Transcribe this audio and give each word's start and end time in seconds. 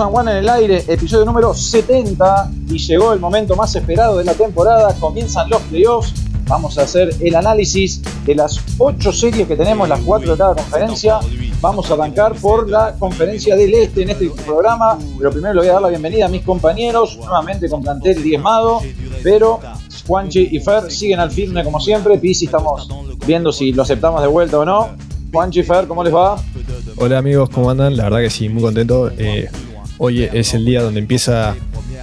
And 0.00 0.14
One 0.14 0.30
en 0.30 0.36
el 0.38 0.48
aire, 0.48 0.84
episodio 0.88 1.26
número 1.26 1.52
70 1.52 2.50
y 2.68 2.78
llegó 2.78 3.12
el 3.12 3.20
momento 3.20 3.54
más 3.56 3.76
esperado 3.76 4.16
de 4.16 4.24
la 4.24 4.32
temporada, 4.32 4.94
comienzan 4.98 5.50
los 5.50 5.60
playoffs, 5.62 6.14
vamos 6.46 6.78
a 6.78 6.82
hacer 6.82 7.14
el 7.20 7.34
análisis 7.34 8.00
de 8.24 8.34
las 8.34 8.58
8 8.78 9.12
series 9.12 9.46
que 9.46 9.54
tenemos, 9.54 9.86
las 9.88 10.00
4 10.00 10.32
de 10.32 10.38
cada 10.38 10.54
conferencia, 10.54 11.18
vamos 11.60 11.90
a 11.90 11.94
arrancar 11.94 12.34
por 12.36 12.70
la 12.70 12.94
conferencia 12.98 13.54
del 13.54 13.74
este 13.74 14.02
en 14.02 14.10
este 14.10 14.30
programa, 14.46 14.96
pero 15.18 15.30
primero 15.30 15.52
le 15.54 15.60
voy 15.60 15.68
a 15.68 15.72
dar 15.74 15.82
la 15.82 15.88
bienvenida 15.88 16.24
a 16.24 16.28
mis 16.28 16.42
compañeros, 16.42 17.18
nuevamente 17.18 17.68
con 17.68 17.82
plantel 17.82 18.22
diezmado, 18.22 18.80
pero 19.22 19.60
Juanchi 20.06 20.48
y 20.52 20.60
Fer 20.60 20.90
siguen 20.90 21.20
al 21.20 21.30
firme 21.30 21.62
como 21.64 21.80
siempre, 21.80 22.16
Pisi 22.16 22.46
estamos 22.46 22.88
viendo 23.26 23.52
si 23.52 23.72
lo 23.72 23.82
aceptamos 23.82 24.22
de 24.22 24.28
vuelta 24.28 24.58
o 24.58 24.64
no. 24.64 24.88
Juanchi 25.32 25.62
Fer, 25.62 25.86
¿cómo 25.86 26.02
les 26.02 26.14
va? 26.14 26.36
Hola 26.96 27.18
amigos, 27.18 27.50
¿cómo 27.50 27.70
andan? 27.70 27.96
La 27.96 28.04
verdad 28.04 28.20
que 28.20 28.30
sí, 28.30 28.48
muy 28.48 28.62
contento. 28.62 29.10
Eh, 29.16 29.48
hoy 30.04 30.28
es 30.32 30.52
el 30.52 30.64
día 30.64 30.82
donde 30.82 30.98
empieza 30.98 31.54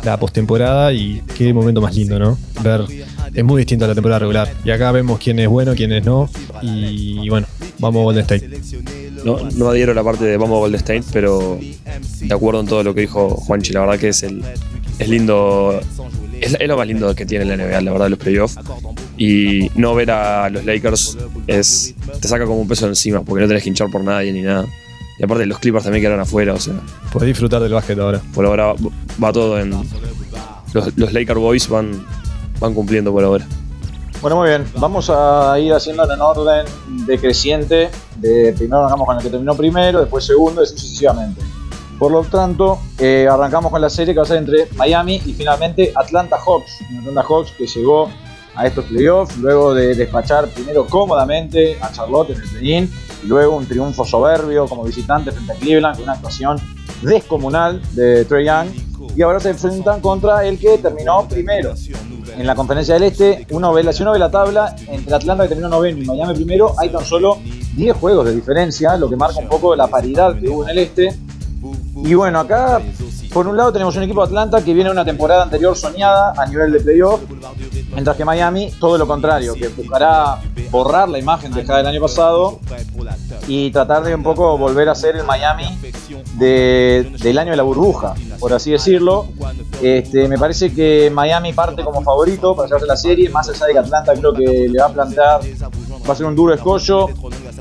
la 0.05 0.17
postemporada 0.17 0.93
y 0.93 1.21
qué 1.35 1.53
momento 1.53 1.81
más 1.81 1.93
lindo, 1.93 2.17
¿no? 2.17 2.37
Ver, 2.63 2.85
es 3.33 3.43
muy 3.43 3.59
distinto 3.59 3.83
a 3.83 3.89
la 3.89 3.93
temporada 3.93 4.19
regular. 4.19 4.49
Y 4.63 4.71
acá 4.71 4.93
vemos 4.93 5.19
quién 5.19 5.37
es 5.39 5.49
bueno, 5.49 5.75
quién 5.75 5.91
es 5.91 6.05
no. 6.05 6.29
Y 6.61 7.27
bueno, 7.27 7.45
vamos 7.77 7.99
a 7.99 8.03
Golden 8.03 8.21
State. 8.21 8.49
No, 9.25 9.39
no 9.51 9.69
adhiero 9.69 9.93
la 9.93 10.01
parte 10.01 10.23
de 10.23 10.37
vamos 10.37 10.55
a 10.55 10.59
Golden 10.59 10.79
State, 10.79 11.03
pero 11.11 11.59
de 12.21 12.33
acuerdo 12.33 12.61
en 12.61 12.67
todo 12.67 12.83
lo 12.83 12.95
que 12.95 13.01
dijo 13.01 13.31
Juanchi, 13.31 13.73
la 13.73 13.81
verdad 13.81 13.99
que 13.99 14.07
es 14.07 14.23
el 14.23 14.43
es 14.97 15.09
lindo 15.09 15.81
es, 16.39 16.55
es, 16.57 16.67
lo 16.69 16.77
más 16.77 16.87
lindo 16.87 17.13
que 17.15 17.25
tiene 17.25 17.43
la 17.43 17.57
NBA, 17.57 17.81
la 17.81 17.91
verdad, 17.91 18.09
los 18.09 18.19
playoffs. 18.19 18.57
Y 19.17 19.69
no 19.75 19.93
ver 19.93 20.11
a 20.11 20.49
los 20.49 20.63
Lakers 20.63 21.17
es 21.47 21.95
te 22.21 22.29
saca 22.29 22.45
como 22.45 22.61
un 22.61 22.67
peso 22.69 22.87
encima, 22.87 23.23
porque 23.23 23.41
no 23.41 23.47
tenés 23.49 23.63
que 23.63 23.69
hinchar 23.69 23.89
por 23.91 24.05
nadie 24.05 24.31
ni 24.31 24.41
nada. 24.41 24.65
Y 25.19 25.23
aparte 25.25 25.45
los 25.45 25.59
Clippers 25.59 25.83
también 25.83 26.01
quedaron 26.01 26.21
afuera, 26.21 26.53
o 26.53 26.59
sea. 26.59 26.75
Podés 27.11 27.27
disfrutar 27.27 27.61
del 27.61 27.73
básquet 27.73 27.99
ahora. 27.99 28.21
Por 28.33 28.45
ahora 28.45 28.73
va 29.21 29.33
todo 29.33 29.59
en. 29.59 29.71
Los, 30.73 30.97
los 30.97 31.13
Laker 31.13 31.37
Boys 31.37 31.67
van, 31.67 32.05
van 32.59 32.73
cumpliendo 32.73 33.11
por 33.11 33.23
ahora. 33.25 33.45
Bueno, 34.21 34.37
muy 34.37 34.49
bien. 34.49 34.65
Vamos 34.77 35.09
a 35.09 35.57
ir 35.59 35.73
haciendo 35.73 36.11
en 36.11 36.21
orden 36.21 36.65
decreciente. 37.05 37.89
De 38.15 38.53
primero 38.53 38.79
arrancamos 38.79 39.07
con 39.07 39.17
el 39.17 39.23
que 39.23 39.29
terminó 39.29 39.55
primero, 39.55 39.99
después 39.99 40.25
segundo, 40.25 40.63
y 40.63 40.67
sucesivamente. 40.67 41.41
Por 41.97 42.13
lo 42.13 42.23
tanto, 42.23 42.79
eh, 42.97 43.27
arrancamos 43.29 43.71
con 43.71 43.81
la 43.81 43.89
serie 43.89 44.13
que 44.13 44.19
va 44.19 44.23
a 44.23 44.27
ser 44.27 44.37
entre 44.37 44.67
Miami 44.75 45.21
y 45.25 45.33
finalmente 45.33 45.91
Atlanta 45.95 46.37
Hawks. 46.37 46.79
Atlanta 46.97 47.23
Hawks 47.27 47.51
que 47.57 47.67
llegó 47.67 48.09
a 48.59 48.67
estos 48.67 48.85
playoffs 48.85 49.37
luego 49.37 49.73
de 49.73 49.95
despachar 49.95 50.49
primero 50.49 50.85
cómodamente 50.85 51.77
a 51.81 51.93
Charlotte 51.93 52.31
en 52.31 52.41
el 52.41 52.49
play-in 52.49 52.91
y 53.23 53.27
luego 53.27 53.55
un 53.55 53.65
triunfo 53.65 54.03
soberbio 54.03 54.67
como 54.67 54.83
visitante 54.83 55.31
frente 55.31 55.53
a 55.53 55.55
Cleveland 55.55 55.95
con 55.95 56.03
una 56.03 56.13
actuación 56.13 56.59
descomunal 57.01 57.81
de 57.93 58.25
Trey 58.25 58.45
Young 58.45 58.67
y 59.15 59.21
ahora 59.21 59.39
se 59.39 59.51
enfrentan 59.51 60.01
contra 60.01 60.45
el 60.45 60.59
que 60.59 60.77
terminó 60.77 61.25
primero 61.29 61.73
en 62.37 62.45
la 62.45 62.53
conferencia 62.53 62.95
del 62.95 63.03
Este. 63.03 63.47
Uno 63.51 63.71
ve 63.71 63.81
la, 63.81 63.93
si 63.93 64.03
uno 64.03 64.11
ve 64.11 64.19
la 64.19 64.29
tabla 64.29 64.75
entre 64.87 65.15
Atlanta 65.15 65.43
que 65.43 65.49
terminó 65.49 65.69
noveno 65.69 65.97
y 65.97 66.05
Miami 66.05 66.33
primero, 66.33 66.73
hay 66.77 66.89
tan 66.89 67.05
solo 67.05 67.37
10 67.77 67.95
juegos 67.95 68.25
de 68.25 68.35
diferencia, 68.35 68.97
lo 68.97 69.09
que 69.09 69.15
marca 69.15 69.39
un 69.39 69.47
poco 69.47 69.73
la 69.73 69.87
paridad 69.87 70.37
que 70.37 70.49
hubo 70.49 70.63
en 70.63 70.69
el 70.71 70.79
Este. 70.79 71.17
Y 72.03 72.13
bueno, 72.13 72.39
acá 72.39 72.81
por 73.33 73.47
un 73.47 73.55
lado 73.55 73.71
tenemos 73.71 73.95
un 73.95 74.03
equipo 74.03 74.21
de 74.21 74.27
Atlanta 74.27 74.63
que 74.63 74.73
viene 74.73 74.89
una 74.89 75.05
temporada 75.05 75.43
anterior 75.43 75.77
soñada 75.77 76.33
a 76.35 76.45
nivel 76.45 76.71
de 76.71 76.79
playoff, 76.79 77.21
mientras 77.93 78.15
que 78.15 78.25
Miami 78.25 78.71
todo 78.79 78.97
lo 78.97 79.07
contrario, 79.07 79.53
que 79.53 79.67
buscará 79.69 80.39
borrar 80.71 81.09
la 81.09 81.19
imagen 81.19 81.51
dejada 81.51 81.79
del 81.79 81.87
año 81.87 82.01
pasado 82.01 82.59
y 83.47 83.71
tratar 83.71 84.03
de 84.03 84.15
un 84.15 84.23
poco 84.23 84.57
volver 84.57 84.89
a 84.89 84.95
ser 84.95 85.15
el 85.15 85.23
Miami 85.23 85.65
de, 86.35 87.11
del 87.21 87.37
año 87.37 87.51
de 87.51 87.57
la 87.57 87.63
burbuja, 87.63 88.13
por 88.39 88.53
así 88.53 88.71
decirlo. 88.71 89.27
Este, 89.81 90.27
me 90.27 90.37
parece 90.37 90.73
que 90.73 91.09
Miami 91.13 91.53
parte 91.53 91.83
como 91.83 92.01
favorito 92.01 92.55
para 92.55 92.67
llevarse 92.67 92.87
la 92.87 92.97
serie, 92.97 93.29
más 93.29 93.49
allá 93.49 93.65
de 93.65 93.73
que 93.73 93.79
Atlanta 93.79 94.13
creo 94.13 94.33
que 94.33 94.69
le 94.69 94.79
va 94.79 94.87
a 94.87 94.93
plantear, 94.93 95.41
va 96.07 96.13
a 96.13 96.15
ser 96.15 96.25
un 96.25 96.35
duro 96.35 96.53
escollo. 96.53 97.07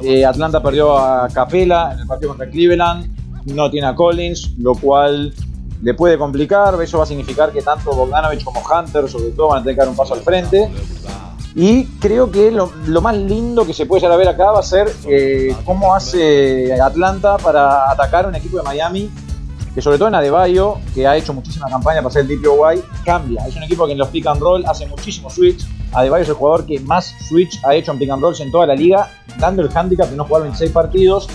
Eh, 0.03 0.24
Atlanta 0.24 0.62
perdió 0.62 0.98
a 0.98 1.28
Capela 1.28 1.92
en 1.92 2.00
el 2.00 2.06
partido 2.06 2.30
contra 2.30 2.50
Cleveland, 2.50 3.19
no 3.47 3.70
tiene 3.70 3.86
a 3.86 3.94
Collins, 3.94 4.54
lo 4.58 4.74
cual 4.74 5.32
le 5.83 5.94
puede 5.94 6.19
complicar. 6.19 6.81
Eso 6.83 6.99
va 6.99 7.05
a 7.05 7.06
significar 7.06 7.53
que 7.53 7.62
tanto 7.62 7.93
Bogdanovich 7.93 8.44
como 8.44 8.61
Hunter, 8.61 9.09
sobre 9.09 9.31
todo, 9.31 9.49
van 9.49 9.61
a 9.61 9.62
tener 9.62 9.77
que 9.77 9.81
dar 9.81 9.89
un 9.89 9.97
paso 9.97 10.15
al 10.15 10.21
frente. 10.21 10.71
Y 11.55 11.87
creo 11.99 12.31
que 12.31 12.50
lo, 12.50 12.71
lo, 12.87 13.00
más 13.00 13.16
lindo 13.16 13.66
que 13.66 13.72
se 13.72 13.87
puede 13.87 14.00
llegar 14.00 14.15
a 14.15 14.16
ver 14.16 14.28
acá 14.28 14.53
va 14.53 14.61
a 14.61 14.62
ser 14.62 14.93
eh, 15.09 15.56
cómo 15.65 15.94
hace 15.94 16.81
Atlanta 16.81 17.37
para 17.39 17.91
atacar 17.91 18.27
un 18.27 18.34
equipo 18.34 18.59
de 18.59 18.62
Miami 18.62 19.11
que 19.75 19.83
sobre 19.83 19.99
todo 19.99 20.09
en 20.09 20.16
Adebayo, 20.16 20.78
que 20.94 21.06
ha 21.06 21.16
hecho 21.16 21.33
muchísima 21.33 21.69
campaña 21.69 22.03
para 22.03 22.12
ser 22.12 22.22
el 22.28 22.41
DPOY, 22.41 22.83
cambia. 23.05 23.47
Es 23.47 23.55
un 23.55 23.62
equipo 23.62 23.87
que 23.87 23.93
en 23.93 23.99
los 23.99 24.09
pick 24.09 24.27
and 24.27 24.41
roll 24.41 24.65
hace 24.66 24.87
muchísimo 24.87 25.31
switch. 25.31 25.66
Adebayo 25.93 26.25
es 26.25 26.28
el 26.28 26.34
jugador 26.34 26.66
que 26.66 26.81
más 26.81 27.15
switch 27.28 27.60
ha 27.65 27.75
hecho 27.75 27.93
en 27.93 27.99
pick 27.99 28.10
and 28.10 28.21
rolls 28.21 28.41
en 28.41 28.50
toda 28.50 28.66
la 28.66 28.75
liga, 28.75 29.10
dando 29.39 29.62
el 29.62 29.71
handicap 29.72 30.09
de 30.09 30.16
no 30.16 30.25
jugar 30.25 30.43
26 30.43 30.72
partidos. 30.72 31.28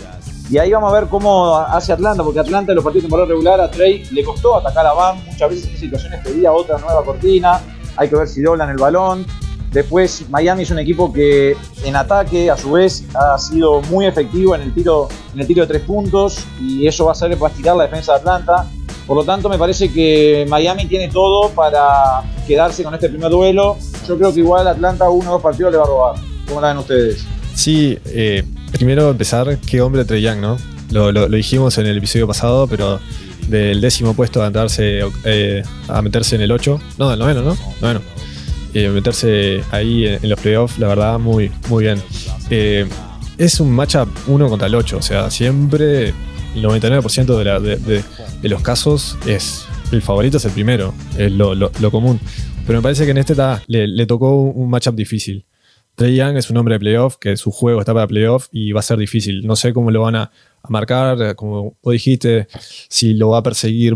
Y 0.49 0.57
ahí 0.57 0.71
vamos 0.71 0.91
a 0.91 0.99
ver 0.99 1.09
cómo 1.09 1.55
hace 1.55 1.93
Atlanta, 1.93 2.23
porque 2.23 2.39
Atlanta 2.39 2.71
en 2.71 2.75
los 2.75 2.83
partidos 2.83 3.03
de 3.03 3.07
temporada 3.07 3.29
regular 3.29 3.61
a 3.61 3.71
Trey 3.71 4.03
le 4.11 4.23
costó 4.23 4.57
atacar 4.57 4.85
a 4.85 4.93
Bam, 4.93 5.23
muchas 5.25 5.49
veces 5.49 5.69
en 5.69 5.77
situaciones 5.77 6.21
pedía 6.23 6.51
otra 6.51 6.77
nueva 6.77 7.03
cortina, 7.03 7.61
hay 7.95 8.09
que 8.09 8.15
ver 8.15 8.27
si 8.27 8.41
doblan 8.41 8.69
el 8.69 8.77
balón. 8.77 9.25
Después 9.71 10.29
Miami 10.29 10.63
es 10.63 10.71
un 10.71 10.77
equipo 10.77 11.11
que 11.11 11.57
en 11.83 11.95
ataque 11.95 12.51
a 12.51 12.57
su 12.57 12.73
vez 12.73 13.05
ha 13.15 13.37
sido 13.39 13.81
muy 13.81 14.05
efectivo 14.05 14.53
en 14.53 14.61
el 14.61 14.73
tiro, 14.73 15.07
en 15.33 15.39
el 15.39 15.47
tiro 15.47 15.61
de 15.61 15.67
tres 15.67 15.81
puntos 15.81 16.45
y 16.61 16.85
eso 16.85 17.05
va 17.05 17.11
a 17.11 17.13
hacer 17.13 17.41
va 17.41 17.47
a 17.47 17.49
estirar 17.49 17.75
la 17.75 17.85
defensa 17.85 18.13
de 18.13 18.19
Atlanta. 18.19 18.67
Por 19.07 19.17
lo 19.17 19.23
tanto 19.23 19.49
me 19.49 19.57
parece 19.57 19.91
que 19.91 20.45
Miami 20.47 20.85
tiene 20.85 21.09
todo 21.09 21.49
para 21.49 22.21
quedarse 22.47 22.83
con 22.83 22.93
este 22.93 23.09
primer 23.09 23.31
duelo. 23.31 23.77
Yo 24.07 24.15
creo 24.15 24.31
que 24.31 24.41
igual 24.41 24.67
Atlanta 24.67 25.09
uno 25.09 25.31
o 25.31 25.33
dos 25.33 25.41
partidos 25.41 25.71
le 25.71 25.77
va 25.79 25.85
a 25.85 25.87
robar. 25.87 26.15
¿Cómo 26.47 26.61
la 26.61 26.67
ven 26.67 26.77
ustedes? 26.77 27.25
Sí, 27.55 27.97
eh, 28.05 28.43
primero 28.73 29.09
empezar, 29.09 29.57
qué 29.59 29.81
hombre 29.81 30.05
Trey 30.05 30.21
Young, 30.21 30.39
¿no? 30.39 30.57
Lo, 30.91 31.11
lo, 31.11 31.27
lo, 31.27 31.37
dijimos 31.37 31.77
en 31.77 31.87
el 31.87 31.97
episodio 31.97 32.27
pasado, 32.27 32.67
pero 32.67 32.99
del 33.47 33.81
décimo 33.81 34.13
puesto 34.13 34.43
a, 34.43 34.47
entrarse, 34.47 35.01
eh, 35.25 35.63
a 35.87 36.01
meterse 36.01 36.35
en 36.35 36.41
el 36.41 36.51
8, 36.51 36.79
no, 36.97 37.09
del 37.09 37.19
noveno, 37.19 37.41
¿no? 37.41 37.57
Noveno. 37.81 38.01
Eh, 38.73 38.89
meterse 38.89 39.63
ahí 39.71 40.07
en, 40.07 40.29
los 40.29 40.39
playoffs, 40.39 40.79
la 40.79 40.87
verdad, 40.87 41.19
muy, 41.19 41.51
muy 41.69 41.83
bien. 41.83 42.01
Eh, 42.49 42.87
es 43.37 43.59
un 43.59 43.71
matchup 43.71 44.09
1 44.27 44.49
contra 44.49 44.67
el 44.67 44.75
8, 44.75 44.97
o 44.97 45.01
sea, 45.01 45.29
siempre 45.29 46.09
el 46.55 46.63
99% 46.63 47.61
de, 47.61 48.49
los 48.49 48.61
casos 48.61 49.17
es 49.25 49.65
el 49.91 50.01
favorito 50.01 50.37
es 50.37 50.45
el 50.45 50.51
primero, 50.51 50.93
es 51.17 51.31
lo, 51.31 51.91
común. 51.91 52.19
Pero 52.65 52.79
me 52.79 52.83
parece 52.83 53.05
que 53.05 53.11
en 53.11 53.17
este 53.17 53.35
ta, 53.35 53.61
le, 53.67 54.05
tocó 54.07 54.41
un 54.41 54.69
matchup 54.69 54.95
difícil. 54.95 55.45
Trey 55.95 56.15
Young 56.15 56.37
es 56.37 56.49
un 56.49 56.57
hombre 56.57 56.75
de 56.75 56.79
playoff, 56.79 57.17
que 57.17 57.37
su 57.37 57.51
juego 57.51 57.79
está 57.79 57.93
para 57.93 58.07
playoff 58.07 58.47
y 58.51 58.71
va 58.71 58.79
a 58.79 58.83
ser 58.83 58.97
difícil. 58.97 59.45
No 59.45 59.55
sé 59.55 59.73
cómo 59.73 59.91
lo 59.91 60.01
van 60.01 60.15
a, 60.15 60.31
marcar, 60.69 61.35
como 61.35 61.75
vos 61.83 61.91
dijiste, 61.91 62.47
si 62.87 63.13
lo 63.13 63.29
va 63.29 63.39
a 63.39 63.43
perseguir 63.43 63.95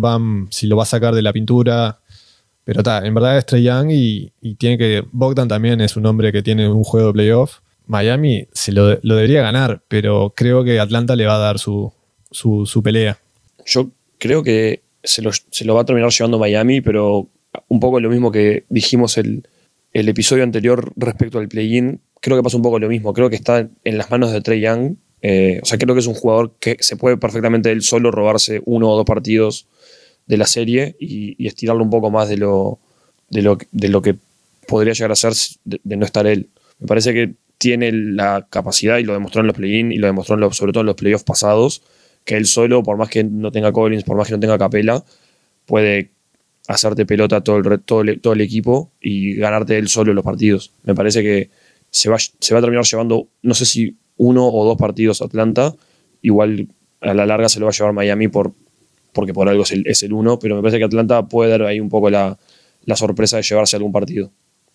si 0.49 0.67
lo 0.67 0.75
va 0.75 0.83
a 0.83 0.85
sacar 0.85 1.15
de 1.15 1.21
la 1.21 1.33
pintura. 1.33 1.99
Pero 2.65 2.81
está, 2.81 3.05
en 3.05 3.13
verdad 3.13 3.37
es 3.37 3.45
Trey 3.45 3.63
Young 3.63 3.89
y, 3.91 4.31
tiene 4.57 4.77
que. 4.77 5.03
Bogdan 5.11 5.47
también 5.47 5.79
es 5.81 5.95
un 5.95 6.05
hombre 6.05 6.31
que 6.31 6.43
tiene 6.43 6.69
un 6.69 6.83
juego 6.83 7.07
de 7.07 7.13
playoff. 7.13 7.59
Miami 7.87 8.47
se 8.51 8.73
lo, 8.73 8.99
lo, 9.01 9.15
debería 9.15 9.41
ganar, 9.41 9.81
pero 9.87 10.33
creo 10.35 10.65
que 10.65 10.77
Atlanta 10.77 11.15
le 11.15 11.25
va 11.25 11.35
a 11.35 11.39
dar 11.39 11.57
su, 11.57 11.93
su, 12.31 12.65
su 12.65 12.83
pelea. 12.83 13.17
Yo 13.65 13.89
creo 14.17 14.43
que 14.43 14.81
se 15.03 15.21
lo, 15.21 15.31
se 15.31 15.63
lo, 15.63 15.73
va 15.73 15.81
a 15.81 15.85
terminar 15.85 16.11
llevando 16.11 16.37
Miami, 16.37 16.81
pero 16.81 17.29
un 17.69 17.79
poco 17.79 18.01
lo 18.01 18.09
mismo 18.09 18.29
que 18.29 18.65
dijimos 18.67 19.17
el, 19.17 19.47
el 19.99 20.09
episodio 20.09 20.43
anterior 20.43 20.93
respecto 20.95 21.39
al 21.39 21.47
play-in. 21.47 22.01
Creo 22.21 22.37
que 22.37 22.43
pasa 22.43 22.55
un 22.55 22.61
poco 22.61 22.77
lo 22.77 22.87
mismo. 22.87 23.13
Creo 23.13 23.31
que 23.31 23.35
está 23.35 23.67
en 23.83 23.97
las 23.97 24.11
manos 24.11 24.31
de 24.31 24.41
Trey 24.41 24.61
Young. 24.61 24.95
Eh, 25.23 25.59
o 25.63 25.65
sea, 25.65 25.79
creo 25.79 25.95
que 25.95 26.01
es 26.01 26.07
un 26.07 26.13
jugador 26.13 26.53
que 26.59 26.77
se 26.81 26.97
puede 26.97 27.17
perfectamente 27.17 27.71
él 27.71 27.81
solo 27.81 28.11
robarse 28.11 28.61
uno 28.65 28.91
o 28.91 28.95
dos 28.95 29.05
partidos 29.05 29.65
de 30.27 30.37
la 30.37 30.45
serie 30.45 30.95
y, 30.99 31.47
estirarlo 31.47 31.83
un 31.83 31.89
poco 31.89 32.11
más 32.11 32.29
de 32.29 32.37
lo, 32.37 32.77
de 33.29 33.41
lo, 33.41 34.01
que 34.03 34.15
podría 34.67 34.93
llegar 34.93 35.11
a 35.11 35.15
ser 35.15 35.33
de, 35.63 35.81
de, 35.83 35.97
no 35.97 36.05
estar 36.05 36.27
él. 36.27 36.49
Me 36.79 36.85
parece 36.85 37.13
que 37.13 37.33
tiene 37.57 37.91
la 37.91 38.45
capacidad 38.51 38.99
y 38.99 39.03
lo 39.03 39.13
demostró 39.13 39.41
en 39.41 39.47
los 39.47 39.55
play-in 39.55 39.91
y 39.91 39.97
lo 39.97 40.05
demostró 40.05 40.35
en 40.35 40.41
los, 40.41 40.57
sobre 40.57 40.73
todo 40.73 40.81
en 40.81 40.87
los 40.87 40.95
playoffs 40.95 41.23
pasados, 41.23 41.81
que 42.23 42.37
él 42.37 42.45
solo, 42.45 42.83
por 42.83 42.97
más 42.97 43.09
que 43.09 43.23
no 43.23 43.51
tenga 43.51 43.71
Collins, 43.71 44.03
por 44.03 44.15
más 44.15 44.27
que 44.27 44.33
no 44.35 44.39
tenga 44.39 44.59
Capela, 44.59 45.03
puede 45.65 46.11
hacerte 46.67 47.05
pelota 47.05 47.41
todo 47.41 47.57
el, 47.57 47.81
todo 47.81 48.01
el, 48.01 48.19
todo 48.19 48.33
el 48.33 48.41
equipo 48.41 48.91
y 49.01 49.35
ganarte 49.35 49.77
él 49.77 49.87
solo 49.87 50.13
los 50.13 50.23
partidos. 50.23 50.73
Me 50.83 50.93
parece 50.93 51.23
que 51.23 51.49
se 51.89 52.09
va, 52.09 52.17
se 52.19 52.53
va 52.53 52.59
a 52.59 52.61
terminar 52.61 52.85
llevando, 52.85 53.29
no 53.41 53.53
sé 53.53 53.65
si 53.65 53.97
uno 54.17 54.47
o 54.47 54.65
dos 54.65 54.77
partidos 54.77 55.21
Atlanta, 55.21 55.73
igual 56.21 56.67
a 57.01 57.13
la 57.13 57.25
larga 57.25 57.49
se 57.49 57.59
lo 57.59 57.65
va 57.65 57.71
a 57.71 57.73
llevar 57.73 57.93
Miami 57.93 58.27
por, 58.27 58.53
porque 59.13 59.33
por 59.33 59.47
algo 59.47 59.63
es 59.63 59.71
el, 59.71 59.87
es 59.87 60.03
el 60.03 60.13
uno, 60.13 60.39
pero 60.39 60.55
me 60.55 60.61
parece 60.61 60.77
que 60.79 60.85
Atlanta 60.85 61.27
puede 61.27 61.51
dar 61.51 61.63
ahí 61.63 61.79
un 61.79 61.89
poco 61.89 62.09
la, 62.09 62.37
la 62.83 62.95
sorpresa 62.95 63.37
de 63.37 63.43
llevarse 63.43 63.75
algún 63.75 63.91
partido. 63.91 64.31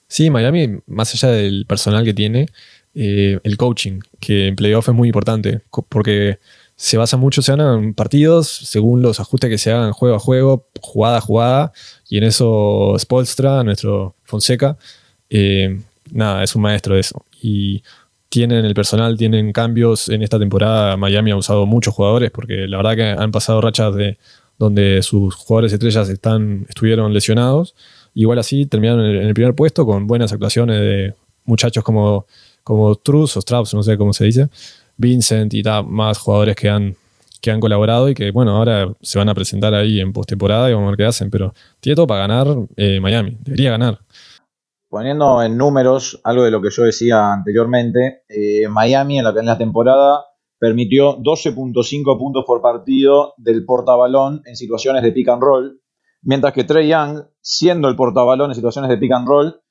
Sí, 0.08 0.30
Miami, 0.30 0.78
más 0.86 1.14
allá 1.14 1.32
del 1.32 1.64
personal 1.66 2.04
que 2.04 2.14
tiene, 2.14 2.46
eh, 2.94 3.38
el 3.42 3.56
coaching, 3.56 4.00
que 4.20 4.48
en 4.48 4.56
playoff 4.56 4.88
es 4.88 4.94
muy 4.94 5.08
importante, 5.08 5.62
porque 5.88 6.38
se 6.82 6.96
basa 6.96 7.16
mucho, 7.16 7.42
se 7.42 7.52
ganan 7.52 7.94
partidos 7.94 8.48
según 8.48 9.02
los 9.02 9.20
ajustes 9.20 9.48
que 9.48 9.56
se 9.56 9.70
hagan 9.70 9.92
juego 9.92 10.16
a 10.16 10.18
juego, 10.18 10.66
jugada 10.80 11.18
a 11.18 11.20
jugada, 11.20 11.72
y 12.08 12.18
en 12.18 12.24
eso 12.24 12.96
Spolstra, 12.98 13.62
nuestro 13.62 14.16
Fonseca, 14.24 14.76
eh, 15.30 15.80
nada, 16.10 16.42
es 16.42 16.56
un 16.56 16.62
maestro 16.62 16.94
de 16.96 17.00
eso. 17.02 17.24
Y 17.40 17.84
tienen 18.28 18.64
el 18.64 18.74
personal, 18.74 19.16
tienen 19.16 19.52
cambios. 19.52 20.08
En 20.08 20.22
esta 20.22 20.40
temporada 20.40 20.96
Miami 20.96 21.30
ha 21.30 21.36
usado 21.36 21.66
muchos 21.66 21.94
jugadores 21.94 22.32
porque 22.32 22.66
la 22.66 22.78
verdad 22.78 22.96
que 22.96 23.22
han 23.22 23.30
pasado 23.30 23.60
rachas 23.60 23.94
de 23.94 24.18
donde 24.58 25.02
sus 25.02 25.36
jugadores 25.36 25.72
estrellas 25.72 26.08
están, 26.08 26.66
estuvieron 26.68 27.14
lesionados. 27.14 27.76
Igual 28.12 28.40
así 28.40 28.66
terminaron 28.66 29.06
en 29.06 29.22
el 29.22 29.34
primer 29.34 29.54
puesto 29.54 29.86
con 29.86 30.08
buenas 30.08 30.32
actuaciones 30.32 30.80
de 30.80 31.14
muchachos 31.44 31.84
como, 31.84 32.26
como 32.64 32.96
Truz 32.96 33.36
o 33.36 33.38
Strauss, 33.38 33.72
no 33.72 33.84
sé 33.84 33.96
cómo 33.96 34.12
se 34.12 34.24
dice, 34.24 34.48
Vincent 34.96 35.52
y 35.54 35.62
más 35.86 36.18
jugadores 36.18 36.56
que 36.56 36.68
han, 36.68 36.96
que 37.40 37.50
han 37.50 37.60
colaborado 37.60 38.08
y 38.08 38.14
que, 38.14 38.30
bueno, 38.30 38.56
ahora 38.56 38.92
se 39.00 39.18
van 39.18 39.28
a 39.28 39.34
presentar 39.34 39.74
ahí 39.74 40.00
en 40.00 40.12
postemporada 40.12 40.70
y 40.70 40.74
vamos 40.74 40.88
a 40.88 40.90
ver 40.90 40.98
qué 40.98 41.04
hacen. 41.04 41.30
Pero 41.30 41.52
tiene 41.80 41.96
todo 41.96 42.06
para 42.06 42.26
ganar 42.26 42.46
eh, 42.76 43.00
Miami, 43.00 43.36
debería 43.40 43.70
ganar. 43.70 44.00
Poniendo 44.88 45.42
en 45.42 45.56
números 45.56 46.20
algo 46.22 46.44
de 46.44 46.50
lo 46.50 46.60
que 46.60 46.68
yo 46.70 46.82
decía 46.84 47.32
anteriormente, 47.32 48.24
eh, 48.28 48.68
Miami 48.68 49.18
en 49.18 49.24
la, 49.24 49.30
en 49.30 49.46
la 49.46 49.56
temporada 49.56 50.26
permitió 50.58 51.18
12.5 51.18 52.18
puntos 52.18 52.44
por 52.46 52.62
partido 52.62 53.34
del 53.36 53.64
portabalón 53.64 54.42
en 54.44 54.54
situaciones 54.54 55.02
de 55.02 55.10
pick 55.10 55.28
and 55.28 55.42
roll, 55.42 55.80
mientras 56.20 56.52
que 56.52 56.62
Trey 56.62 56.88
Young, 56.88 57.24
siendo 57.40 57.88
el 57.88 57.96
portabalón 57.96 58.50
en 58.50 58.54
situaciones 58.54 58.88
de 58.88 58.98
pick 58.98 59.12
and 59.12 59.26
roll, 59.26 59.61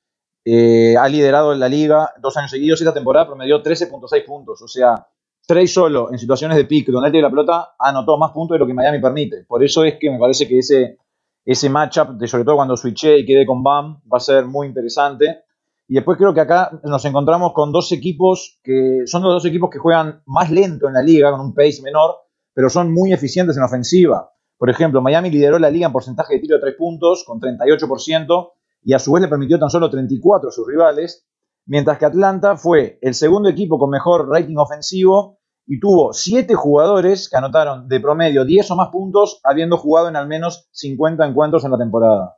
eh, 0.43 0.95
ha 0.97 1.07
liderado 1.07 1.53
en 1.53 1.59
la 1.59 1.69
liga 1.69 2.11
dos 2.19 2.35
años 2.37 2.51
seguidos. 2.51 2.81
Esta 2.81 2.93
temporada 2.93 3.27
promedió 3.27 3.61
13.6 3.61 4.25
puntos. 4.25 4.61
O 4.61 4.67
sea, 4.67 5.07
Trey 5.45 5.67
solo 5.67 6.11
en 6.11 6.19
situaciones 6.19 6.57
de 6.57 6.65
pick 6.65 6.87
donde 6.89 7.07
él 7.07 7.11
tiene 7.11 7.27
la 7.27 7.29
pelota 7.29 7.75
anotó 7.77 8.17
más 8.17 8.31
puntos 8.31 8.55
de 8.55 8.59
lo 8.59 8.67
que 8.67 8.73
Miami 8.73 8.99
permite. 8.99 9.43
Por 9.43 9.63
eso 9.63 9.83
es 9.83 9.95
que 9.99 10.09
me 10.09 10.19
parece 10.19 10.47
que 10.47 10.59
ese, 10.59 10.97
ese 11.45 11.69
matchup, 11.69 12.11
de, 12.11 12.27
sobre 12.27 12.43
todo 12.43 12.55
cuando 12.55 12.77
switché 12.77 13.19
y 13.19 13.25
quede 13.25 13.45
con 13.45 13.63
Bam, 13.63 14.01
va 14.11 14.17
a 14.17 14.19
ser 14.19 14.45
muy 14.45 14.67
interesante. 14.67 15.43
Y 15.87 15.95
después 15.95 16.17
creo 16.17 16.33
que 16.33 16.41
acá 16.41 16.71
nos 16.83 17.03
encontramos 17.05 17.53
con 17.53 17.71
dos 17.71 17.91
equipos 17.91 18.59
que 18.63 19.01
son 19.05 19.23
los 19.23 19.33
dos 19.33 19.45
equipos 19.45 19.69
que 19.69 19.79
juegan 19.79 20.21
más 20.25 20.49
lento 20.49 20.87
en 20.87 20.93
la 20.93 21.01
liga, 21.01 21.31
con 21.31 21.41
un 21.41 21.53
pace 21.53 21.81
menor, 21.83 22.15
pero 22.53 22.69
son 22.69 22.93
muy 22.93 23.11
eficientes 23.11 23.57
en 23.57 23.63
ofensiva. 23.63 24.31
Por 24.57 24.69
ejemplo, 24.69 25.01
Miami 25.01 25.31
lideró 25.31 25.59
la 25.59 25.69
liga 25.69 25.87
en 25.87 25.91
porcentaje 25.91 26.35
de 26.35 26.39
tiro 26.39 26.55
de 26.55 26.61
tres 26.61 26.75
puntos 26.75 27.23
con 27.25 27.41
38% 27.41 28.51
y 28.83 28.93
a 28.93 28.99
su 28.99 29.11
vez 29.11 29.21
le 29.21 29.27
permitió 29.27 29.59
tan 29.59 29.69
solo 29.69 29.89
34 29.89 30.49
a 30.49 30.51
sus 30.51 30.67
rivales, 30.67 31.25
mientras 31.65 31.97
que 31.97 32.05
Atlanta 32.05 32.57
fue 32.57 32.99
el 33.01 33.13
segundo 33.13 33.49
equipo 33.49 33.77
con 33.77 33.89
mejor 33.89 34.29
rating 34.29 34.57
ofensivo 34.57 35.39
y 35.67 35.79
tuvo 35.79 36.13
7 36.13 36.53
jugadores 36.55 37.29
que 37.29 37.37
anotaron 37.37 37.87
de 37.87 37.99
promedio 37.99 38.45
10 38.45 38.71
o 38.71 38.75
más 38.75 38.89
puntos 38.89 39.39
habiendo 39.43 39.77
jugado 39.77 40.09
en 40.09 40.15
al 40.15 40.27
menos 40.27 40.67
50 40.71 41.25
encuentros 41.25 41.63
en 41.63 41.71
la 41.71 41.77
temporada. 41.77 42.37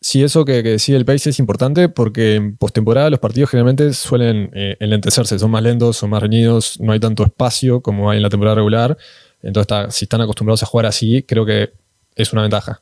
Sí, 0.00 0.22
eso 0.22 0.44
que, 0.44 0.62
decía 0.62 0.96
el 0.96 1.04
país 1.04 1.26
es 1.26 1.40
importante 1.40 1.88
porque 1.88 2.36
en 2.36 2.56
postemporada 2.56 3.10
los 3.10 3.18
partidos 3.18 3.50
generalmente 3.50 3.92
suelen 3.92 4.50
eh, 4.54 4.76
enlentecerse, 4.78 5.38
son 5.40 5.50
más 5.50 5.62
lentos, 5.62 5.96
son 5.96 6.10
más 6.10 6.22
reñidos, 6.22 6.78
no 6.80 6.92
hay 6.92 7.00
tanto 7.00 7.24
espacio 7.24 7.80
como 7.80 8.08
hay 8.08 8.18
en 8.18 8.22
la 8.22 8.30
temporada 8.30 8.54
regular. 8.54 8.96
Entonces, 9.42 9.94
si 9.94 10.04
están 10.04 10.20
acostumbrados 10.20 10.62
a 10.62 10.66
jugar 10.66 10.86
así, 10.86 11.24
creo 11.24 11.44
que 11.44 11.72
es 12.14 12.32
una 12.32 12.42
ventaja. 12.42 12.80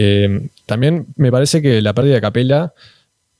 Eh, 0.00 0.48
también 0.64 1.08
me 1.16 1.32
parece 1.32 1.60
que 1.60 1.82
la 1.82 1.92
pérdida 1.92 2.14
de 2.14 2.20
Capela 2.20 2.72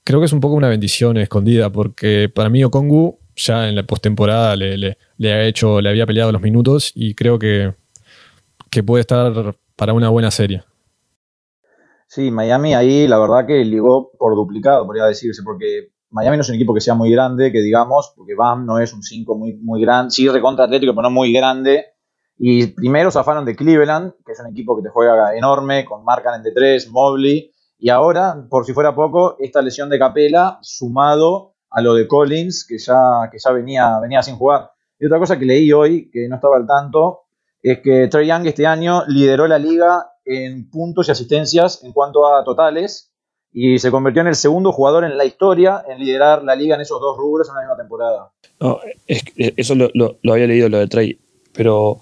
creo 0.02 0.18
que 0.18 0.26
es 0.26 0.32
un 0.32 0.40
poco 0.40 0.54
una 0.54 0.68
bendición 0.68 1.16
escondida 1.16 1.70
porque 1.70 2.28
para 2.28 2.48
mí 2.50 2.64
Okongu 2.64 3.16
ya 3.36 3.68
en 3.68 3.76
la 3.76 3.84
postemporada 3.84 4.56
le, 4.56 4.76
le, 4.76 5.32
ha 5.32 5.44
hecho, 5.44 5.80
le 5.80 5.88
había 5.88 6.04
peleado 6.04 6.32
los 6.32 6.42
minutos 6.42 6.90
y 6.96 7.14
creo 7.14 7.38
que, 7.38 7.74
que 8.70 8.82
puede 8.82 9.02
estar 9.02 9.54
para 9.76 9.92
una 9.92 10.08
buena 10.08 10.32
serie. 10.32 10.64
Sí, 12.08 12.32
Miami 12.32 12.74
ahí 12.74 13.06
la 13.06 13.20
verdad 13.20 13.46
que 13.46 13.64
ligó 13.64 14.10
por 14.18 14.34
duplicado, 14.34 14.84
podría 14.84 15.04
decirse, 15.04 15.42
porque 15.44 15.92
Miami 16.10 16.38
no 16.38 16.40
es 16.40 16.48
un 16.48 16.56
equipo 16.56 16.74
que 16.74 16.80
sea 16.80 16.94
muy 16.94 17.12
grande, 17.12 17.52
que 17.52 17.60
digamos, 17.60 18.12
porque 18.16 18.34
Bam 18.34 18.66
no 18.66 18.80
es 18.80 18.92
un 18.92 19.04
5 19.04 19.38
muy, 19.38 19.54
muy 19.58 19.80
grande, 19.80 20.10
sí 20.10 20.28
recontra 20.28 20.64
atlético, 20.64 20.92
pero 20.92 21.02
no 21.02 21.10
muy 21.10 21.32
grande. 21.32 21.84
Y 22.38 22.68
primero 22.68 23.10
zafaron 23.10 23.44
de 23.44 23.56
Cleveland, 23.56 24.12
que 24.24 24.32
es 24.32 24.40
un 24.40 24.46
equipo 24.46 24.76
que 24.76 24.82
te 24.82 24.90
juega 24.90 25.36
enorme, 25.36 25.84
con 25.84 26.04
Markan 26.04 26.42
de 26.42 26.52
3, 26.52 26.90
Mobley. 26.90 27.52
Y 27.78 27.90
ahora, 27.90 28.46
por 28.48 28.64
si 28.64 28.72
fuera 28.72 28.94
poco, 28.94 29.36
esta 29.40 29.60
lesión 29.60 29.88
de 29.88 29.98
Capela, 29.98 30.58
sumado 30.62 31.54
a 31.70 31.80
lo 31.80 31.94
de 31.94 32.06
Collins, 32.06 32.66
que 32.66 32.78
ya, 32.78 33.28
que 33.30 33.38
ya 33.38 33.50
venía, 33.52 33.98
venía 34.00 34.22
sin 34.22 34.36
jugar. 34.36 34.70
Y 34.98 35.06
otra 35.06 35.18
cosa 35.18 35.38
que 35.38 35.44
leí 35.44 35.72
hoy, 35.72 36.10
que 36.10 36.28
no 36.28 36.36
estaba 36.36 36.56
al 36.56 36.66
tanto, 36.66 37.22
es 37.62 37.80
que 37.80 38.08
Trey 38.08 38.28
Young 38.28 38.46
este 38.46 38.66
año 38.66 39.04
lideró 39.06 39.46
la 39.46 39.58
liga 39.58 40.12
en 40.24 40.70
puntos 40.70 41.08
y 41.08 41.12
asistencias 41.12 41.82
en 41.84 41.92
cuanto 41.92 42.26
a 42.26 42.44
totales 42.44 43.12
y 43.52 43.78
se 43.78 43.90
convirtió 43.90 44.22
en 44.22 44.28
el 44.28 44.34
segundo 44.34 44.72
jugador 44.72 45.04
en 45.04 45.16
la 45.16 45.24
historia 45.24 45.82
en 45.88 45.98
liderar 45.98 46.44
la 46.44 46.54
liga 46.54 46.74
en 46.74 46.82
esos 46.82 47.00
dos 47.00 47.16
rubros 47.16 47.48
en 47.48 47.54
la 47.54 47.60
misma 47.62 47.76
temporada. 47.76 48.30
No, 48.60 48.78
eso 49.06 49.74
lo, 49.74 50.18
había 50.30 50.46
leído, 50.46 50.68
lo 50.68 50.78
de 50.78 50.86
Trey, 50.88 51.18
pero 51.58 52.00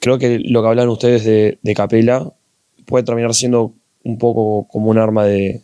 creo 0.00 0.18
que 0.18 0.38
lo 0.38 0.60
que 0.60 0.68
hablan 0.68 0.90
ustedes 0.90 1.24
de, 1.24 1.58
de 1.62 1.74
Capela 1.74 2.30
puede 2.84 3.04
terminar 3.04 3.32
siendo 3.32 3.72
un 4.04 4.18
poco 4.18 4.68
como 4.68 4.90
un 4.90 4.98
arma 4.98 5.24
de. 5.24 5.62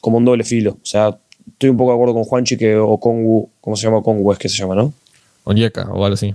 como 0.00 0.18
un 0.18 0.24
doble 0.24 0.42
filo. 0.42 0.72
O 0.72 0.84
sea, 0.84 1.16
estoy 1.46 1.70
un 1.70 1.76
poco 1.76 1.92
de 1.92 1.94
acuerdo 1.94 2.14
con 2.14 2.24
Juanchi 2.24 2.56
que 2.56 2.76
Okongu, 2.76 3.50
¿cómo 3.60 3.76
se 3.76 3.84
llama 3.84 3.98
Okongu? 3.98 4.32
Es 4.32 4.38
que 4.40 4.48
se 4.48 4.56
llama, 4.56 4.74
¿no? 4.74 4.92
Onyeka 5.44 5.82
o 5.92 6.04
algo 6.04 6.14
así. 6.14 6.34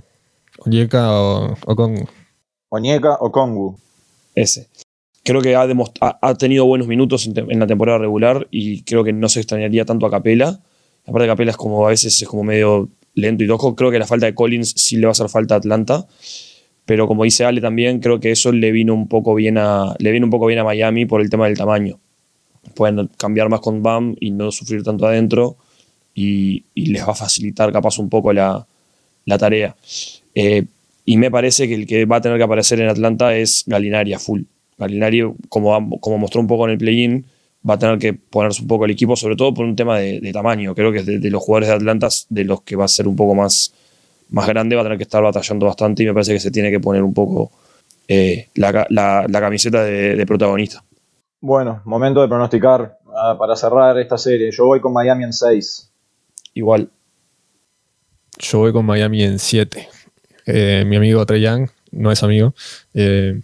Onyeka 0.64 1.12
o 1.12 1.54
Okongu. 1.66 2.08
Onyeka 2.70 3.18
o 3.20 3.30
Kongu. 3.30 3.78
Ese. 4.34 4.68
Creo 5.22 5.42
que 5.42 5.54
ha, 5.54 5.68
ha, 6.00 6.34
tenido 6.36 6.64
buenos 6.64 6.88
minutos 6.88 7.26
en, 7.26 7.58
la 7.58 7.66
temporada 7.66 7.98
regular 7.98 8.48
y 8.50 8.84
creo 8.84 9.04
que 9.04 9.12
no 9.12 9.28
se 9.28 9.40
extrañaría 9.40 9.84
tanto 9.84 10.06
a 10.06 10.10
Capela. 10.10 10.60
Aparte 11.06 11.24
de 11.24 11.28
Capela 11.28 11.50
es 11.50 11.58
como 11.58 11.86
a 11.86 11.90
veces 11.90 12.22
es 12.22 12.26
como 12.26 12.42
medio 12.42 12.88
lento 13.14 13.44
y 13.44 13.46
toco. 13.46 13.74
Creo 13.76 13.90
que 13.90 13.98
la 13.98 14.06
falta 14.06 14.26
de 14.26 14.34
Collins 14.34 14.72
sí 14.76 14.96
le 14.96 15.06
va 15.06 15.10
a 15.10 15.12
hacer 15.12 15.28
falta 15.28 15.54
a 15.54 15.58
Atlanta. 15.58 16.06
Pero 16.84 17.06
como 17.06 17.24
dice 17.24 17.44
Ale 17.44 17.60
también, 17.60 18.00
creo 18.00 18.18
que 18.18 18.32
eso 18.32 18.52
le 18.52 18.72
vino 18.72 18.94
un 18.94 19.06
poco 19.06 19.34
bien 19.34 19.58
a, 19.58 19.94
le 19.98 20.10
vino 20.10 20.26
un 20.26 20.30
poco 20.30 20.46
bien 20.46 20.58
a 20.58 20.64
Miami 20.64 21.06
por 21.06 21.20
el 21.20 21.30
tema 21.30 21.46
del 21.46 21.56
tamaño. 21.56 22.00
Pueden 22.74 23.08
cambiar 23.16 23.48
más 23.48 23.60
con 23.60 23.82
BAM 23.82 24.16
y 24.18 24.30
no 24.30 24.50
sufrir 24.50 24.82
tanto 24.82 25.06
adentro 25.06 25.56
y, 26.14 26.64
les 26.74 27.06
va 27.06 27.12
a 27.12 27.14
facilitar 27.14 27.72
capaz 27.72 27.98
un 27.98 28.08
poco 28.08 28.32
la, 28.32 28.66
tarea. 29.38 29.76
Eh, 30.34 30.64
y 31.04 31.16
me 31.16 31.30
parece 31.30 31.68
que 31.68 31.74
el 31.74 31.86
que 31.86 32.04
va 32.04 32.16
a 32.16 32.20
tener 32.20 32.38
que 32.38 32.44
aparecer 32.44 32.80
en 32.80 32.88
Atlanta 32.88 33.36
es 33.36 33.64
Galinari 33.66 34.12
a 34.12 34.18
full. 34.18 34.42
Galinari, 34.76 35.22
como, 35.48 36.00
como 36.00 36.18
mostró 36.18 36.40
un 36.40 36.46
poco 36.46 36.64
en 36.64 36.72
el 36.72 36.78
play-in, 36.78 37.26
va 37.68 37.74
a 37.74 37.78
tener 37.78 37.98
que 37.98 38.14
ponerse 38.14 38.62
un 38.62 38.68
poco 38.68 38.84
el 38.84 38.90
equipo, 38.90 39.16
sobre 39.16 39.36
todo 39.36 39.52
por 39.52 39.64
un 39.64 39.76
tema 39.76 39.98
de, 39.98 40.30
tamaño. 40.32 40.74
Creo 40.74 40.92
que 40.92 41.02
de, 41.02 41.30
los 41.30 41.42
jugadores 41.42 41.68
de 41.68 41.74
Atlanta, 41.74 42.08
de 42.28 42.44
los 42.44 42.62
que 42.62 42.76
va 42.76 42.84
a 42.84 42.88
ser 42.88 43.06
un 43.06 43.16
poco 43.16 43.34
más, 43.34 43.74
más 44.30 44.46
grande, 44.46 44.76
va 44.76 44.82
a 44.82 44.84
tener 44.84 44.98
que 44.98 45.04
estar 45.04 45.22
batallando 45.22 45.66
bastante 45.66 46.02
y 46.02 46.06
me 46.06 46.14
parece 46.14 46.32
que 46.32 46.40
se 46.40 46.50
tiene 46.50 46.70
que 46.70 46.80
poner 46.80 47.02
un 47.02 47.14
poco 47.14 47.50
eh, 48.08 48.48
la, 48.54 48.72
camiseta 49.30 49.84
de, 49.84 50.24
protagonista. 50.26 50.82
Bueno, 51.40 51.82
momento 51.84 52.20
de 52.22 52.28
pronosticar 52.28 52.98
ah, 53.14 53.36
para 53.38 53.56
cerrar 53.56 53.98
esta 53.98 54.18
serie. 54.18 54.50
Yo 54.50 54.66
voy 54.66 54.80
con 54.80 54.92
Miami 54.92 55.24
en 55.24 55.32
6. 55.32 55.92
Igual. 56.54 56.90
Yo 58.38 58.58
voy 58.58 58.72
con 58.72 58.84
Miami 58.86 59.22
en 59.22 59.38
7. 59.38 59.88
Eh, 60.46 60.84
mi 60.86 60.96
amigo 60.96 61.24
Trey 61.26 61.40
Young, 61.42 61.68
no 61.92 62.10
es 62.10 62.22
amigo, 62.22 62.54
eh, 62.94 63.40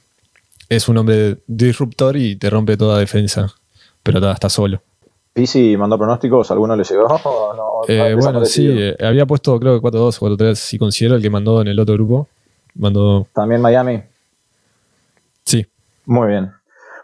es 0.68 0.88
un 0.88 0.98
hombre 0.98 1.38
disruptor 1.46 2.16
y 2.16 2.36
te 2.36 2.50
rompe 2.50 2.76
toda 2.76 2.98
defensa, 2.98 3.54
pero 4.06 4.30
está, 4.30 4.48
solo. 4.48 4.80
¿Pisi 5.32 5.76
mandó 5.76 5.98
pronósticos? 5.98 6.50
¿Alguno 6.50 6.76
le 6.76 6.84
llegó? 6.84 7.20
Eh, 7.88 8.16
bueno, 8.18 8.44
sí, 8.44 8.94
había 9.00 9.26
puesto 9.26 9.58
creo 9.58 9.80
que 9.80 9.86
4-2 9.86 10.18
o 10.20 10.36
4-3, 10.36 10.54
si 10.54 10.78
considero 10.78 11.16
el 11.16 11.22
que 11.22 11.28
mandó 11.28 11.60
en 11.60 11.68
el 11.68 11.78
otro 11.78 11.94
grupo. 11.94 12.28
Mandó... 12.74 13.26
¿También 13.32 13.60
Miami? 13.60 14.02
Sí. 15.44 15.66
Muy 16.06 16.28
bien. 16.28 16.52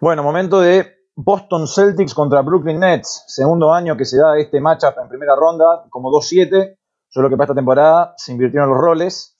Bueno, 0.00 0.22
momento 0.22 0.60
de 0.60 1.02
Boston 1.14 1.66
Celtics 1.66 2.14
contra 2.14 2.40
Brooklyn 2.42 2.80
Nets. 2.80 3.24
Segundo 3.26 3.72
año 3.72 3.96
que 3.96 4.04
se 4.04 4.18
da 4.18 4.38
este 4.38 4.60
matchup 4.60 4.94
en 5.02 5.08
primera 5.08 5.34
ronda, 5.36 5.84
como 5.90 6.10
2-7. 6.10 6.76
Solo 7.08 7.28
que 7.28 7.36
para 7.36 7.44
esta 7.44 7.54
temporada 7.54 8.14
se 8.16 8.32
invirtieron 8.32 8.70
los 8.70 8.78
roles. 8.78 9.31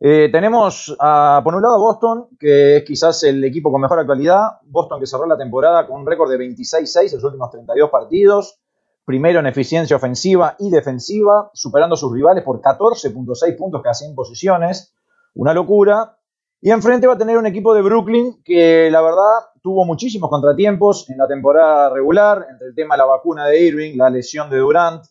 Eh, 0.00 0.28
tenemos 0.30 0.94
por 0.98 1.54
un 1.54 1.62
lado 1.62 1.76
a 1.76 1.78
Boston, 1.78 2.28
que 2.38 2.78
es 2.78 2.84
quizás 2.84 3.22
el 3.24 3.42
equipo 3.44 3.70
con 3.70 3.80
mejor 3.80 4.00
actualidad. 4.00 4.60
Boston 4.64 5.00
que 5.00 5.06
cerró 5.06 5.26
la 5.26 5.36
temporada 5.36 5.86
con 5.86 6.00
un 6.00 6.06
récord 6.06 6.30
de 6.30 6.38
26-6 6.38 7.10
en 7.10 7.14
los 7.14 7.24
últimos 7.24 7.50
32 7.50 7.90
partidos. 7.90 8.60
Primero 9.04 9.40
en 9.40 9.46
eficiencia 9.46 9.96
ofensiva 9.96 10.56
y 10.58 10.70
defensiva, 10.70 11.50
superando 11.52 11.94
a 11.94 11.98
sus 11.98 12.12
rivales 12.12 12.42
por 12.42 12.60
14.6 12.60 13.56
puntos 13.56 13.82
casi 13.82 14.06
en 14.06 14.14
posiciones. 14.14 14.94
Una 15.34 15.52
locura. 15.52 16.18
Y 16.60 16.70
enfrente 16.70 17.06
va 17.06 17.14
a 17.14 17.18
tener 17.18 17.36
un 17.36 17.46
equipo 17.46 17.74
de 17.74 17.82
Brooklyn 17.82 18.42
que 18.42 18.90
la 18.90 19.02
verdad 19.02 19.50
tuvo 19.62 19.84
muchísimos 19.84 20.30
contratiempos 20.30 21.08
en 21.10 21.18
la 21.18 21.28
temporada 21.28 21.90
regular, 21.90 22.46
entre 22.50 22.68
el 22.68 22.74
tema 22.74 22.94
de 22.94 22.98
la 22.98 23.04
vacuna 23.04 23.46
de 23.46 23.60
Irving, 23.60 23.98
la 23.98 24.08
lesión 24.08 24.48
de 24.48 24.56
Durant, 24.56 25.04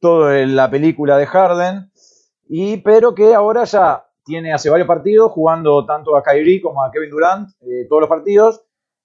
todo 0.00 0.32
en 0.32 0.56
la 0.56 0.68
película 0.68 1.16
de 1.16 1.26
Harden, 1.26 1.92
y, 2.48 2.78
pero 2.78 3.14
que 3.14 3.34
ahora 3.34 3.62
ya 3.62 4.07
tiene 4.28 4.52
hace 4.52 4.68
varios 4.68 4.86
partidos 4.86 5.32
jugando 5.32 5.86
tanto 5.86 6.14
a 6.14 6.22
Kyrie 6.22 6.60
como 6.60 6.84
a 6.84 6.90
Kevin 6.92 7.10
Durant, 7.10 7.48
eh, 7.62 7.86
todos 7.88 8.02
los 8.02 8.10
partidos, 8.10 8.62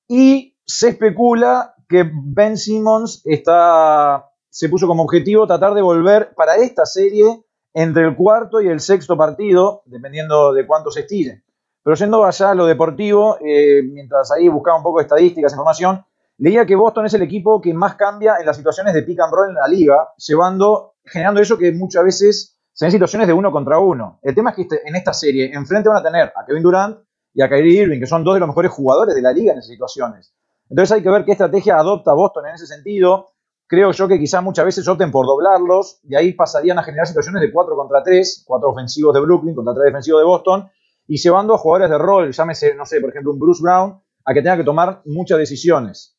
y 0.08 0.58
se 0.66 0.90
especula 0.90 1.76
que 1.88 2.10
Ben 2.14 2.58
Simmons 2.58 3.22
está, 3.24 4.30
se 4.50 4.68
puso 4.68 4.86
como 4.86 5.04
objetivo 5.04 5.48
tratar 5.48 5.74
de 5.74 5.82
volver 5.82 6.34
para 6.36 6.58
esta 6.58 6.86
serie 6.86 7.42
entre 7.74 8.04
el 8.04 8.16
cuarto 8.18 8.62
y 8.62 8.68
el 8.68 8.82
sexto 8.82 9.16
partido, 9.16 9.82
dependiendo 9.86 10.52
de 10.52 10.68
cuánto 10.68 10.92
se 10.92 11.02
estire. 11.02 11.44
Pero 11.84 11.96
yendo 11.96 12.26
allá 12.26 12.52
a 12.52 12.56
lo 12.56 12.66
deportivo, 12.66 13.38
eh, 13.40 13.82
mientras 13.82 14.30
ahí 14.32 14.50
buscaba 14.50 14.78
un 14.78 14.84
poco 14.84 15.00
de 15.00 15.04
estadísticas, 15.04 15.54
información, 15.54 16.04
leía 16.38 16.66
que 16.66 16.76
Boston 16.76 17.06
es 17.06 17.14
el 17.14 17.22
equipo 17.22 17.62
que 17.62 17.74
más 17.74 17.96
cambia 17.96 18.36
en 18.40 18.46
las 18.46 18.58
situaciones 18.58 18.94
de 18.94 19.04
pick 19.04 19.20
and 19.22 19.34
roll 19.34 19.50
en 19.50 19.56
la 19.56 19.68
liga, 19.68 20.10
llevando, 20.18 20.96
generando 21.06 21.40
eso 21.40 21.58
que 21.58 21.72
muchas 21.72 22.04
veces 22.04 22.60
se 22.74 22.86
ven 22.86 22.92
situaciones 22.92 23.28
de 23.28 23.34
uno 23.34 23.52
contra 23.52 23.78
uno. 23.80 24.20
El 24.24 24.34
tema 24.34 24.50
es 24.50 24.56
que 24.56 24.62
este, 24.64 24.88
en 24.88 24.96
esta 24.96 25.14
serie, 25.14 25.52
enfrente 25.54 25.90
van 25.90 26.00
a 26.00 26.04
tener 26.04 26.34
a 26.36 26.46
Kevin 26.46 26.64
Durant 26.64 26.98
y 27.34 27.42
a 27.42 27.50
Kyrie 27.50 27.84
Irving, 27.84 28.00
que 28.00 28.08
son 28.08 28.24
dos 28.24 28.34
de 28.34 28.40
los 28.40 28.50
mejores 28.50 28.72
jugadores 28.72 29.16
de 29.16 29.22
la 29.22 29.32
liga 29.32 29.54
en 29.54 29.60
esas 29.60 29.70
situaciones. 29.70 30.34
Entonces 30.70 30.92
hay 30.92 31.04
que 31.04 31.10
ver 31.10 31.24
qué 31.24 31.34
estrategia 31.34 31.78
adopta 31.78 32.14
Boston 32.14 32.48
en 32.48 32.56
ese 32.56 32.66
sentido. 32.66 33.30
Creo 33.68 33.92
yo 33.92 34.08
que 34.08 34.20
quizás 34.20 34.44
muchas 34.44 34.66
veces 34.66 34.88
opten 34.88 35.12
por 35.12 35.26
doblarlos 35.26 36.00
y 36.04 36.16
ahí 36.16 36.34
pasarían 36.34 36.80
a 36.80 36.84
generar 36.84 37.08
situaciones 37.08 37.42
de 37.42 37.52
4 37.52 37.76
contra 37.76 38.04
3, 38.04 38.44
4 38.46 38.70
ofensivos 38.70 39.14
de 39.14 39.22
Brooklyn 39.22 39.56
contra 39.56 39.74
3 39.74 39.86
defensivos 39.86 40.22
de 40.22 40.26
Boston, 40.26 40.70
y 41.08 41.18
llevando 41.18 41.54
a 41.54 41.58
jugadores 41.58 41.90
de 41.90 41.98
rol, 41.98 42.32
llámese, 42.32 42.76
no 42.76 42.86
sé, 42.86 43.02
por 43.02 43.10
ejemplo, 43.10 43.34
un 43.34 43.40
Bruce 43.40 43.62
Brown, 43.62 44.02
a 44.26 44.34
que 44.34 44.42
tenga 44.42 44.58
que 44.58 44.64
tomar 44.64 45.02
muchas 45.06 45.38
decisiones. 45.38 46.18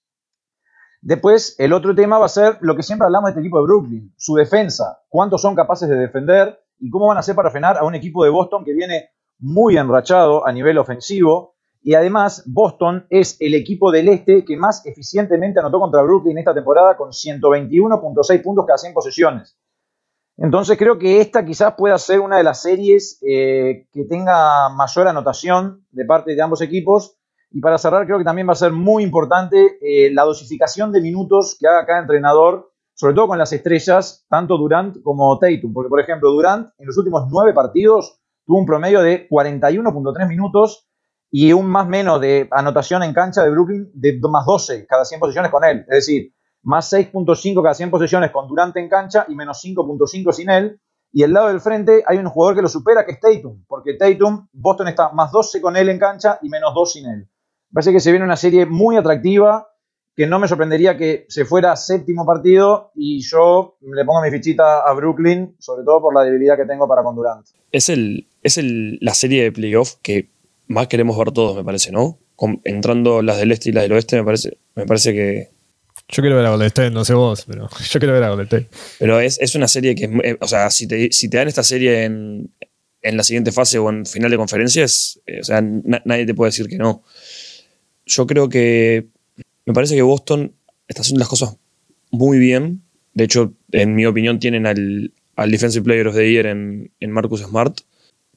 Después, 1.05 1.55
el 1.59 1.75
otro 1.75 1.95
tema 1.95 2.19
va 2.19 2.25
a 2.25 2.31
ser 2.31 2.57
lo 2.63 2.75
que 2.75 2.83
siempre 2.83 3.05
hablamos 3.05 3.29
de 3.29 3.31
este 3.33 3.41
equipo 3.41 3.59
de 3.59 3.65
Brooklyn, 3.65 4.15
su 4.17 4.37
defensa, 4.37 5.03
cuántos 5.11 5.43
son 5.43 5.55
capaces 5.55 5.87
de 5.87 5.97
defender 5.97 6.59
y 6.79 6.89
cómo 6.89 7.09
van 7.09 7.19
a 7.19 7.21
hacer 7.21 7.35
para 7.35 7.51
frenar 7.51 7.77
a 7.77 7.85
un 7.85 7.95
equipo 7.95 8.25
de 8.25 8.31
Boston 8.31 8.65
que 8.65 8.73
viene 8.73 9.11
muy 9.39 9.77
enrachado 9.77 10.47
a 10.47 10.51
nivel 10.51 10.79
ofensivo. 10.79 11.57
Y 11.83 11.93
además, 11.93 12.43
Boston 12.47 13.07
es 13.11 13.37
el 13.41 13.55
equipo 13.55 13.93
del 13.93 14.09
este 14.09 14.47
que 14.47 14.57
más 14.57 14.87
eficientemente 14.87 15.61
anotó 15.61 15.79
contra 15.79 16.01
Brooklyn 16.01 16.39
esta 16.39 16.55
temporada 16.55 16.97
con 16.97 17.11
121.6 17.11 18.43
puntos 18.43 18.65
cada 18.67 18.79
100 18.79 18.95
posesiones. 18.95 19.59
Entonces 20.39 20.79
creo 20.79 20.99
que 20.99 21.21
esta 21.21 21.45
quizás 21.45 21.75
pueda 21.77 21.99
ser 21.99 22.21
una 22.21 22.39
de 22.39 22.45
las 22.45 22.63
series 22.63 23.19
eh, 23.21 23.89
que 23.93 24.05
tenga 24.07 24.71
mayor 24.71 25.09
anotación 25.09 25.87
de 25.91 26.07
parte 26.07 26.35
de 26.35 26.41
ambos 26.41 26.63
equipos. 26.63 27.19
Y 27.57 27.61
para 27.61 27.79
cerrar, 27.79 28.05
creo 28.05 28.19
que 28.19 28.25
también 28.25 28.49
va 28.49 28.53
a 28.53 28.57
ser 28.57 28.73
muy 28.73 29.05
importante 29.05 29.79
eh, 29.81 30.13
la 30.13 30.25
dosificación 30.25 30.91
de 30.91 31.01
minutos 31.01 31.57
que 31.57 31.69
haga 31.69 31.87
cada 31.87 32.01
entrenador, 32.01 32.73
sobre 32.95 33.15
todo 33.15 33.29
con 33.29 33.39
las 33.39 33.53
estrellas, 33.53 34.27
tanto 34.29 34.59
Durant 34.59 35.01
como 35.05 35.39
Tatum. 35.39 35.73
Porque, 35.73 35.89
por 35.89 36.01
ejemplo, 36.01 36.33
Durant 36.33 36.71
en 36.79 36.87
los 36.87 36.99
últimos 36.99 37.29
nueve 37.31 37.55
partidos 37.55 38.21
tuvo 38.45 38.59
un 38.59 38.67
promedio 38.67 39.03
de 39.03 39.29
41.3 39.29 40.27
minutos 40.27 40.89
y 41.31 41.53
un 41.53 41.67
más 41.67 41.87
menos 41.87 42.21
de 42.21 42.49
anotación 42.51 43.05
en 43.05 43.15
cancha 43.15 43.45
de 43.45 43.51
Brooklyn 43.51 43.89
de 43.95 44.19
más 44.29 44.45
12 44.47 44.85
cada 44.89 45.05
100 45.05 45.21
posiciones 45.21 45.53
con 45.53 45.63
él. 45.63 45.87
Es 45.89 46.07
decir, 46.07 46.35
más 46.65 46.93
6.5 46.93 47.63
cada 47.63 47.75
100 47.75 47.89
posesiones 47.93 48.33
con 48.33 48.49
Durant 48.49 48.77
en 48.77 48.89
cancha 48.89 49.27
y 49.29 49.37
menos 49.37 49.63
5.5 49.65 50.33
sin 50.33 50.51
él. 50.51 50.81
Y 51.13 51.23
el 51.23 51.33
lado 51.33 51.47
del 51.47 51.61
frente 51.61 52.03
hay 52.05 52.19
un 52.19 52.27
jugador 52.27 52.57
que 52.57 52.63
lo 52.63 52.69
supera, 52.69 53.07
que 53.07 53.13
es 53.13 53.21
Tatum, 53.21 53.65
porque 53.69 53.95
Tatum, 53.95 54.49
Boston 54.53 54.89
está 54.89 55.13
más 55.13 55.31
12 55.31 55.61
con 55.61 55.77
él 55.77 55.89
en 55.89 56.01
cancha 56.01 56.41
y 56.43 56.49
menos 56.49 56.75
2 56.75 56.93
sin 56.93 57.07
él. 57.07 57.29
Parece 57.75 57.93
que 57.93 58.01
se 58.01 58.11
viene 58.11 58.25
una 58.25 58.37
serie 58.37 58.65
muy 58.65 58.97
atractiva, 58.97 59.69
que 60.17 60.27
no 60.27 60.39
me 60.39 60.49
sorprendería 60.49 60.97
que 60.97 61.27
se 61.29 61.45
fuera 61.45 61.75
séptimo 61.77 62.25
partido 62.25 62.93
y 62.95 63.21
yo 63.21 63.77
le 63.81 64.05
pongo 64.05 64.23
mi 64.23 64.31
fichita 64.31 64.81
a 64.81 64.93
Brooklyn, 64.95 65.57
sobre 65.59 65.85
todo 65.85 66.01
por 66.01 66.15
la 66.15 66.23
debilidad 66.23 66.57
que 66.57 66.67
tengo 66.67 66.89
para 66.89 67.03
con 67.03 67.17
Durant. 67.17 67.47
Es, 67.73 67.89
el, 67.89 68.29
es 68.43 68.57
el, 68.57 68.99
la 69.03 69.13
serie 69.13 69.43
de 69.43 69.53
playoff 69.53 69.97
que 70.01 70.31
más 70.69 70.87
queremos 70.87 71.19
ver 71.19 71.33
todos, 71.33 71.57
me 71.57 71.65
parece, 71.65 71.91
¿no? 71.93 72.19
entrando 72.65 73.23
las 73.23 73.39
del 73.39 73.53
este 73.53 73.71
y 73.71 73.73
las 73.73 73.85
del 73.85 73.93
oeste, 73.93 74.17
me 74.17 74.25
parece, 74.25 74.59
me 74.75 74.87
parece 74.87 75.13
que, 75.13 75.51
yo 76.09 76.23
quiero 76.23 76.37
ver 76.37 76.47
a 76.47 76.51
Golden 76.51 76.67
State, 76.67 76.91
no 76.91 77.05
sé 77.05 77.15
vos, 77.15 77.45
pero 77.47 77.69
yo 77.91 78.01
quiero 78.01 78.13
ver 78.13 78.25
a 78.25 78.29
Golden 78.29 78.47
State. 78.47 78.69
Pero 78.99 79.21
es, 79.21 79.39
es 79.41 79.55
una 79.55 79.69
serie 79.69 79.95
que, 79.95 80.05
eh, 80.05 80.37
o 80.41 80.47
sea, 80.47 80.71
si 80.71 80.87
te, 80.87 81.11
si 81.13 81.29
te 81.29 81.39
dan 81.39 81.49
esta 81.49 81.63
serie 81.63 82.05
en, 82.05 82.53
en, 83.03 83.17
la 83.17 83.23
siguiente 83.23 83.53
fase 83.53 83.79
o 83.79 83.89
en 83.89 84.05
final 84.05 84.31
de 84.31 84.37
conferencias, 84.37 85.21
eh, 85.27 85.41
o 85.41 85.45
sea, 85.45 85.63
nadie 85.63 86.27
te 86.27 86.35
puede 86.35 86.51
decir 86.51 86.69
que 86.69 86.77
no. 86.77 87.03
Yo 88.07 88.27
creo 88.27 88.49
que, 88.49 89.07
me 89.67 89.73
parece 89.73 89.95
que 89.95 90.03
Boston 90.03 90.53
está 90.89 91.03
haciendo 91.03 91.21
las 91.21 91.29
cosas 91.29 91.57
muy 92.11 92.39
bien. 92.39 92.83
De 93.15 93.25
hecho, 93.25 93.53
en 93.73 93.95
mi 93.95 94.07
opinión, 94.07 94.39
tienen 94.39 94.67
al, 94.67 95.13
al 95.37 95.51
Defensive 95.51 95.85
Player 95.85 96.09
of 96.09 96.15
the 96.15 96.31
Year 96.31 96.47
en, 96.47 96.91
en 97.01 97.11
Marcus 97.11 97.43
Smart. 97.43 97.81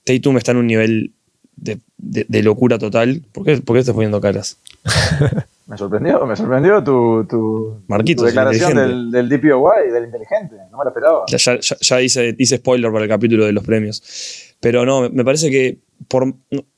Tatum 0.03 0.37
está 0.37 0.51
en 0.51 0.57
un 0.57 0.67
nivel 0.67 1.13
de, 1.57 1.79
de, 1.97 2.43
locura 2.43 2.77
total. 2.77 3.23
¿Por 3.31 3.43
qué, 3.43 3.57
¿Por 3.57 3.75
qué 3.75 3.81
estás 3.81 3.95
poniendo 3.95 4.21
caras? 4.21 4.59
Me 5.67 5.77
sorprendió, 5.77 6.25
me 6.25 6.33
sorprendió 6.37 6.81
tu, 6.81 7.25
tu, 7.25 7.81
declaración 8.23 8.73
del, 8.73 9.11
del, 9.11 9.27
DPOY, 9.27 9.91
del 9.91 10.05
inteligente. 10.05 10.55
No 10.71 10.77
me 10.77 10.85
la 10.85 10.91
esperaba. 10.91 11.25
Ya, 11.27 11.59
ya, 11.59 12.01
hice, 12.01 12.57
spoiler 12.57 12.89
para 12.89 13.03
el 13.03 13.09
capítulo 13.09 13.45
de 13.45 13.51
los 13.51 13.65
premios. 13.65 14.55
Pero 14.61 14.85
no, 14.85 15.09
me 15.09 15.25
parece 15.25 15.51
que 15.51 15.77
por, 16.07 16.33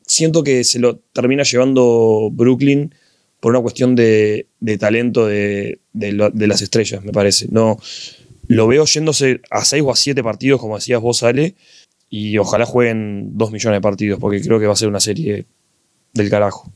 siento 0.10 0.44
que 0.44 0.64
se 0.64 0.80
lo 0.80 0.98
termina 1.14 1.44
llevando 1.44 2.30
Brooklyn 2.32 2.94
por 3.40 3.52
una 3.52 3.62
cuestión 3.62 3.96
de, 3.96 4.48
de 4.60 4.78
talento 4.78 5.28
de, 5.28 5.80
de, 5.94 6.48
las 6.48 6.62
estrellas, 6.62 7.04
me 7.04 7.14
parece. 7.14 7.48
No, 7.52 7.80
lo 8.48 8.68
veo 8.68 8.86
yéndose 8.86 9.42
a 9.50 9.64
seis 9.64 9.84
o 9.86 9.92
a 9.92 9.96
siete 9.96 10.24
partidos, 10.24 10.60
como 10.60 10.76
decías 10.76 11.00
vos, 11.00 11.24
Ale, 11.24 11.56
y 12.10 12.38
ojalá 12.38 12.66
jueguen 12.66 13.38
dos 13.38 13.52
millones 13.52 13.78
de 13.78 13.82
partidos, 13.82 14.20
porque 14.20 14.42
creo 14.42 14.60
que 14.60 14.66
va 14.66 14.74
a 14.74 14.76
ser 14.78 14.90
una 14.90 15.00
serie 15.00 15.46
del 16.14 16.30
carajo. 16.30 16.72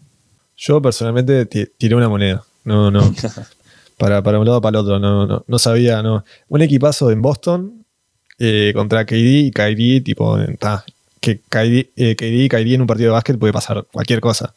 Yo 0.55 0.81
personalmente 0.81 1.45
tiré 1.45 1.95
una 1.95 2.07
moneda. 2.07 2.45
No, 2.63 2.91
no. 2.91 3.13
para, 3.97 4.21
para 4.21 4.39
un 4.39 4.45
lado 4.45 4.59
o 4.59 4.61
para 4.61 4.79
el 4.79 4.85
otro. 4.85 4.99
No, 4.99 5.25
no, 5.25 5.43
no 5.45 5.59
sabía, 5.59 6.01
no. 6.03 6.23
Un 6.47 6.61
equipazo 6.61 7.09
en 7.11 7.21
Boston 7.21 7.85
eh, 8.39 8.71
contra 8.75 9.05
KD 9.05 9.47
y 9.47 9.51
Kyrie, 9.51 10.01
tipo, 10.01 10.37
que 11.23 11.39
KD, 11.39 11.91
eh, 11.95 12.15
y 12.19 12.49
Kyrie 12.49 12.75
en 12.75 12.81
un 12.81 12.87
partido 12.87 13.09
de 13.09 13.13
básquet 13.13 13.39
puede 13.39 13.53
pasar 13.53 13.85
cualquier 13.91 14.19
cosa. 14.19 14.53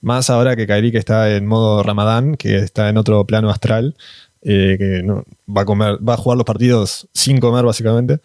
Más 0.00 0.30
ahora 0.30 0.56
que 0.56 0.66
Kyrie 0.66 0.90
que 0.90 0.98
está 0.98 1.34
en 1.34 1.46
modo 1.46 1.84
Ramadán, 1.84 2.36
que 2.36 2.56
está 2.56 2.88
en 2.88 2.98
otro 2.98 3.24
plano 3.24 3.50
astral, 3.50 3.94
eh, 4.42 4.76
que 4.78 5.02
no, 5.04 5.24
va 5.48 5.62
a 5.62 5.64
comer, 5.64 5.98
va 6.06 6.14
a 6.14 6.16
jugar 6.16 6.36
los 6.36 6.44
partidos 6.44 7.08
sin 7.14 7.38
comer 7.38 7.64
básicamente. 7.64 8.20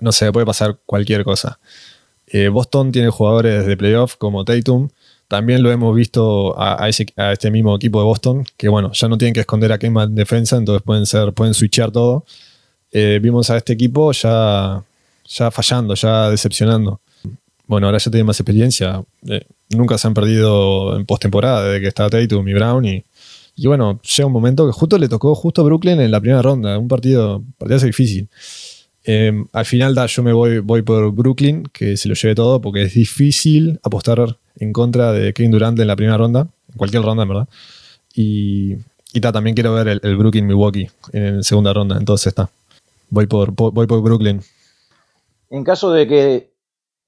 no 0.00 0.12
sé, 0.12 0.30
puede 0.32 0.46
pasar 0.46 0.78
cualquier 0.84 1.24
cosa. 1.24 1.58
Eh, 2.26 2.48
Boston 2.48 2.92
tiene 2.92 3.08
jugadores 3.08 3.66
de 3.66 3.76
playoff 3.76 4.16
como 4.16 4.44
Tatum. 4.44 4.88
También 5.28 5.62
lo 5.62 5.72
hemos 5.72 5.94
visto 5.96 6.54
a, 6.60 6.88
este 6.88 7.50
mismo 7.50 7.74
equipo 7.76 8.00
de 8.00 8.04
Boston, 8.04 8.44
que 8.58 8.68
bueno, 8.68 8.92
ya 8.92 9.08
no 9.08 9.16
tienen 9.16 9.32
que 9.32 9.40
esconder 9.40 9.72
a 9.72 9.78
Kemba 9.78 10.04
en 10.04 10.14
defensa, 10.14 10.56
entonces 10.56 10.82
pueden 10.82 11.06
ser, 11.06 11.32
pueden 11.32 11.54
todo. 11.90 12.26
Eh, 12.90 13.18
vimos 13.22 13.48
a 13.48 13.56
este 13.56 13.72
equipo 13.72 14.12
ya, 14.12 14.82
ya 15.32 15.50
fallando, 15.50 15.94
ya 15.94 16.30
decepcionando. 16.30 17.00
Bueno, 17.66 17.86
ahora 17.86 17.98
ya 17.98 18.10
tienen 18.10 18.26
más 18.26 18.38
experiencia. 18.38 19.02
Eh, 19.26 19.46
nunca 19.70 19.96
se 19.98 20.06
han 20.06 20.14
perdido 20.14 20.96
en 20.96 21.06
postemporada 21.06 21.64
desde 21.64 21.80
que 21.80 21.88
está 21.88 22.10
Tatum 22.10 22.46
y 22.48 22.54
Brown. 22.54 22.84
Y, 22.84 23.04
y, 23.56 23.66
bueno, 23.66 24.00
llega 24.02 24.26
un 24.26 24.32
momento 24.32 24.66
que 24.66 24.72
justo 24.72 24.98
le 24.98 25.08
tocó 25.08 25.34
justo 25.34 25.64
Brooklyn 25.64 26.00
en 26.00 26.10
la 26.10 26.20
primera 26.20 26.42
ronda, 26.42 26.78
un 26.78 26.88
partido, 26.88 27.42
partido 27.58 27.80
difícil. 27.80 28.28
Em, 29.04 29.46
al 29.52 29.64
final 29.64 29.96
yo 30.06 30.22
me 30.22 30.32
voy, 30.32 30.58
voy 30.60 30.82
por 30.82 31.12
Brooklyn, 31.12 31.64
que 31.72 31.96
se 31.96 32.08
lo 32.08 32.14
lleve 32.14 32.34
todo, 32.34 32.60
porque 32.60 32.82
es 32.82 32.94
difícil 32.94 33.80
apostar 33.82 34.36
en 34.56 34.72
contra 34.72 35.12
de 35.12 35.32
Kevin 35.32 35.50
Durant 35.50 35.78
en 35.78 35.86
la 35.86 35.96
primera 35.96 36.16
ronda, 36.16 36.48
en 36.70 36.76
cualquier 36.76 37.02
ronda, 37.02 37.24
en 37.24 37.28
verdad. 37.28 37.48
Y, 38.14 38.76
y 39.12 39.20
también 39.20 39.54
quiero 39.54 39.74
ver 39.74 40.00
el, 40.02 40.16
Brooklyn-Milwaukee 40.16 40.88
en 41.12 41.38
la 41.38 41.42
segunda 41.42 41.72
ronda, 41.72 41.96
entonces 41.96 42.28
está. 42.28 42.50
Voy 43.10 43.26
por, 43.26 43.52
voy 43.52 43.86
por 43.86 44.02
Brooklyn. 44.02 44.40
En 45.52 45.64
caso 45.64 45.92
de 45.92 46.08
que, 46.08 46.54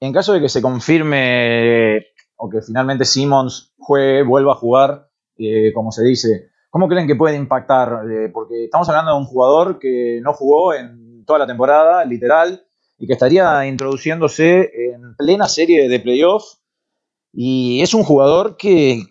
en 0.01 0.13
caso 0.13 0.35
de 0.35 0.41
que 0.43 0.51
se 0.51 0.61
confirme 0.61 2.09
o 2.37 2.51
que 2.51 2.61
finalmente 2.61 3.07
Simmons 3.07 3.73
juegue, 3.79 4.23
vuelva 4.23 4.53
a 4.53 4.57
jugar, 4.57 5.09
eh, 5.39 5.73
como 5.73 5.91
se 5.91 6.05
dice, 6.05 6.51
¿cómo 6.69 6.87
creen 6.87 7.07
que 7.07 7.17
puede 7.17 7.37
impactar? 7.37 8.03
Eh, 8.11 8.29
porque 8.29 8.65
estamos 8.65 8.87
hablando 8.91 9.13
de 9.13 9.17
un 9.17 9.25
jugador 9.25 9.79
que 9.79 10.21
no 10.23 10.35
jugó 10.35 10.75
en 10.75 11.25
toda 11.25 11.39
la 11.39 11.47
temporada, 11.47 12.05
literal, 12.05 12.67
y 12.99 13.07
que 13.07 13.15
estaría 13.15 13.67
introduciéndose 13.67 14.71
en 14.93 15.17
plena 15.17 15.49
serie 15.49 15.89
de 15.89 16.01
playoffs. 16.01 16.61
Y 17.33 17.81
es 17.81 17.95
un 17.95 18.03
jugador 18.05 18.59
que, 18.59 19.05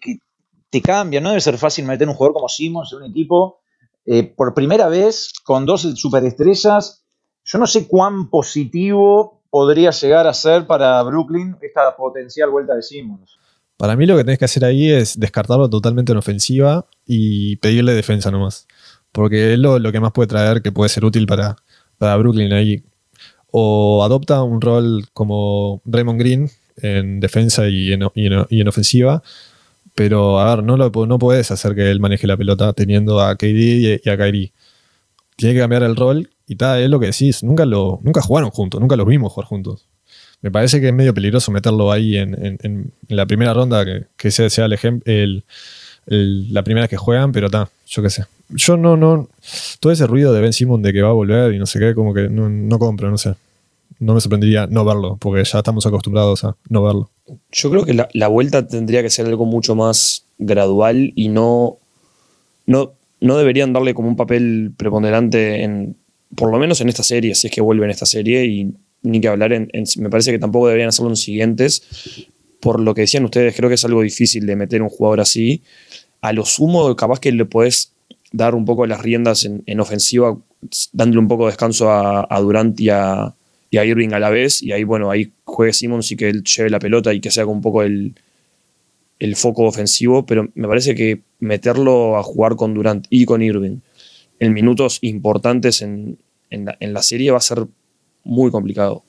te 0.69 0.81
cambia, 0.83 1.21
no 1.21 1.29
debe 1.29 1.41
ser 1.41 1.57
fácil 1.57 1.85
meter 1.85 2.07
un 2.07 2.13
jugador 2.13 2.35
como 2.35 2.49
Simmons 2.49 2.93
en 2.93 2.99
un 2.99 3.09
equipo 3.09 3.61
eh, 4.05 4.21
por 4.23 4.53
primera 4.53 4.89
vez 4.89 5.33
con 5.43 5.65
dos 5.65 5.81
superestrellas. 5.81 7.02
Yo 7.45 7.59
no 7.59 7.67
sé 7.67 7.87
cuán 7.87 8.29
positivo 8.29 9.41
podría 9.49 9.91
llegar 9.91 10.27
a 10.27 10.33
ser 10.33 10.65
para 10.65 11.01
Brooklyn 11.03 11.55
esta 11.61 11.95
potencial 11.95 12.49
vuelta 12.49 12.75
de 12.75 12.81
Simmons. 12.81 13.37
Para 13.77 13.95
mí 13.95 14.05
lo 14.05 14.15
que 14.15 14.23
tenés 14.23 14.39
que 14.39 14.45
hacer 14.45 14.65
ahí 14.65 14.89
es 14.89 15.19
descartarlo 15.19 15.69
totalmente 15.69 16.11
en 16.11 16.17
ofensiva 16.17 16.85
y 17.05 17.57
pedirle 17.57 17.93
defensa 17.93 18.31
nomás. 18.31 18.67
Porque 19.11 19.53
es 19.53 19.59
lo, 19.59 19.77
lo 19.77 19.91
que 19.91 19.99
más 19.99 20.11
puede 20.11 20.27
traer 20.27 20.61
que 20.61 20.71
puede 20.71 20.89
ser 20.89 21.05
útil 21.05 21.27
para, 21.27 21.57
para 21.97 22.17
Brooklyn 22.17 22.53
ahí. 22.53 22.83
o 23.51 24.03
adopta 24.03 24.41
un 24.41 24.61
rol 24.61 25.05
como 25.13 25.81
Raymond 25.85 26.19
Green 26.19 26.49
en 26.77 27.19
defensa 27.19 27.67
y 27.67 27.93
en, 27.93 28.67
ofensiva, 28.67 29.21
pero 29.95 30.39
a 30.39 30.55
ver, 30.55 30.63
no, 30.63 30.77
lo, 30.77 30.91
no 31.05 31.19
puedes 31.19 31.51
hacer 31.51 31.75
que 31.75 31.91
él 31.91 31.99
maneje 31.99 32.27
la 32.27 32.37
pelota 32.37 32.73
teniendo 32.73 33.21
a 33.21 33.35
KD 33.35 34.01
y, 34.03 34.09
a 34.09 34.17
Kyrie. 34.17 34.53
Tiene 35.35 35.55
que 35.55 35.61
cambiar 35.61 35.83
el 35.83 35.95
rol 35.95 36.29
y 36.47 36.55
tal, 36.55 36.81
es 36.81 36.89
lo 36.89 36.99
que 36.99 37.07
decís, 37.07 37.43
nunca, 37.43 37.65
lo, 37.65 37.99
nunca 38.03 38.21
jugaron 38.21 38.49
juntos, 38.51 38.79
nunca 38.79 38.95
los 38.95 39.07
vimos 39.07 39.31
jugar 39.31 39.47
juntos. 39.47 39.87
Me 40.41 40.51
parece 40.51 40.81
que 40.81 40.89
es 40.89 40.93
medio 40.93 41.13
peligroso 41.13 41.51
meterlo 41.51 41.91
ahí 41.91 42.17
en, 42.17 42.91
la 43.07 43.25
primera 43.25 43.53
ronda, 43.53 43.85
que, 43.85 44.07
que 44.17 44.29
sea, 44.29 44.65
el 44.65 44.73
ejemplo, 44.73 45.11
la 46.05 46.63
primera 46.63 46.87
que 46.87 46.97
juegan, 46.97 47.31
pero 47.31 47.45
está, 47.47 47.69
yo 47.87 48.03
qué 48.03 48.09
sé. 48.09 48.25
Yo 48.49 48.75
no, 48.75 48.97
no, 48.97 49.29
todo 49.79 49.93
ese 49.93 50.05
ruido 50.05 50.33
de 50.33 50.41
Ben 50.41 50.53
Simon 50.53 50.81
de 50.81 50.91
que 50.91 51.01
va 51.01 51.09
a 51.09 51.13
volver 51.13 51.53
y 51.53 51.59
no 51.59 51.65
sé 51.65 51.79
qué, 51.79 51.95
como 51.95 52.13
que 52.13 52.29
no, 52.29 52.49
no 52.49 52.77
compro, 52.77 53.09
no 53.09 53.17
sé. 53.17 53.35
No 53.99 54.13
me 54.13 54.19
sorprendería 54.21 54.67
no 54.67 54.83
verlo, 54.83 55.17
porque 55.17 55.43
ya 55.45 55.59
estamos 55.59 55.85
acostumbrados 55.85 56.43
a 56.43 56.55
no 56.67 56.83
verlo. 56.83 57.09
Yo 57.51 57.69
creo 57.69 57.85
que 57.85 57.93
la, 57.93 58.27
vuelta 58.27 58.67
tendría 58.67 59.01
que 59.01 59.09
ser 59.09 59.27
algo 59.27 59.45
mucho 59.45 59.75
más 59.75 60.25
gradual 60.37 61.13
y 61.15 61.29
no, 61.29 61.77
no, 62.65 62.91
no 63.23 63.37
deberían 63.37 63.71
darle 63.71 63.93
como 63.93 64.09
un 64.09 64.17
papel 64.17 64.73
preponderante 64.75 65.63
en, 65.63 65.95
por 66.35 66.51
lo 66.51 66.59
menos 66.59 66.81
en 66.81 66.89
esta 66.89 67.03
serie, 67.03 67.33
si 67.35 67.47
es 67.47 67.53
que 67.53 67.61
vuelve 67.61 67.85
en 67.85 67.91
esta 67.91 68.05
serie, 68.05 68.45
y 68.45 68.73
ni 69.01 69.21
que 69.21 69.29
hablar 69.29 69.53
en, 69.53 69.69
me 69.97 70.09
parece 70.09 70.31
que 70.31 70.39
tampoco 70.39 70.67
deberían 70.67 70.89
hacerlo 70.89 71.09
en 71.09 71.15
siguientes, 71.15 71.83
por 72.59 72.81
lo 72.81 72.93
que 72.93 73.01
decían 73.01 73.23
ustedes, 73.23 73.55
creo 73.55 73.69
que 73.69 73.75
es 73.75 73.85
algo 73.85 74.01
difícil 74.01 74.45
de 74.45 74.57
meter 74.57 74.81
un 74.81 74.89
jugador 74.89 75.21
así. 75.21 75.61
A 76.19 76.33
lo 76.33 76.43
sumo, 76.43 76.93
capaz 76.97 77.21
que 77.21 77.31
le 77.31 77.45
puedes 77.45 77.93
dar 78.33 78.55
un 78.55 78.65
poco 78.65 78.85
las 78.87 79.01
riendas 79.01 79.45
en, 79.45 79.79
ofensiva, 79.79 80.37
dándole 80.91 81.19
un 81.19 81.29
poco 81.29 81.45
de 81.45 81.51
descanso 81.51 81.91
a, 81.91 82.39
Durant 82.41 82.77
y 82.77 82.89
a, 82.89 83.33
Irving 83.71 84.11
a 84.11 84.19
la 84.19 84.31
vez, 84.31 84.61
y 84.61 84.73
ahí, 84.73 84.83
bueno, 84.83 85.09
ahí 85.09 85.31
juegue 85.45 85.71
Simmons 85.71 86.11
y 86.11 86.17
que 86.17 86.27
él 86.27 86.43
lleve 86.43 86.69
la 86.69 86.79
pelota 86.79 87.13
y 87.13 87.21
que 87.21 87.31
sea 87.31 87.45
un 87.45 87.61
poco 87.61 87.83
el, 87.83 88.15
el 89.23 89.35
foco 89.35 89.63
ofensivo, 89.63 90.25
pero 90.25 90.49
me 90.53 90.67
parece 90.67 90.95
que 90.95 91.21
meterlo 91.39 92.17
a 92.17 92.23
jugar 92.23 92.55
con 92.55 92.73
Durant 92.73 93.07
y 93.09 93.25
con 93.25 93.41
Irving 93.41 93.77
en 94.39 94.53
minutos 94.53 94.99
importantes 95.01 95.81
en, 95.81 96.17
la, 96.49 97.03
serie 97.03 97.31
va 97.31 97.37
a 97.37 97.41
ser 97.41 97.65
muy 98.23 98.51
complicado. 98.51 99.03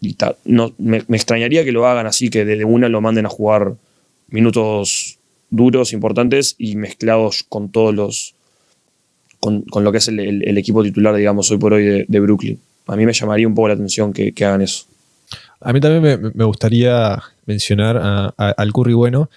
Y 0.00 0.16
no, 0.44 0.74
me, 0.78 0.98
extrañaría 0.98 1.64
que 1.64 1.72
lo 1.72 1.86
hagan 1.86 2.06
así, 2.06 2.28
que 2.28 2.44
desde 2.44 2.64
una 2.64 2.88
lo 2.88 3.00
manden 3.00 3.26
a 3.26 3.30
jugar 3.30 3.76
minutos 4.28 5.18
duros, 5.50 5.92
importantes 5.92 6.56
y 6.58 6.76
mezclados 6.76 7.44
con 7.48 7.70
todos 7.70 7.94
los. 7.94 8.34
con, 9.40 9.64
lo 9.72 9.92
que 9.92 9.98
es 9.98 10.08
el, 10.08 10.58
equipo 10.58 10.82
titular, 10.82 11.14
digamos, 11.14 11.50
hoy 11.50 11.58
por 11.58 11.72
hoy 11.72 12.04
de, 12.06 12.20
Brooklyn. 12.20 12.58
A 12.88 12.96
mí 12.96 13.06
me 13.06 13.12
llamaría 13.12 13.46
un 13.46 13.54
poco 13.54 13.68
la 13.68 13.74
atención 13.74 14.12
que, 14.12 14.32
hagan 14.44 14.62
eso. 14.62 14.86
A 15.60 15.72
mí 15.72 15.80
también 15.80 16.32
me, 16.34 16.44
gustaría 16.44 17.22
mencionar 17.46 18.34
al 18.36 18.72
Curry 18.72 18.94
bueno, 18.94 19.30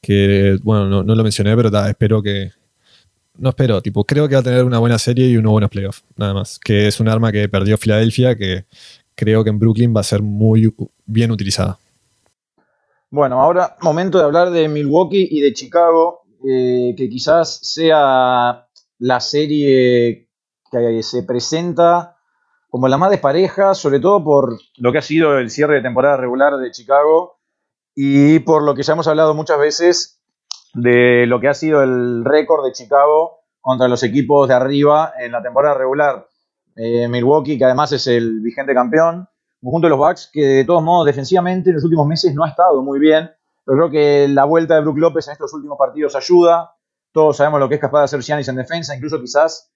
que, 0.00 0.58
bueno, 0.62 1.02
no, 1.02 1.14
lo 1.14 1.22
mencioné, 1.22 1.54
pero 1.56 1.70
espero 1.86 2.22
que, 2.22 2.52
no 3.38 3.50
espero, 3.50 3.80
tipo, 3.80 4.04
creo 4.04 4.28
que 4.28 4.34
va 4.34 4.40
a 4.40 4.44
tener 4.44 4.64
una 4.64 4.78
buena 4.78 4.98
serie 4.98 5.26
y 5.28 5.36
unos 5.36 5.52
buenos 5.52 5.70
playoffs, 5.70 6.04
nada 6.16 6.34
más. 6.34 6.58
Que 6.58 6.86
es 6.86 7.00
un 7.00 7.08
arma 7.08 7.32
que 7.32 7.48
perdió 7.48 7.78
Filadelfia, 7.78 8.36
que 8.36 8.64
creo 9.14 9.44
que 9.44 9.50
en 9.50 9.58
Brooklyn 9.58 9.94
va 9.94 10.00
a 10.00 10.04
ser 10.04 10.22
muy 10.22 10.74
bien 11.06 11.30
utilizada. 11.30 11.78
Bueno, 13.10 13.40
ahora 13.40 13.76
momento 13.80 14.18
de 14.18 14.24
hablar 14.24 14.50
de 14.50 14.68
Milwaukee 14.68 15.28
y 15.30 15.40
de 15.40 15.52
Chicago, 15.52 16.22
eh, 16.48 16.94
que 16.96 17.08
quizás 17.08 17.60
sea 17.62 18.66
la 18.98 19.20
serie 19.20 20.28
que 20.70 21.02
se 21.02 21.22
presenta 21.24 22.16
como 22.70 22.88
la 22.88 22.98
más 22.98 23.10
despareja, 23.10 23.74
sobre 23.74 24.00
todo 24.00 24.22
por 24.22 24.58
lo 24.78 24.92
que 24.92 24.98
ha 24.98 25.02
sido 25.02 25.38
el 25.38 25.50
cierre 25.50 25.74
de 25.74 25.82
temporada 25.82 26.16
regular 26.16 26.56
de 26.56 26.70
Chicago 26.70 27.38
y 27.94 28.38
por 28.40 28.62
lo 28.62 28.74
que 28.74 28.82
ya 28.82 28.92
hemos 28.92 29.08
hablado 29.08 29.34
muchas 29.34 29.58
veces 29.58 30.22
de 30.74 31.26
lo 31.26 31.40
que 31.40 31.48
ha 31.48 31.54
sido 31.54 31.82
el 31.82 32.24
récord 32.24 32.64
de 32.64 32.72
Chicago 32.72 33.40
contra 33.60 33.88
los 33.88 34.02
equipos 34.02 34.48
de 34.48 34.54
arriba 34.54 35.12
en 35.18 35.32
la 35.32 35.42
temporada 35.42 35.76
regular. 35.76 36.28
Eh, 36.76 37.08
Milwaukee, 37.08 37.58
que 37.58 37.64
además 37.64 37.92
es 37.92 38.06
el 38.06 38.40
vigente 38.40 38.72
campeón, 38.72 39.28
junto 39.62 39.88
a 39.88 39.90
los 39.90 39.98
Bucks, 39.98 40.30
que 40.32 40.40
de 40.40 40.64
todos 40.64 40.82
modos 40.82 41.06
defensivamente 41.06 41.70
en 41.70 41.74
los 41.74 41.84
últimos 41.84 42.06
meses 42.06 42.34
no 42.34 42.44
ha 42.44 42.48
estado 42.48 42.82
muy 42.82 42.98
bien, 42.98 43.30
pero 43.64 43.76
creo 43.78 43.90
que 43.90 44.28
la 44.28 44.44
vuelta 44.44 44.76
de 44.76 44.80
Brook 44.80 44.98
López 44.98 45.26
en 45.26 45.32
estos 45.32 45.52
últimos 45.52 45.76
partidos 45.76 46.14
ayuda. 46.16 46.74
Todos 47.12 47.36
sabemos 47.36 47.58
lo 47.58 47.68
que 47.68 47.74
es 47.74 47.80
capaz 47.80 47.98
de 47.98 48.04
hacer 48.04 48.20
Giannis 48.22 48.48
en 48.48 48.56
defensa, 48.56 48.94
incluso 48.94 49.20
quizás 49.20 49.72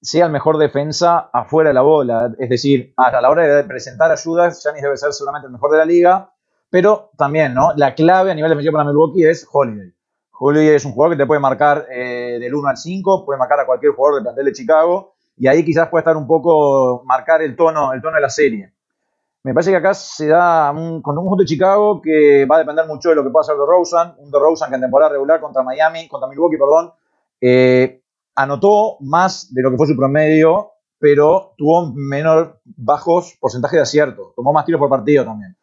sea 0.00 0.26
el 0.26 0.32
mejor 0.32 0.58
defensa 0.58 1.30
afuera 1.32 1.70
de 1.70 1.74
la 1.74 1.82
bola. 1.82 2.32
Es 2.38 2.48
decir, 2.48 2.92
a 2.96 3.20
la 3.20 3.30
hora 3.30 3.46
de 3.46 3.64
presentar 3.64 4.10
ayudas, 4.10 4.62
Giannis 4.62 4.82
debe 4.82 4.96
ser 4.96 5.12
seguramente 5.12 5.46
el 5.46 5.52
mejor 5.52 5.72
de 5.72 5.78
la 5.78 5.84
liga, 5.84 6.32
pero 6.70 7.10
también, 7.16 7.54
¿no? 7.54 7.72
La 7.76 7.94
clave 7.94 8.30
a 8.30 8.34
nivel 8.34 8.50
defensivo 8.50 8.72
para 8.72 8.84
Milwaukee 8.84 9.24
es 9.24 9.46
Holiday. 9.50 9.92
Holiday 10.38 10.74
es 10.74 10.84
un 10.84 10.92
jugador 10.92 11.16
que 11.16 11.22
te 11.22 11.26
puede 11.26 11.40
marcar 11.40 11.86
eh, 11.90 12.38
del 12.38 12.54
1 12.54 12.68
al 12.68 12.76
5, 12.76 13.24
puede 13.24 13.38
marcar 13.38 13.60
a 13.60 13.66
cualquier 13.66 13.92
jugador 13.92 14.16
del 14.16 14.24
plantel 14.24 14.44
de 14.44 14.52
Chicago, 14.52 15.14
y 15.36 15.46
ahí 15.46 15.64
quizás 15.64 15.88
puede 15.88 16.00
estar 16.00 16.16
un 16.16 16.26
poco, 16.26 17.02
marcar 17.04 17.42
el 17.42 17.56
tono, 17.56 17.92
el 17.92 18.02
tono 18.02 18.16
de 18.16 18.22
la 18.22 18.30
serie. 18.30 18.72
Me 19.42 19.54
parece 19.54 19.70
que 19.70 19.76
acá 19.76 19.94
se 19.94 20.26
da 20.26 20.72
un, 20.72 21.00
con 21.00 21.16
un 21.16 21.24
conjunto 21.24 21.42
de 21.42 21.46
Chicago 21.46 22.02
que 22.02 22.44
va 22.46 22.56
a 22.56 22.58
depender 22.58 22.84
mucho 22.86 23.10
de 23.10 23.14
lo 23.14 23.22
que 23.22 23.30
pueda 23.30 23.42
hacer 23.42 23.56
de 23.56 23.64
Rosen, 23.64 24.14
un 24.18 24.30
de 24.30 24.38
Rosen 24.38 24.68
que 24.68 24.74
en 24.74 24.80
temporada 24.80 25.12
regular 25.12 25.40
contra 25.40 25.62
Miami, 25.62 26.08
contra 26.08 26.28
Milwaukee, 26.28 26.56
perdón, 26.56 26.92
eh, 27.40 28.02
anotó 28.36 28.98
más 29.00 29.52
de 29.52 29.62
lo 29.62 29.70
que 29.70 29.78
fue 29.78 29.86
su 29.86 29.96
promedio, 29.96 30.72
pero 30.98 31.54
tuvo 31.56 31.92
menor 31.94 32.60
bajos 32.64 33.36
porcentaje 33.40 33.76
de 33.76 33.82
acierto, 33.82 34.32
tomó 34.36 34.52
más 34.52 34.64
tiros 34.64 34.78
por 34.78 34.88
partido 34.88 35.24
también. 35.24 35.56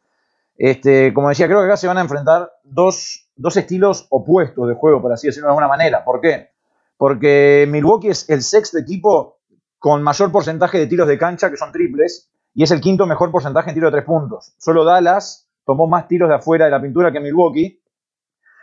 Este, 0.58 1.14
como 1.14 1.30
decía, 1.30 1.48
creo 1.48 1.60
que 1.60 1.66
acá 1.66 1.78
se 1.78 1.88
van 1.88 1.98
a 1.98 2.02
enfrentar 2.02 2.52
dos, 2.64 3.28
estilos 3.56 4.08
opuestos 4.10 4.68
de 4.68 4.76
juego, 4.76 5.02
por 5.02 5.12
así 5.12 5.28
decirlo 5.28 5.48
de 5.48 5.52
alguna 5.52 5.68
manera. 5.68 6.04
¿Por 6.04 6.22
qué? 6.22 6.52
Porque 6.98 7.68
Milwaukee 7.70 8.10
es 8.10 8.30
el 8.30 8.42
sexto 8.42 8.78
equipo 8.78 9.40
con 9.80 10.04
mayor 10.04 10.32
porcentaje 10.32 10.78
de 10.78 10.88
tiros 10.88 11.08
de 11.08 11.18
cancha, 11.18 11.50
que 11.50 11.58
son 11.58 11.72
triples, 11.72 12.30
y 12.54 12.64
es 12.64 12.72
el 12.72 12.82
quinto 12.82 13.06
mejor 13.06 13.32
porcentaje 13.32 13.70
en 13.70 13.76
tiro 13.76 13.88
de 13.88 13.94
tres 13.94 14.06
puntos. 14.06 14.54
Solo 14.58 14.84
Dallas 14.86 15.50
tomó 15.66 15.88
más 15.88 16.08
tiros 16.08 16.30
de 16.30 16.36
afuera 16.36 16.66
de 16.66 16.72
la 16.72 16.82
pintura 16.82 17.12
que 17.12 17.20
Milwaukee, 17.20 17.82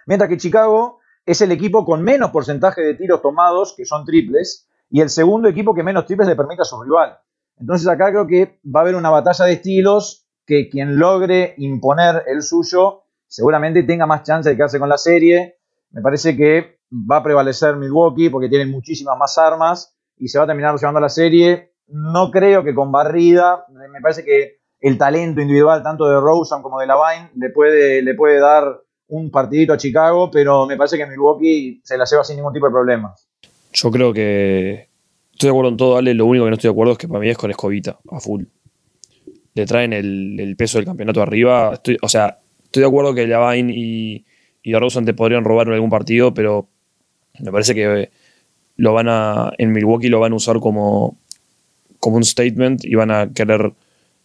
mientras 0.06 0.30
que 0.30 0.36
Chicago 0.36 0.99
es 1.26 1.40
el 1.40 1.52
equipo 1.52 1.84
con 1.84 2.02
menos 2.02 2.30
porcentaje 2.30 2.82
de 2.82 2.94
tiros 2.94 3.22
tomados, 3.22 3.74
que 3.76 3.84
son 3.84 4.04
triples, 4.04 4.68
y 4.90 5.00
el 5.00 5.10
segundo 5.10 5.48
equipo 5.48 5.74
que 5.74 5.82
menos 5.82 6.06
triples 6.06 6.28
le 6.28 6.36
permite 6.36 6.62
a 6.62 6.64
su 6.64 6.82
rival. 6.82 7.18
Entonces 7.58 7.86
acá 7.86 8.10
creo 8.10 8.26
que 8.26 8.58
va 8.64 8.80
a 8.80 8.82
haber 8.82 8.96
una 8.96 9.10
batalla 9.10 9.44
de 9.44 9.52
estilos 9.52 10.26
que 10.46 10.68
quien 10.68 10.98
logre 10.98 11.54
imponer 11.58 12.24
el 12.26 12.42
suyo 12.42 13.02
seguramente 13.28 13.82
tenga 13.84 14.06
más 14.06 14.24
chance 14.24 14.48
de 14.48 14.56
quedarse 14.56 14.80
con 14.80 14.88
la 14.88 14.98
serie. 14.98 15.58
Me 15.90 16.00
parece 16.00 16.36
que 16.36 16.80
va 16.90 17.18
a 17.18 17.22
prevalecer 17.22 17.76
Milwaukee 17.76 18.30
porque 18.30 18.48
tiene 18.48 18.66
muchísimas 18.66 19.16
más 19.16 19.38
armas 19.38 19.94
y 20.16 20.28
se 20.28 20.38
va 20.38 20.44
a 20.44 20.46
terminar 20.48 20.74
llevando 20.76 21.00
la 21.00 21.08
serie. 21.08 21.74
No 21.86 22.30
creo 22.30 22.64
que 22.64 22.74
con 22.74 22.90
barrida, 22.90 23.66
me 23.68 24.00
parece 24.00 24.24
que 24.24 24.60
el 24.80 24.98
talento 24.98 25.40
individual 25.40 25.82
tanto 25.82 26.08
de 26.08 26.18
Rosen 26.18 26.62
como 26.62 26.80
de 26.80 26.86
Lavine 26.86 27.30
le 27.36 27.50
puede, 27.50 28.02
le 28.02 28.14
puede 28.14 28.40
dar 28.40 28.80
un 29.10 29.30
partidito 29.30 29.72
a 29.72 29.76
Chicago, 29.76 30.30
pero 30.30 30.66
me 30.66 30.76
parece 30.76 30.96
que 30.96 31.06
Milwaukee 31.06 31.80
se 31.84 31.96
la 31.96 32.04
lleva 32.04 32.24
sin 32.24 32.36
ningún 32.36 32.52
tipo 32.52 32.66
de 32.66 32.72
problema. 32.72 33.14
Yo 33.72 33.90
creo 33.90 34.12
que 34.12 34.88
estoy 35.32 35.48
de 35.48 35.50
acuerdo 35.50 35.70
en 35.70 35.76
todo, 35.76 35.96
Ale. 35.96 36.14
Lo 36.14 36.26
único 36.26 36.44
que 36.44 36.50
no 36.50 36.54
estoy 36.56 36.68
de 36.68 36.72
acuerdo 36.72 36.92
es 36.92 36.98
que 36.98 37.08
para 37.08 37.20
mí 37.20 37.28
es 37.28 37.36
con 37.36 37.50
Escobita, 37.50 37.98
a 38.10 38.20
full 38.20 38.44
le 39.54 39.66
traen 39.66 39.92
el, 39.92 40.54
peso 40.56 40.78
del 40.78 40.84
campeonato 40.84 41.22
arriba. 41.22 41.72
Estoy, 41.74 41.96
o 42.02 42.08
sea, 42.08 42.38
estoy 42.64 42.82
de 42.82 42.88
acuerdo 42.88 43.14
que 43.14 43.26
Lavine 43.26 43.72
y, 43.74 44.24
y 44.62 44.74
Rosen 44.74 45.04
te 45.04 45.14
podrían 45.14 45.44
robar 45.44 45.68
en 45.68 45.74
algún 45.74 45.90
partido, 45.90 46.32
pero 46.34 46.68
me 47.38 47.50
parece 47.50 47.74
que 47.74 48.10
lo 48.76 48.92
van 48.92 49.08
a. 49.08 49.52
En 49.58 49.72
Milwaukee 49.72 50.08
lo 50.08 50.20
van 50.20 50.32
a 50.32 50.36
usar 50.36 50.60
como, 50.60 51.18
como 51.98 52.16
un 52.16 52.24
statement 52.24 52.84
y 52.84 52.94
van 52.94 53.10
a 53.10 53.32
querer 53.32 53.72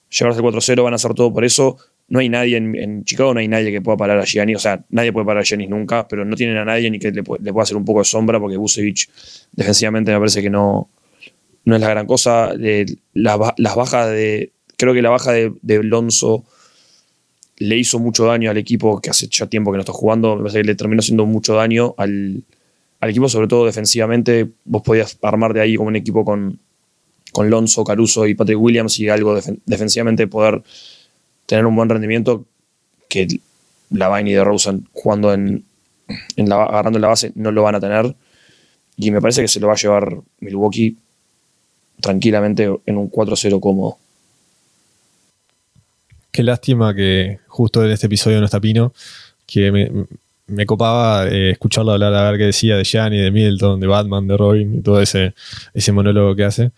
llevarse 0.09 0.39
al 0.39 0.45
4-0, 0.45 0.83
van 0.83 0.93
a 0.93 0.95
hacer 0.95 1.13
todo 1.13 1.33
por 1.33 1.43
eso. 1.43 1.77
No 2.07 2.19
hay 2.19 2.29
nadie 2.29 2.57
en, 2.57 3.03
Chicago, 3.03 3.33
no 3.33 3.39
hay 3.39 3.47
nadie 3.47 3.71
que 3.71 3.81
pueda 3.81 3.97
parar 3.97 4.19
a 4.19 4.25
Giannis. 4.25 4.57
O 4.57 4.59
sea, 4.59 4.85
nadie 4.89 5.11
puede 5.11 5.25
parar 5.25 5.41
a 5.41 5.45
Giannis 5.45 5.69
nunca, 5.69 6.07
pero 6.07 6.23
no 6.23 6.35
tienen 6.35 6.57
a 6.57 6.65
nadie 6.65 6.91
ni 6.91 6.99
que 6.99 7.11
le, 7.11 7.23
pueda 7.23 7.63
hacer 7.63 7.77
un 7.77 7.85
poco 7.85 7.99
de 7.99 8.05
sombra 8.05 8.39
porque 8.39 8.57
Busevich 8.57 9.09
defensivamente 9.51 10.11
me 10.11 10.19
parece 10.19 10.41
que 10.41 10.49
no, 10.49 10.89
no 11.65 11.75
es 11.75 11.81
la 11.81 11.89
gran 11.89 12.05
cosa. 12.05 12.53
las 13.13 13.75
bajas 13.75 14.09
de, 14.11 14.51
creo 14.77 14.93
que 14.93 15.01
la 15.01 15.09
baja 15.09 15.31
de, 15.31 15.53
de 15.61 15.77
Alonso 15.77 16.45
le 17.57 17.77
hizo 17.77 17.99
mucho 17.99 18.25
daño 18.25 18.49
al 18.51 18.57
equipo 18.57 18.99
que 18.99 19.09
hace 19.09 19.27
ya 19.29 19.47
tiempo 19.47 19.71
que 19.71 19.77
no 19.77 19.81
está 19.81 19.93
jugando. 19.93 20.35
Me 20.35 20.41
parece 20.43 20.59
que 20.59 20.65
le 20.65 20.75
terminó 20.75 20.99
haciendo 20.99 21.25
mucho 21.25 21.55
daño 21.55 21.95
al, 21.97 22.43
equipo, 23.01 23.29
sobre 23.29 23.47
todo 23.47 23.65
defensivamente. 23.65 24.49
Vos 24.65 24.81
podías 24.81 25.17
armar 25.21 25.53
de 25.53 25.61
ahí 25.61 25.75
como 25.75 25.89
un 25.89 25.95
equipo 25.95 26.25
con, 26.25 26.59
con 27.31 27.49
Lonzo, 27.49 27.83
Caruso 27.83 28.27
y 28.27 28.35
Patrick 28.35 28.59
Williams 28.59 28.99
y 28.99 29.09
algo 29.09 29.39
defensivamente 29.65 30.27
poder 30.27 30.63
tener 31.45 31.65
un 31.65 31.75
buen 31.75 31.89
rendimiento 31.89 32.45
que 33.09 33.27
Lavine 33.89 34.31
y 34.31 34.33
de 34.33 34.43
Rosen 34.43 34.87
jugando 34.93 35.33
en, 35.33 35.63
en 36.35 36.49
la, 36.49 36.63
agarrando 36.63 36.97
en 36.97 37.01
la 37.01 37.07
base 37.09 37.31
no 37.35 37.51
lo 37.51 37.63
van 37.63 37.75
a 37.75 37.79
tener. 37.79 38.15
Y 38.97 39.11
me 39.11 39.21
parece 39.21 39.41
que 39.41 39.47
se 39.47 39.59
lo 39.59 39.67
va 39.67 39.73
a 39.73 39.77
llevar 39.77 40.17
Milwaukee 40.39 40.97
tranquilamente 42.01 42.69
en 42.85 42.97
un 42.97 43.09
4-0 43.09 43.59
cómodo. 43.59 43.97
qué 46.31 46.43
lástima 46.43 46.93
que 46.93 47.39
justo 47.47 47.83
en 47.85 47.91
este 47.91 48.07
episodio 48.07 48.39
no 48.39 48.45
está 48.45 48.59
Pino, 48.59 48.93
que 49.45 49.71
me, 50.47 50.65
copaba 50.65 51.27
eh, 51.27 51.51
escucharlo 51.51 51.93
hablar 51.93 52.13
a 52.13 52.31
ver 52.31 52.37
qué 52.39 52.45
decía 52.45 52.75
de 52.75 52.83
Gianni, 52.83 53.17
de 53.17 53.31
Middleton, 53.31 53.79
de 53.79 53.87
Batman, 53.87 54.27
de 54.27 54.37
Robin 54.37 54.79
y 54.79 54.81
todo 54.81 55.01
ese, 55.01 55.33
ese 55.73 55.91
monólogo 55.91 56.35
que 56.35 56.43
hace. 56.43 56.71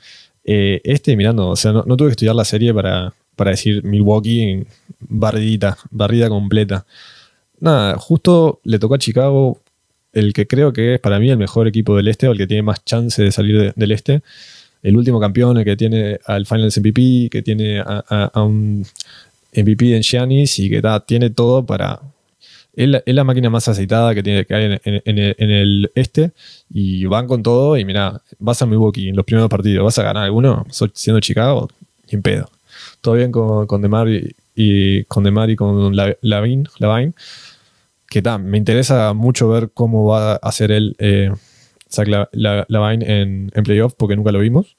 Eh, 0.43 0.79
este, 0.83 1.17
mirando, 1.17 1.49
o 1.49 1.55
sea, 1.55 1.73
no, 1.73 1.83
no 1.85 1.97
tuve 1.97 2.09
que 2.09 2.11
estudiar 2.11 2.35
la 2.35 2.45
serie 2.45 2.73
para, 2.73 3.13
para 3.37 3.51
decir 3.51 3.83
Milwaukee 3.85 4.65
barridita, 4.99 5.77
barrida 5.91 6.27
completa. 6.27 6.85
Nada, 7.61 7.97
justo 7.97 8.59
le 8.65 8.79
tocó 8.79 8.95
a 8.95 8.99
Chicago 8.99 9.61
el 10.11 10.33
que 10.33 10.47
creo 10.47 10.73
que 10.73 10.95
es 10.95 10.99
para 10.99 11.19
mí 11.19 11.29
el 11.29 11.37
mejor 11.37 11.67
equipo 11.67 11.95
del 11.95 12.07
este 12.07 12.27
o 12.27 12.31
el 12.31 12.37
que 12.37 12.47
tiene 12.47 12.63
más 12.63 12.83
chance 12.83 13.21
de 13.21 13.31
salir 13.31 13.57
de- 13.59 13.73
del 13.75 13.91
este. 13.91 14.21
El 14.83 14.97
último 14.97 15.19
campeón, 15.19 15.57
el 15.57 15.65
que 15.65 15.75
tiene 15.75 16.19
al 16.25 16.45
Finals 16.45 16.77
MVP, 16.77 17.29
que 17.31 17.41
tiene 17.41 17.79
a, 17.79 18.31
un 18.35 18.85
MVP 19.55 19.95
en 19.95 20.01
Giannis 20.03 20.59
y 20.59 20.69
que 20.69 20.81
tiene 21.05 21.29
todo 21.29 21.65
para. 21.65 21.99
Es 22.75 22.87
la, 22.87 23.23
máquina 23.23 23.49
más 23.49 23.67
aceitada 23.67 24.13
que, 24.13 24.21
tiene, 24.21 24.45
que 24.45 24.53
hay 24.53 24.79
en, 24.83 25.49
el, 25.49 25.91
este 25.95 26.31
y 26.69 27.05
van 27.05 27.25
con 27.25 27.41
todo. 27.41 27.75
Y 27.75 27.83
mira, 27.83 28.21
vas 28.37 28.61
a 28.61 28.67
Milwaukee 28.67 29.09
en 29.09 29.15
los 29.15 29.25
primeros 29.25 29.49
partidos, 29.49 29.83
vas 29.83 29.97
a 29.97 30.03
ganar 30.03 30.25
alguno, 30.25 30.65
siendo 30.93 31.19
Chicago, 31.19 31.69
y 32.07 32.15
en 32.15 32.21
pedo. 32.21 32.51
Todo 33.07 33.15
bien 33.15 33.31
con, 33.31 33.67
con 33.67 33.81
Demar 33.81 34.09
y, 34.09 34.35
y 34.53 35.05
con 35.05 35.23
Demar 35.23 35.49
y 35.49 35.55
con 35.55 35.95
La- 35.95 36.17
Lavin, 36.19 36.67
Lavine, 36.77 37.13
que 38.09 38.21
ta, 38.21 38.37
me 38.37 38.57
interesa 38.57 39.13
mucho 39.13 39.47
ver 39.47 39.69
cómo 39.73 40.05
va 40.07 40.33
a 40.33 40.35
hacer 40.35 40.71
él 40.73 40.93
eh, 40.99 41.31
Zach 41.89 42.05
La- 42.09 42.27
La- 42.33 42.65
Lavine 42.67 43.05
en, 43.21 43.49
en 43.55 43.63
playoff, 43.63 43.93
porque 43.95 44.17
nunca 44.17 44.33
lo 44.33 44.39
vimos. 44.39 44.75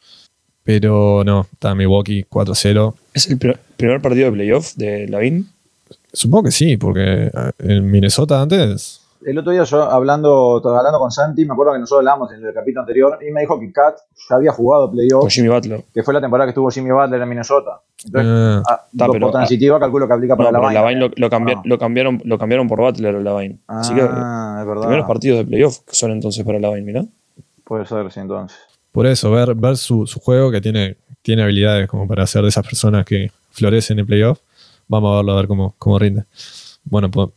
Pero 0.63 1.23
no, 1.25 1.47
está 1.51 1.75
Milwaukee 1.75 2.27
4-0. 2.31 2.95
¿Es 3.15 3.29
el 3.31 3.39
pr- 3.39 3.57
primer 3.79 4.03
partido 4.03 4.27
de 4.27 4.33
playoff 4.33 4.75
de 4.75 5.09
Lavin? 5.09 5.49
Supongo 6.13 6.45
que 6.45 6.51
sí, 6.51 6.77
porque 6.77 7.31
eh, 7.33 7.51
en 7.61 7.91
Minnesota 7.91 8.43
antes. 8.43 9.01
El 9.25 9.37
otro 9.39 9.51
día 9.53 9.65
yo 9.65 9.83
hablando, 9.83 10.63
hablando 10.65 10.99
con 10.99 11.11
Santi, 11.11 11.45
me 11.45 11.53
acuerdo 11.53 11.73
que 11.73 11.81
nosotros 11.81 11.99
hablamos 12.07 12.33
en 12.33 12.45
el 12.45 12.55
capítulo 12.55 12.81
anterior, 12.83 13.19
y 13.27 13.33
me 13.33 13.41
dijo 13.41 13.59
que 13.59 13.73
Kat 13.73 13.97
ya 14.29 14.37
había 14.37 14.53
jugado 14.53 14.91
playoff, 14.91 15.23
Con 15.23 15.31
Jimmy 15.31 15.49
Butler. 15.49 15.85
que 15.93 16.03
fue 16.05 16.15
la 16.15 16.21
temporada 16.21 16.47
que 16.47 16.51
estuvo 16.51 16.71
Jimmy 16.71 16.93
Butler 16.93 17.21
en 17.21 17.29
Minnesota. 17.29 17.81
Entonces, 18.05 18.63
ah, 18.69 18.85
Ta, 18.97 19.07
por 19.07 19.15
pero- 19.15 19.31
transitiva 19.33 19.81
calculo 19.81 20.07
que 20.07 20.15
aplica 20.15 20.37
para 20.37 20.53
No, 20.53 20.61
la. 20.63 20.73
Lavine 20.73 21.01
lo, 21.01 21.11
lo 21.17 21.29
cambi- 21.31 21.55
Ah. 21.57 21.63
lo 21.65 21.79
cambiaron, 21.79 22.21
lo 22.25 22.39
cambiaron 22.39 22.69
por 22.69 22.81
Butler 22.81 23.17
o 23.17 23.21
Lavine. 23.21 23.59
Así 23.67 23.93
que 23.95 24.03
Ah, 24.03 24.59
es 24.61 24.67
verdad. 24.67 24.83
primeros 24.83 25.07
partidos 25.09 25.39
de 25.39 25.45
playoff 25.47 25.79
que 25.81 25.95
son 25.97 26.13
entonces 26.13 26.45
para 26.45 26.61
Lavine, 26.61 26.83
mirá. 26.87 27.05
Puede 27.65 27.87
ser, 27.87 28.11
sí, 28.13 28.21
entonces. 28.21 28.57
por 28.93 29.07
eso, 29.07 29.31
ver, 29.33 29.55
ver 29.55 29.77
su, 29.77 30.07
su 30.07 30.21
juego 30.21 30.51
que 30.51 30.61
tiene, 30.61 30.97
tiene 31.23 31.43
habilidades 31.43 31.89
como 31.89 32.07
para 32.09 32.27
ser 32.27 32.43
de 32.43 32.49
esas 32.49 32.65
personas 32.67 33.05
que 33.05 33.31
florecen 33.51 33.99
en 33.99 34.07
playoff. 34.07 34.39
Vamos 34.87 35.13
a 35.13 35.17
verlo 35.17 35.33
a 35.33 35.37
ver 35.37 35.49
cómo, 35.49 35.75
cómo 35.77 35.99
rinde. 35.99 36.25
Bueno, 36.85 37.11
pues. 37.11 37.29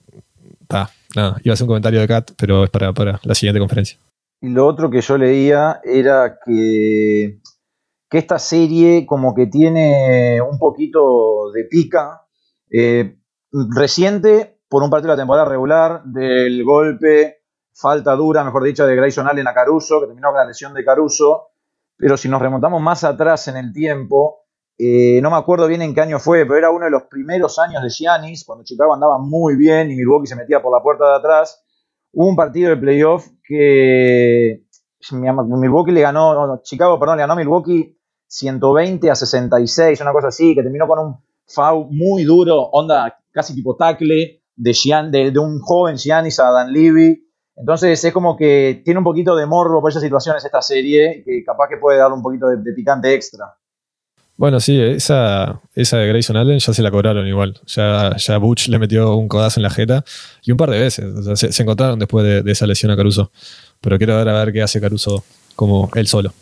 ta, 0.68 0.90
nada, 1.16 1.38
iba 1.44 1.52
a 1.52 1.56
hacer 1.56 1.66
un 1.66 1.70
comentario 1.70 2.00
de 2.00 2.08
Kat, 2.08 2.32
pero 2.38 2.64
es 2.64 2.70
para, 2.70 2.94
para 2.94 3.20
la 3.24 3.36
siguiente 3.36 3.60
conferencia. 3.60 3.98
Y 4.42 4.50
lo 4.50 4.66
otro 4.66 4.90
que 4.90 5.02
yo 5.02 5.18
leía 5.18 5.82
era 5.84 6.40
que, 6.44 7.40
que 8.10 8.18
esta 8.18 8.40
serie 8.40 9.06
como 9.06 9.36
que 9.36 9.48
tiene 9.48 10.42
un 10.42 10.58
poquito 10.58 11.52
de 11.52 11.66
pica 11.66 12.24
eh, 12.72 13.18
reciente 13.52 14.60
por 14.68 14.84
un 14.84 14.90
partido 14.90 15.12
de 15.12 15.18
la 15.18 15.22
temporada 15.22 15.50
regular 15.50 16.04
del 16.06 16.64
golpe, 16.64 17.42
falta 17.74 18.16
dura, 18.16 18.44
mejor 18.44 18.64
dicho, 18.64 18.88
de 18.88 18.96
Grayson 18.96 19.28
Allen 19.28 19.48
a 19.48 19.54
Caruso, 19.54 20.00
que 20.00 20.08
terminó 20.08 20.30
con 20.30 20.38
la 20.38 20.46
lesión 20.46 20.74
de 20.74 20.86
Caruso. 20.86 21.50
Pero 21.98 22.18
si 22.18 22.30
nos 22.30 22.42
remontamos 22.42 22.82
más 22.82 23.04
atrás 23.04 23.48
en 23.48 23.58
el 23.58 23.74
tiempo, 23.74 24.41
eh, 24.84 25.22
no 25.22 25.30
me 25.30 25.38
acuerdo 25.38 25.68
bien 25.68 25.84
en 25.84 25.94
qué 25.94 26.02
año 26.02 26.18
fue, 26.18 26.44
pero 26.44 26.58
era 26.58 26.72
uno 26.72 26.86
de 26.86 26.92
los 26.92 27.04
primeros 27.04 27.60
años 27.60 27.84
de 27.84 27.90
Giannis, 27.90 28.44
cuando 28.44 28.64
Chicago 28.64 28.96
andaba 28.96 29.20
muy 29.20 29.56
bien 29.56 29.92
y 29.92 29.96
Milwaukee 29.96 30.26
se 30.26 30.36
metía 30.36 30.60
por 30.60 30.74
la 30.74 30.82
puerta 30.82 31.08
de 31.08 31.16
atrás. 31.18 31.64
Hubo 32.12 32.28
un 32.28 32.36
partido 32.36 32.72
de 32.72 32.78
playoff 32.78 33.28
que 33.44 34.66
Milwaukee 35.12 35.92
le 35.92 36.02
ganó, 36.02 36.60
Chicago, 36.64 37.00
perdón, 37.00 37.18
le 37.18 37.22
ganó 37.22 37.36
Milwaukee 37.36 37.96
120 38.26 39.12
a 39.12 39.14
66, 39.14 40.02
una 40.02 40.14
cosa 40.14 40.30
así, 40.30 40.56
que 40.56 40.64
terminó 40.64 40.88
con 40.88 40.98
un 40.98 41.16
foul 41.46 41.86
muy 41.92 42.24
duro, 42.24 42.60
onda 42.72 43.16
casi 43.32 43.54
tipo 43.54 43.76
tackle 43.76 44.42
de, 44.56 44.74
Gian, 44.74 45.12
un 45.38 45.60
joven 45.60 45.98
Giannis 45.98 46.40
a 46.40 46.50
Dan 46.50 46.74
Levy. 46.74 47.28
Entonces 47.56 48.04
es 48.04 48.12
como 48.12 48.36
que 48.36 48.82
tiene 48.84 48.98
un 48.98 49.04
poquito 49.04 49.36
de 49.36 49.46
morbo 49.46 49.80
por 49.80 49.92
esas 49.92 50.02
situaciones 50.02 50.44
esta 50.44 50.64
serie, 50.64 51.22
que 51.24 51.44
capaz 51.44 51.68
que 51.70 51.78
puede 51.78 52.00
dar 52.00 52.12
un 52.12 52.24
poquito 52.24 52.48
de 52.48 52.74
picante 52.74 53.14
extra. 53.14 53.46
Bueno, 54.38 54.60
sí, 54.60 54.80
esa, 54.82 55.62
esa 55.76 55.98
de 55.98 56.08
Grayson 56.08 56.36
Allen 56.36 56.58
ya 56.60 56.74
se 56.74 56.82
la 56.82 56.90
cobraron 56.90 57.28
igual. 57.28 57.60
Ya, 57.68 58.16
ya 58.18 58.38
Butch 58.38 58.70
le 58.70 58.80
metió 58.80 59.16
un 59.16 59.28
codazo 59.28 59.60
en 59.60 59.64
la 59.64 59.70
jeta 59.70 60.04
y 60.44 60.52
un 60.52 60.58
par 60.58 60.72
de 60.72 60.80
veces. 60.80 61.06
O 61.06 61.22
sea, 61.22 61.36
se, 61.36 61.52
se 61.52 61.62
encontraron 61.64 62.00
después 62.00 62.26
de, 62.26 62.42
de 62.42 62.52
esa 62.52 62.66
lesión 62.66 62.92
a 62.92 62.96
Caruso. 62.98 63.32
Pero 63.82 63.98
quiero 63.98 64.18
ver 64.18 64.30
a 64.30 64.44
ver 64.44 64.52
qué 64.54 64.64
hace 64.64 64.82
Caruso 64.82 65.24
como 65.56 65.90
él 65.94 66.08
solo. 66.08 66.34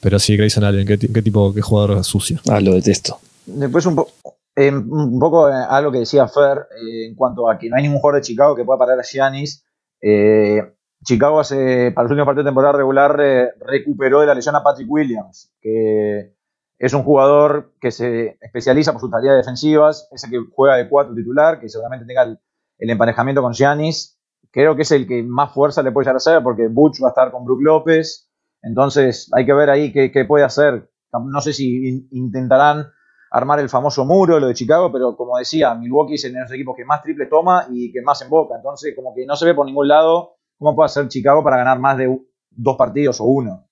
Pero 0.00 0.18
sí, 0.20 0.36
Grayson 0.36 0.62
Allen, 0.64 0.86
qué, 0.86 0.96
ti- 0.96 1.12
qué 1.12 1.22
tipo, 1.22 1.52
qué 1.52 1.60
jugador 1.60 2.04
sucio. 2.04 2.38
Ah, 2.48 2.60
lo 2.60 2.74
detesto. 2.74 3.18
Después 3.46 3.84
un, 3.86 3.96
po- 3.96 4.12
eh, 4.54 4.70
un 4.70 5.18
poco 5.18 5.48
eh, 5.50 5.54
algo 5.68 5.90
que 5.90 5.98
decía 5.98 6.28
Fer 6.28 6.58
eh, 6.80 7.06
en 7.08 7.14
cuanto 7.16 7.50
a 7.50 7.58
que 7.58 7.68
no 7.68 7.76
hay 7.76 7.82
ningún 7.82 7.98
jugador 7.98 8.20
de 8.22 8.26
Chicago 8.26 8.54
que 8.54 8.64
pueda 8.64 8.78
parar 8.78 8.98
a 9.00 9.02
Giannis. 9.02 9.64
Eh, 10.00 10.62
Chicago 11.04 11.40
hace, 11.40 11.90
para 11.94 12.04
los 12.04 12.12
últimos 12.12 12.26
partidos 12.26 12.44
de 12.44 12.48
temporada 12.50 12.74
regular 12.76 13.18
eh, 13.20 13.48
recuperó 13.66 14.20
de 14.20 14.26
la 14.26 14.34
lesión 14.34 14.54
a 14.54 14.62
Patrick 14.62 14.88
Williams, 14.90 15.50
que 15.60 16.34
es 16.80 16.94
un 16.94 17.02
jugador 17.02 17.74
que 17.78 17.90
se 17.90 18.38
especializa 18.40 18.92
por 18.92 19.02
sus 19.02 19.10
tareas 19.10 19.36
defensivas, 19.36 20.08
es 20.10 20.24
el 20.24 20.30
que 20.30 20.38
juega 20.52 20.76
de 20.76 20.88
cuatro 20.88 21.14
titular, 21.14 21.60
que 21.60 21.68
seguramente 21.68 22.06
tenga 22.06 22.22
el, 22.22 22.38
el 22.78 22.90
emparejamiento 22.90 23.42
con 23.42 23.52
Giannis. 23.52 24.18
Creo 24.50 24.74
que 24.74 24.82
es 24.82 24.90
el 24.90 25.06
que 25.06 25.22
más 25.22 25.52
fuerza 25.52 25.82
le 25.82 25.92
puede 25.92 26.04
llegar 26.06 26.16
a 26.16 26.24
hacer 26.24 26.42
porque 26.42 26.68
Butch 26.68 27.02
va 27.02 27.08
a 27.08 27.10
estar 27.10 27.30
con 27.30 27.44
Brook 27.44 27.60
López. 27.62 28.30
Entonces 28.62 29.30
hay 29.36 29.44
que 29.44 29.52
ver 29.52 29.68
ahí 29.68 29.92
qué, 29.92 30.24
puede 30.24 30.44
hacer. 30.44 30.90
No 31.12 31.40
sé 31.42 31.52
si 31.52 31.86
in- 31.88 32.08
intentarán 32.12 32.86
armar 33.30 33.60
el 33.60 33.68
famoso 33.68 34.04
muro, 34.06 34.40
lo 34.40 34.48
de 34.48 34.54
Chicago, 34.54 34.90
pero 34.90 35.16
como 35.16 35.36
decía, 35.36 35.74
Milwaukee 35.74 36.14
es 36.14 36.24
uno 36.24 36.38
de 36.38 36.40
los 36.44 36.52
equipos 36.52 36.74
que 36.76 36.84
más 36.86 37.02
triple 37.02 37.26
toma 37.26 37.66
y 37.70 37.92
que 37.92 38.00
más 38.02 38.22
emboca. 38.22 38.56
Entonces, 38.56 38.94
como 38.96 39.14
que 39.14 39.26
no 39.26 39.36
se 39.36 39.44
ve 39.44 39.54
por 39.54 39.66
ningún 39.66 39.86
lado 39.86 40.36
cómo 40.58 40.74
puede 40.74 40.86
hacer 40.86 41.06
Chicago 41.08 41.44
para 41.44 41.58
ganar 41.58 41.78
más 41.78 41.98
de 41.98 42.18
dos 42.50 42.76
partidos 42.76 43.20
o 43.20 43.24
uno. 43.24 43.69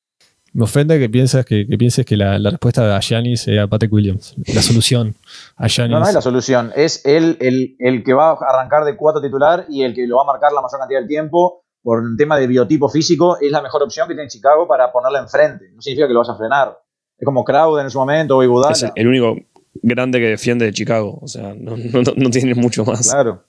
Me 0.52 0.64
ofende 0.64 0.98
que 0.98 1.08
pienses 1.08 1.44
que, 1.44 1.66
que 1.66 1.78
pienses 1.78 2.06
que 2.06 2.16
la, 2.16 2.38
la 2.38 2.50
respuesta 2.50 2.96
a 2.96 3.00
Giannis 3.00 3.42
sea 3.42 3.66
Patrick 3.66 3.92
Williams. 3.92 4.34
La 4.54 4.62
solución 4.62 5.14
a 5.56 5.68
Giannis. 5.68 5.92
No, 5.92 6.00
no 6.00 6.08
es 6.08 6.14
la 6.14 6.22
solución. 6.22 6.72
Es 6.74 7.04
él 7.04 7.36
el, 7.40 7.76
el 7.78 8.02
que 8.02 8.14
va 8.14 8.30
a 8.30 8.36
arrancar 8.48 8.84
de 8.84 8.96
cuatro 8.96 9.20
titular 9.20 9.66
y 9.68 9.82
el 9.82 9.94
que 9.94 10.06
lo 10.06 10.16
va 10.16 10.22
a 10.22 10.26
marcar 10.26 10.52
la 10.52 10.62
mayor 10.62 10.80
cantidad 10.80 11.00
del 11.00 11.08
tiempo. 11.08 11.64
Por 11.80 12.00
un 12.00 12.16
tema 12.16 12.36
de 12.36 12.46
biotipo 12.48 12.88
físico, 12.88 13.38
es 13.40 13.52
la 13.52 13.62
mejor 13.62 13.82
opción 13.82 14.08
que 14.08 14.14
tiene 14.14 14.28
Chicago 14.28 14.66
para 14.66 14.90
ponerla 14.90 15.20
enfrente. 15.20 15.66
No 15.74 15.80
significa 15.80 16.08
que 16.08 16.12
lo 16.12 16.20
vaya 16.20 16.32
a 16.32 16.36
frenar. 16.36 16.78
Es 17.16 17.24
como 17.24 17.44
Crowder 17.44 17.84
en 17.84 17.90
su 17.90 17.98
momento 17.98 18.36
o 18.36 18.42
Iguodala. 18.42 18.72
Es 18.72 18.82
el, 18.82 18.90
el 18.96 19.06
único 19.06 19.36
grande 19.74 20.18
que 20.18 20.26
defiende 20.26 20.64
de 20.66 20.72
Chicago. 20.72 21.18
O 21.22 21.28
sea, 21.28 21.54
no, 21.54 21.76
no, 21.76 22.02
no 22.16 22.30
tiene 22.30 22.54
mucho 22.54 22.84
más. 22.84 23.10
Claro. 23.10 23.44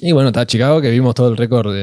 Y 0.00 0.12
bueno, 0.12 0.28
está 0.28 0.46
Chicago, 0.46 0.80
que 0.80 0.90
vimos 0.90 1.14
todo 1.14 1.28
el 1.28 1.36
récord 1.36 1.74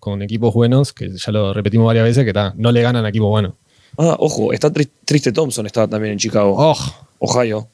con 0.00 0.22
equipos 0.22 0.52
buenos, 0.52 0.92
que 0.92 1.08
ya 1.16 1.32
lo 1.32 1.52
repetimos 1.52 1.86
varias 1.86 2.04
veces, 2.04 2.24
que 2.24 2.32
ta, 2.32 2.52
no 2.56 2.72
le 2.72 2.82
ganan 2.82 3.04
a 3.04 3.08
equipos 3.10 3.28
buenos. 3.28 3.54
Ah, 3.96 4.16
ojo, 4.18 4.52
está 4.52 4.70
Tri- 4.72 4.88
Triste 5.04 5.30
Thompson, 5.32 5.66
está 5.66 5.86
también 5.86 6.12
en 6.12 6.18
Chicago. 6.18 6.54
¡Oh! 6.56 6.76
Ohio. 7.20 7.68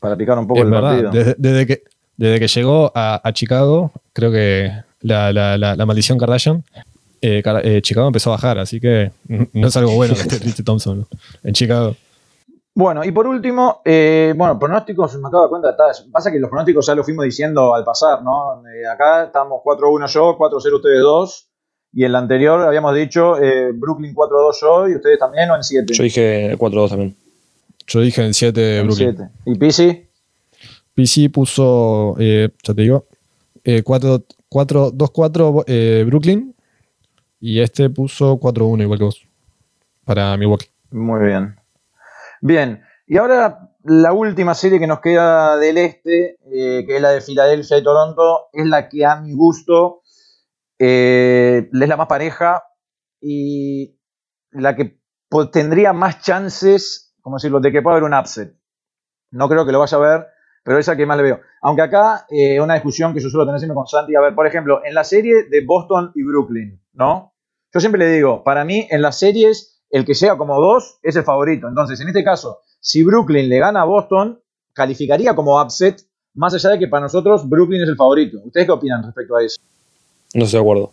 Para 0.00 0.16
picar 0.16 0.38
un 0.38 0.46
poco 0.46 0.60
Es 0.60 0.64
el 0.66 0.70
verdad, 0.70 0.90
partido. 0.90 1.10
desde, 1.12 1.34
desde 1.38 1.66
que, 1.66 1.82
desde 2.16 2.40
que 2.40 2.48
llegó 2.48 2.92
a, 2.94 3.20
a 3.26 3.32
Chicago, 3.32 3.92
creo 4.12 4.30
que 4.32 4.70
la, 5.00 5.32
la- 5.32 5.56
la- 5.56 5.76
la 5.76 5.86
maldición 5.86 6.18
Kardashian, 6.18 6.64
eh, 7.22 7.42
eh, 7.64 7.80
Chicago 7.82 8.08
empezó 8.08 8.30
a 8.30 8.36
bajar, 8.36 8.58
así 8.58 8.80
que 8.80 9.10
no 9.52 9.68
es 9.68 9.76
algo 9.76 9.92
bueno 9.92 10.14
que 10.14 10.20
esté 10.22 10.38
Triste 10.40 10.62
Thompson 10.62 11.00
¿no? 11.00 11.08
en 11.42 11.54
Chicago. 11.54 11.96
Bueno, 12.78 13.02
y 13.04 13.10
por 13.10 13.26
último, 13.26 13.80
eh, 13.86 14.34
bueno, 14.36 14.58
pronósticos, 14.58 15.16
me 15.18 15.28
acabo 15.28 15.44
de 15.44 15.48
cuenta, 15.48 15.70
está- 15.70 16.10
pasa 16.12 16.30
que 16.30 16.38
los 16.38 16.50
pronósticos 16.50 16.86
ya 16.86 16.94
los 16.94 17.06
fuimos 17.06 17.24
diciendo 17.24 17.74
al 17.74 17.84
pasar, 17.84 18.22
¿no? 18.22 18.62
Eh, 18.68 18.86
acá 18.86 19.24
estamos 19.24 19.62
4-1 19.64 20.06
yo, 20.06 20.36
4-0 20.36 20.76
ustedes 20.76 21.00
dos, 21.00 21.48
y 21.94 22.04
en 22.04 22.12
la 22.12 22.18
anterior 22.18 22.60
habíamos 22.60 22.94
dicho 22.94 23.38
eh, 23.42 23.72
Brooklyn 23.72 24.14
4-2 24.14 24.60
yo, 24.60 24.88
y 24.88 24.94
ustedes 24.96 25.18
también, 25.18 25.50
o 25.50 25.56
en 25.56 25.62
7. 25.62 25.94
Yo 25.94 26.02
dije 26.02 26.54
4-2 26.58 26.90
también. 26.90 27.16
Yo 27.86 28.00
dije 28.00 28.22
en 28.26 28.34
7 28.34 28.80
en 28.80 28.86
Brooklyn. 28.86 29.16
7. 29.16 29.32
¿Y 29.46 29.54
Pisi? 29.58 30.06
PC 30.94 31.30
puso, 31.30 32.14
eh, 32.18 32.50
ya 32.62 32.74
te 32.74 32.82
digo, 32.82 33.06
eh, 33.64 33.82
4 33.82 34.22
4 34.50 34.90
2-4 34.92 35.64
eh, 35.66 36.04
Brooklyn, 36.06 36.54
y 37.40 37.60
este 37.60 37.88
puso 37.88 38.36
4-1 38.38 38.82
igual 38.82 38.98
que 38.98 39.04
vos, 39.06 39.26
para 40.04 40.36
Milwaukee. 40.36 40.68
Muy 40.90 41.24
bien. 41.24 41.55
Bien, 42.46 42.84
y 43.08 43.16
ahora 43.16 43.72
la 43.82 44.12
última 44.12 44.54
serie 44.54 44.78
que 44.78 44.86
nos 44.86 45.00
queda 45.00 45.56
del 45.56 45.78
este, 45.78 46.38
eh, 46.52 46.84
que 46.86 46.94
es 46.94 47.02
la 47.02 47.10
de 47.10 47.20
Filadelfia 47.20 47.76
y 47.76 47.82
Toronto, 47.82 48.50
es 48.52 48.66
la 48.66 48.88
que 48.88 49.04
a 49.04 49.16
mi 49.16 49.34
gusto 49.34 50.02
eh, 50.78 51.68
es 51.72 51.88
la 51.88 51.96
más 51.96 52.06
pareja 52.06 52.62
y 53.20 53.98
la 54.52 54.76
que 54.76 55.00
tendría 55.52 55.92
más 55.92 56.20
chances, 56.20 57.16
como 57.20 57.38
decirlo, 57.38 57.58
de 57.58 57.72
que 57.72 57.82
pueda 57.82 57.96
haber 57.96 58.08
un 58.08 58.14
upset. 58.14 58.56
No 59.32 59.48
creo 59.48 59.66
que 59.66 59.72
lo 59.72 59.80
vaya 59.80 59.98
a 59.98 60.00
ver, 60.00 60.26
pero 60.62 60.78
es 60.78 60.86
la 60.86 60.96
que 60.96 61.04
más 61.04 61.16
le 61.16 61.24
veo. 61.24 61.40
Aunque 61.62 61.82
acá, 61.82 62.26
eh, 62.30 62.60
una 62.60 62.74
discusión 62.74 63.12
que 63.12 63.18
yo 63.18 63.28
suelo 63.28 63.44
tener 63.44 63.58
siempre 63.58 63.74
con 63.74 63.88
Santi, 63.88 64.14
a 64.14 64.20
ver, 64.20 64.36
por 64.36 64.46
ejemplo, 64.46 64.82
en 64.84 64.94
la 64.94 65.02
serie 65.02 65.48
de 65.50 65.66
Boston 65.66 66.12
y 66.14 66.22
Brooklyn, 66.22 66.80
¿no? 66.92 67.34
Yo 67.74 67.80
siempre 67.80 67.98
le 67.98 68.12
digo, 68.12 68.44
para 68.44 68.64
mí, 68.64 68.86
en 68.88 69.02
las 69.02 69.18
series, 69.18 69.75
el 69.90 70.04
que 70.04 70.14
sea 70.14 70.36
como 70.36 70.60
dos 70.60 70.98
es 71.02 71.16
el 71.16 71.24
favorito. 71.24 71.68
Entonces, 71.68 72.00
en 72.00 72.08
este 72.08 72.24
caso, 72.24 72.60
si 72.80 73.02
Brooklyn 73.02 73.48
le 73.48 73.58
gana 73.58 73.82
a 73.82 73.84
Boston, 73.84 74.38
calificaría 74.72 75.34
como 75.34 75.60
upset, 75.60 76.02
más 76.34 76.54
allá 76.54 76.70
de 76.70 76.78
que 76.78 76.88
para 76.88 77.02
nosotros 77.04 77.48
Brooklyn 77.48 77.82
es 77.82 77.88
el 77.88 77.96
favorito. 77.96 78.38
¿Ustedes 78.44 78.66
qué 78.66 78.72
opinan 78.72 79.02
respecto 79.02 79.36
a 79.36 79.42
eso? 79.42 79.56
No 80.34 80.44
estoy 80.44 80.58
de 80.58 80.62
acuerdo. 80.62 80.92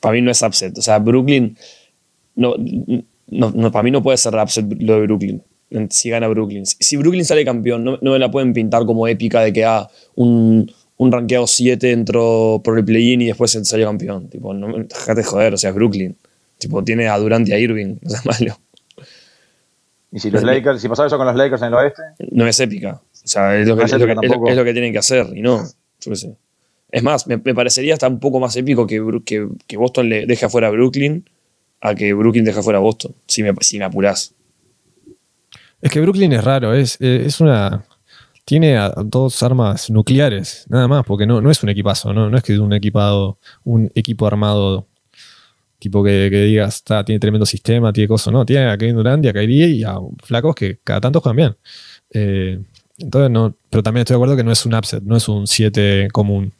Para 0.00 0.14
mí 0.14 0.20
no 0.20 0.30
es 0.30 0.42
upset. 0.42 0.76
O 0.76 0.82
sea, 0.82 0.98
Brooklyn. 0.98 1.56
No, 2.34 2.54
no, 3.28 3.72
para 3.72 3.82
mí 3.82 3.90
no 3.90 4.02
puede 4.02 4.18
ser 4.18 4.34
upset 4.34 4.66
lo 4.80 4.94
de 4.94 5.06
Brooklyn. 5.06 5.42
Si 5.88 6.10
gana 6.10 6.28
Brooklyn. 6.28 6.66
Si 6.66 6.96
Brooklyn 6.96 7.24
sale 7.24 7.44
campeón, 7.44 7.84
no, 7.84 7.98
me 8.00 8.18
la 8.18 8.30
pueden 8.30 8.52
pintar 8.52 8.84
como 8.84 9.08
épica 9.08 9.40
de 9.40 9.52
que 9.52 9.64
ah, 9.64 9.88
un, 10.16 10.70
un 10.98 11.12
rankeado 11.12 11.46
7 11.46 11.90
entró 11.90 12.60
por 12.62 12.78
el 12.78 12.84
play-in 12.84 13.22
y 13.22 13.26
después 13.26 13.58
salió 13.62 13.86
campeón. 13.86 14.28
Tipo, 14.28 14.52
no, 14.52 14.76
déjate 14.76 15.22
joder, 15.22 15.54
o 15.54 15.56
sea, 15.56 15.70
es 15.70 15.76
Brooklyn. 15.76 16.16
Tipo, 16.62 16.84
tiene 16.84 17.08
a 17.08 17.18
Durant 17.18 17.48
y 17.48 17.52
a 17.52 17.58
Irving, 17.58 17.96
no 18.02 18.14
es 18.14 18.24
malo. 18.24 18.56
¿Y 20.12 20.20
si 20.20 20.30
los 20.30 20.44
Lakers, 20.44 20.80
si 20.80 20.88
pasaba 20.88 21.08
eso 21.08 21.16
con 21.16 21.26
los 21.26 21.34
Lakers 21.34 21.60
en 21.62 21.68
el 21.68 21.74
oeste? 21.74 22.02
No 22.30 22.46
es 22.46 22.60
épica. 22.60 23.00
O 23.12 23.26
sea, 23.26 23.58
es 23.58 23.66
lo 23.66 23.76
que, 23.76 23.84
es 23.84 23.92
lo 24.56 24.64
que, 24.64 24.72
tienen 24.72 24.92
que 24.92 24.98
hacer 24.98 25.26
y 25.34 25.42
no. 25.42 25.64
Yo 26.00 26.14
sé. 26.14 26.36
Es 26.90 27.02
más, 27.02 27.26
me, 27.26 27.38
parecería 27.38 27.94
hasta 27.94 28.06
un 28.06 28.20
poco 28.20 28.38
más 28.38 28.54
épico 28.54 28.86
que, 28.86 29.02
que, 29.24 29.76
Boston 29.76 30.08
le 30.08 30.26
deje 30.26 30.44
afuera 30.44 30.68
a 30.68 30.70
Brooklyn 30.70 31.28
a 31.80 31.96
que 31.96 32.12
Brooklyn 32.12 32.44
deje 32.44 32.60
afuera 32.60 32.78
a 32.78 32.82
Boston, 32.82 33.12
si 33.26 33.42
me, 33.42 33.52
si 33.60 33.78
me 33.78 33.86
apurás. 33.86 34.34
Es 35.80 35.90
que 35.90 36.00
Brooklyn 36.00 36.32
es 36.32 36.44
raro, 36.44 36.74
es, 36.74 37.00
es 37.00 37.40
una. 37.40 37.84
Tiene 38.44 38.78
dos 39.04 39.42
armas 39.42 39.90
nucleares, 39.90 40.66
nada 40.68 40.86
más, 40.86 41.04
porque 41.04 41.26
no, 41.26 41.40
no 41.40 41.50
es 41.50 41.62
un 41.62 41.70
equipazo, 41.70 42.12
¿no? 42.12 42.28
no 42.28 42.36
es 42.36 42.44
que 42.44 42.52
es 42.52 42.58
un 42.58 42.72
equipado, 42.72 43.38
un 43.64 43.90
equipo 43.94 44.26
armado 44.26 44.86
tipo 45.82 46.04
que, 46.04 46.28
que 46.30 46.42
digas, 46.44 46.76
está, 46.76 47.04
tiene 47.04 47.18
tremendo 47.18 47.44
sistema, 47.44 47.92
tiene 47.92 48.06
cosas, 48.06 48.32
no, 48.32 48.46
tiene 48.46 48.70
a 48.70 48.78
Kevin 48.78 48.94
Durant 48.94 49.24
y 49.24 49.28
a 49.28 49.32
Kyrie 49.32 49.66
y 49.66 49.82
a 49.82 49.96
flacos 50.22 50.54
que 50.54 50.78
cada 50.84 51.00
tanto 51.00 51.20
juegan 51.20 51.36
bien. 51.36 51.56
Eh, 52.10 52.62
entonces, 52.98 53.30
no, 53.32 53.52
pero 53.68 53.82
también 53.82 54.02
estoy 54.02 54.14
de 54.14 54.18
acuerdo 54.18 54.36
que 54.36 54.44
no 54.44 54.52
es 54.52 54.64
un 54.64 54.74
upset, 54.74 55.02
no 55.02 55.16
es 55.16 55.28
un 55.28 55.48
7 55.48 56.08
común. 56.12 56.52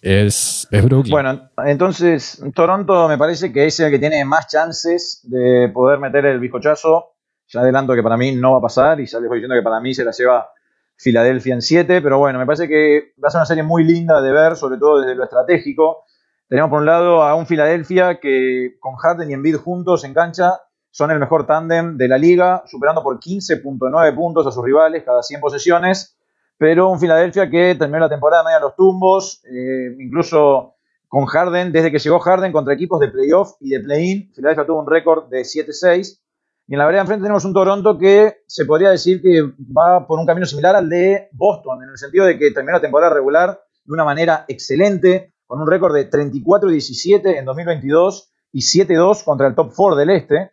Es, 0.00 0.66
es, 0.70 0.82
Brooklyn. 0.82 1.10
Bueno, 1.10 1.50
entonces 1.66 2.42
Toronto 2.54 3.06
me 3.06 3.18
parece 3.18 3.52
que 3.52 3.66
es 3.66 3.78
el 3.80 3.90
que 3.90 3.98
tiene 3.98 4.24
más 4.24 4.48
chances 4.48 5.20
de 5.24 5.70
poder 5.72 5.98
meter 5.98 6.24
el 6.24 6.40
bizcochazo. 6.40 7.10
Ya 7.48 7.60
adelanto 7.60 7.94
que 7.94 8.02
para 8.02 8.16
mí 8.16 8.32
no 8.34 8.52
va 8.52 8.58
a 8.58 8.62
pasar 8.62 8.98
y 8.98 9.06
ya 9.06 9.20
les 9.20 9.28
voy 9.28 9.38
diciendo 9.38 9.54
que 9.54 9.62
para 9.62 9.78
mí 9.78 9.92
se 9.92 10.04
la 10.04 10.12
lleva 10.12 10.48
Filadelfia 10.96 11.52
en 11.52 11.60
7, 11.60 12.00
pero 12.00 12.18
bueno, 12.18 12.38
me 12.38 12.46
parece 12.46 12.66
que 12.66 13.12
va 13.22 13.28
a 13.28 13.30
ser 13.30 13.40
una 13.40 13.46
serie 13.46 13.62
muy 13.62 13.84
linda 13.84 14.22
de 14.22 14.32
ver, 14.32 14.56
sobre 14.56 14.78
todo 14.78 15.00
desde 15.00 15.14
lo 15.14 15.24
estratégico. 15.24 16.04
Tenemos 16.52 16.68
por 16.68 16.80
un 16.80 16.86
lado 16.86 17.22
a 17.22 17.34
un 17.34 17.46
Filadelfia 17.46 18.20
que 18.20 18.76
con 18.78 18.96
Harden 18.96 19.30
y 19.30 19.32
Embiid 19.32 19.56
juntos 19.56 20.04
en 20.04 20.12
cancha 20.12 20.60
son 20.90 21.10
el 21.10 21.18
mejor 21.18 21.46
tándem 21.46 21.96
de 21.96 22.08
la 22.08 22.18
liga, 22.18 22.62
superando 22.66 23.02
por 23.02 23.18
15.9 23.18 24.14
puntos 24.14 24.46
a 24.46 24.50
sus 24.50 24.62
rivales 24.62 25.02
cada 25.02 25.22
100 25.22 25.40
posesiones, 25.40 26.14
pero 26.58 26.90
un 26.90 27.00
Filadelfia 27.00 27.48
que 27.48 27.74
terminó 27.74 28.00
la 28.00 28.10
temporada 28.10 28.44
media 28.44 28.60
los 28.60 28.76
tumbos, 28.76 29.42
eh, 29.46 29.96
incluso 29.98 30.74
con 31.08 31.24
Harden, 31.24 31.72
desde 31.72 31.90
que 31.90 31.98
llegó 31.98 32.18
Harden 32.18 32.52
contra 32.52 32.74
equipos 32.74 33.00
de 33.00 33.08
playoff 33.08 33.52
y 33.58 33.70
de 33.70 33.80
play-in, 33.80 34.30
Filadelfia 34.34 34.66
tuvo 34.66 34.80
un 34.80 34.86
récord 34.86 35.30
de 35.30 35.46
7-6. 35.46 36.20
Y 36.66 36.74
en 36.74 36.78
la 36.78 36.84
vereda 36.84 37.00
enfrente 37.00 37.22
tenemos 37.22 37.46
un 37.46 37.54
Toronto 37.54 37.96
que 37.96 38.42
se 38.46 38.66
podría 38.66 38.90
decir 38.90 39.22
que 39.22 39.40
va 39.74 40.06
por 40.06 40.18
un 40.18 40.26
camino 40.26 40.44
similar 40.44 40.76
al 40.76 40.90
de 40.90 41.30
Boston, 41.32 41.82
en 41.82 41.88
el 41.88 41.96
sentido 41.96 42.26
de 42.26 42.38
que 42.38 42.50
terminó 42.50 42.76
la 42.76 42.82
temporada 42.82 43.14
regular 43.14 43.58
de 43.86 43.92
una 43.94 44.04
manera 44.04 44.44
excelente, 44.48 45.31
con 45.52 45.60
un 45.60 45.66
récord 45.66 45.94
de 45.94 46.10
34-17 46.10 47.36
en 47.36 47.44
2022 47.44 48.32
y 48.52 48.60
7-2 48.60 49.22
contra 49.22 49.48
el 49.48 49.54
top 49.54 49.70
4 49.76 49.96
del 49.96 50.08
este. 50.08 50.52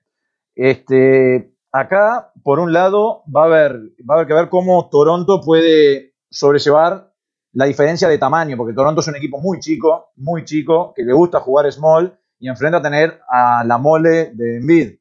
Este, 0.53 1.55
acá, 1.71 2.33
por 2.43 2.59
un 2.59 2.73
lado, 2.73 3.23
va 3.33 3.43
a, 3.43 3.45
haber, 3.45 3.77
va 3.99 4.09
a 4.09 4.13
haber 4.15 4.27
que 4.27 4.33
ver 4.33 4.49
cómo 4.49 4.89
Toronto 4.89 5.39
puede 5.39 6.15
sobrellevar 6.29 7.13
la 7.53 7.63
diferencia 7.63 8.09
de 8.09 8.17
tamaño, 8.17 8.57
porque 8.57 8.73
Toronto 8.73 8.99
es 8.99 9.07
un 9.07 9.15
equipo 9.15 9.39
muy 9.39 9.61
chico, 9.61 10.09
muy 10.17 10.43
chico, 10.43 10.91
que 10.93 11.03
le 11.03 11.13
gusta 11.13 11.39
jugar 11.39 11.71
small 11.71 12.19
y 12.37 12.49
enfrenta 12.49 12.79
a 12.79 12.81
tener 12.81 13.21
a 13.29 13.63
la 13.63 13.77
mole 13.77 14.31
de 14.33 14.57
Embiid. 14.57 14.97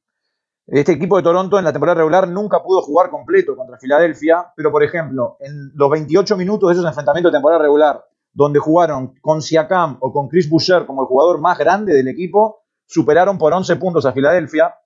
Este 0.68 0.92
equipo 0.92 1.16
de 1.16 1.24
Toronto 1.24 1.58
en 1.58 1.64
la 1.64 1.72
temporada 1.72 1.96
regular 1.96 2.28
nunca 2.28 2.62
pudo 2.62 2.82
jugar 2.82 3.10
completo 3.10 3.56
contra 3.56 3.78
Filadelfia, 3.78 4.52
pero 4.54 4.70
por 4.70 4.84
ejemplo, 4.84 5.38
en 5.40 5.72
los 5.74 5.90
28 5.90 6.36
minutos 6.36 6.68
de 6.68 6.74
esos 6.74 6.86
enfrentamientos 6.86 7.32
de 7.32 7.36
temporada 7.38 7.60
regular, 7.60 8.04
donde 8.38 8.60
jugaron 8.60 9.14
con 9.20 9.42
Siakam 9.42 9.96
o 9.98 10.12
con 10.12 10.28
Chris 10.28 10.48
Boucher 10.48 10.86
como 10.86 11.02
el 11.02 11.08
jugador 11.08 11.40
más 11.40 11.58
grande 11.58 11.92
del 11.92 12.06
equipo, 12.06 12.62
superaron 12.86 13.36
por 13.36 13.52
11 13.52 13.74
puntos 13.74 14.06
a 14.06 14.12
Filadelfia. 14.12 14.76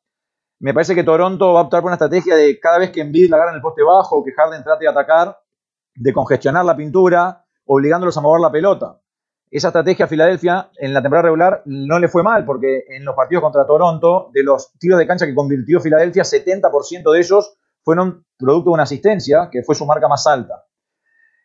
Me 0.61 0.73
parece 0.73 0.95
que 0.95 1.05
Toronto 1.05 1.53
va 1.53 1.61
a 1.61 1.63
optar 1.65 1.83
por 1.83 1.89
una 1.89 1.97
estrategia 1.97 2.35
de 2.35 2.59
cada 2.59 2.79
vez 2.79 2.91
que 2.91 3.03
Embiid 3.03 3.29
la 3.29 3.37
agarra 3.37 3.51
en 3.51 3.57
el 3.57 3.61
poste 3.61 3.83
bajo 3.83 4.17
o 4.17 4.25
que 4.25 4.33
Harden 4.33 4.65
trate 4.65 4.85
de 4.87 4.91
atacar, 4.91 5.39
de 5.95 6.13
congestionar 6.15 6.65
la 6.65 6.75
pintura, 6.75 7.45
obligándolos 7.67 8.17
a 8.17 8.23
mover 8.23 8.41
la 8.41 8.51
pelota. 8.51 8.99
Esa 9.51 9.69
estrategia 9.69 10.07
a 10.07 10.09
Filadelfia 10.09 10.71
en 10.79 10.95
la 10.95 11.03
temporada 11.03 11.25
regular 11.25 11.63
no 11.67 11.99
le 11.99 12.09
fue 12.09 12.23
mal, 12.23 12.47
porque 12.47 12.85
en 12.89 13.05
los 13.05 13.15
partidos 13.15 13.43
contra 13.43 13.67
Toronto, 13.67 14.31
de 14.33 14.45
los 14.45 14.73
tiros 14.79 14.99
de 14.99 15.07
cancha 15.07 15.27
que 15.27 15.35
convirtió 15.35 15.79
Filadelfia, 15.79 16.23
70% 16.23 17.13
de 17.13 17.19
ellos 17.21 17.55
fueron 17.83 18.25
producto 18.39 18.71
de 18.71 18.75
una 18.75 18.85
asistencia, 18.85 19.51
que 19.53 19.63
fue 19.63 19.75
su 19.75 19.85
marca 19.85 20.09
más 20.09 20.27
alta. 20.27 20.65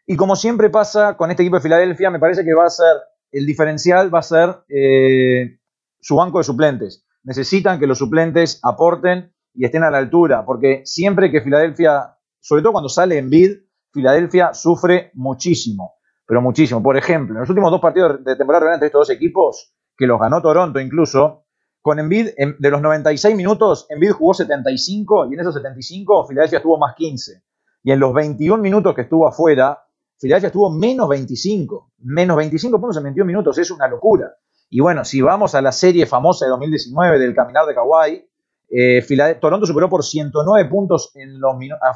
Y 0.09 0.15
como 0.15 0.37
siempre 0.37 0.69
pasa 0.69 1.17
con 1.17 1.31
este 1.31 1.43
equipo 1.43 1.57
de 1.57 1.61
Filadelfia, 1.61 2.09
me 2.09 2.19
parece 2.19 2.45
que 2.45 2.53
va 2.53 2.65
a 2.65 2.69
ser, 2.69 2.95
el 3.29 3.45
diferencial 3.45 4.13
va 4.13 4.19
a 4.19 4.23
ser 4.23 4.55
eh, 4.69 5.59
su 5.99 6.15
banco 6.15 6.37
de 6.37 6.45
suplentes. 6.45 7.05
Necesitan 7.23 7.77
que 7.77 7.87
los 7.87 7.97
suplentes 7.97 8.61
aporten 8.63 9.33
y 9.53 9.65
estén 9.65 9.83
a 9.83 9.91
la 9.91 9.97
altura, 9.97 10.45
porque 10.45 10.81
siempre 10.85 11.29
que 11.29 11.41
Filadelfia, 11.41 12.15
sobre 12.39 12.61
todo 12.61 12.71
cuando 12.71 12.87
sale 12.87 13.17
en 13.17 13.29
bid, 13.29 13.51
Filadelfia 13.91 14.53
sufre 14.53 15.11
muchísimo, 15.13 15.95
pero 16.25 16.41
muchísimo. 16.41 16.81
Por 16.81 16.95
ejemplo, 16.95 17.35
en 17.35 17.41
los 17.41 17.49
últimos 17.49 17.69
dos 17.69 17.81
partidos 17.81 18.23
de 18.23 18.37
temporada 18.37 18.73
entre 18.73 18.87
estos 18.87 19.09
dos 19.09 19.09
equipos, 19.09 19.73
que 19.97 20.07
los 20.07 20.21
ganó 20.21 20.41
Toronto 20.41 20.79
incluso, 20.79 21.47
con 21.81 21.99
Embiid, 21.99 22.29
de 22.59 22.69
los 22.69 22.81
96 22.81 23.35
minutos, 23.35 23.87
Embiid 23.89 24.11
jugó 24.11 24.33
75 24.33 25.27
y 25.29 25.33
en 25.33 25.39
esos 25.41 25.53
75 25.53 26.27
Filadelfia 26.27 26.59
estuvo 26.59 26.77
más 26.77 26.95
15. 26.95 27.43
Y 27.83 27.91
en 27.91 27.99
los 27.99 28.13
21 28.13 28.61
minutos 28.61 28.95
que 28.95 29.01
estuvo 29.01 29.27
afuera, 29.27 29.83
Filadelfia 30.19 30.47
estuvo 30.47 30.69
menos 30.71 31.07
25. 31.09 31.91
Menos 31.99 32.37
25 32.37 32.79
puntos 32.79 32.97
en 32.97 33.03
21 33.03 33.25
minutos, 33.25 33.57
es 33.57 33.71
una 33.71 33.87
locura. 33.87 34.35
Y 34.69 34.79
bueno, 34.79 35.05
si 35.05 35.21
vamos 35.21 35.55
a 35.55 35.61
la 35.61 35.71
serie 35.71 36.05
famosa 36.05 36.45
de 36.45 36.51
2019 36.51 37.19
del 37.19 37.35
caminar 37.35 37.65
de 37.65 37.73
Kawhi, 37.73 38.27
eh, 38.69 39.37
Toronto 39.39 39.65
superó 39.65 39.89
por 39.89 40.03
109 40.03 40.69
puntos 40.69 41.11
en 41.15 41.39
los 41.39 41.55
a, 41.81 41.93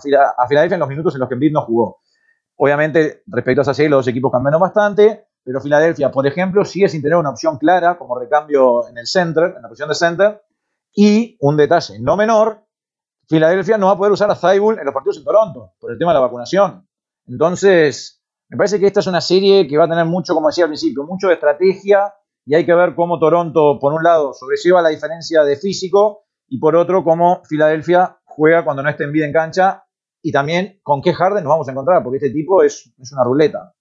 Filadelfia 0.48 0.76
en 0.76 0.80
los 0.80 0.88
minutos 0.90 1.14
en 1.16 1.20
los 1.20 1.28
que 1.28 1.34
Embiid 1.36 1.52
no 1.52 1.62
jugó. 1.62 2.00
Obviamente, 2.56 3.24
respecto 3.28 3.62
a 3.62 3.64
esa 3.64 3.74
serie, 3.74 3.90
los 3.90 4.06
dos 4.06 4.08
equipos 4.08 4.32
cambiaron 4.32 4.62
bastante, 4.62 5.26
pero 5.44 5.60
Filadelfia, 5.60 6.12
por 6.12 6.26
ejemplo, 6.28 6.64
sigue 6.64 6.88
sin 6.88 7.02
tener 7.02 7.18
una 7.18 7.32
opción 7.32 7.58
clara 7.58 7.98
como 7.98 8.18
recambio 8.18 8.88
en 8.88 8.98
el 8.98 9.08
center, 9.08 9.56
en 9.56 9.64
la 9.64 9.68
posición 9.68 9.90
de 9.90 9.96
center. 9.96 10.42
Y 10.94 11.38
un 11.40 11.58
detalle 11.58 12.00
no 12.00 12.16
menor, 12.16 12.64
Filadelfia 13.28 13.78
no 13.78 13.88
va 13.88 13.94
a 13.94 13.98
poder 13.98 14.12
usar 14.12 14.30
a 14.30 14.36
Thibault 14.36 14.78
en 14.80 14.86
los 14.86 14.94
partidos 14.94 15.18
en 15.18 15.24
Toronto 15.24 15.74
por 15.80 15.92
el 15.92 15.98
tema 15.98 16.12
de 16.12 16.16
la 16.16 16.22
vacunación. 16.22 16.88
Entonces, 17.32 18.22
me 18.50 18.58
parece 18.58 18.78
que 18.78 18.88
esta 18.88 19.00
es 19.00 19.08
una 19.08 19.22
serie 19.22 19.66
que 19.66 19.78
va 19.78 19.86
a 19.86 19.90
tener 19.90 20.06
mucho, 20.06 20.34
como 20.34 20.48
decía 20.48 20.66
al 20.66 20.70
principio, 20.70 21.06
mucho 21.06 21.28
de 21.28 21.36
estrategia 21.36 22.14
y 22.46 22.56
hay 22.56 22.66
que 22.66 22.74
ver 22.74 22.94
cómo 22.96 23.20
Toronto, 23.20 23.78
por 23.80 23.94
un 23.94 24.04
lado, 24.04 24.34
sobrelleva 24.34 24.82
la 24.82 24.90
diferencia 24.90 25.44
de 25.44 25.56
físico 25.56 26.26
y 26.50 26.60
por 26.60 26.76
otro, 26.76 27.06
cómo 27.06 27.42
Filadelfia 27.48 28.18
juega 28.26 28.66
cuando 28.66 28.84
no 28.84 28.90
esté 28.90 29.06
en 29.06 29.14
vida 29.14 29.26
en 29.26 29.32
cancha 29.32 29.86
y 30.22 30.34
también 30.34 30.82
con 30.84 31.02
qué 31.02 31.14
Harden 31.14 31.46
nos 31.46 31.52
vamos 31.52 31.68
a 31.70 31.72
encontrar, 31.72 32.04
porque 32.04 32.18
este 32.18 32.32
tipo 32.32 32.62
es, 32.64 32.92
una 33.14 33.24
ruleta. 33.24 33.74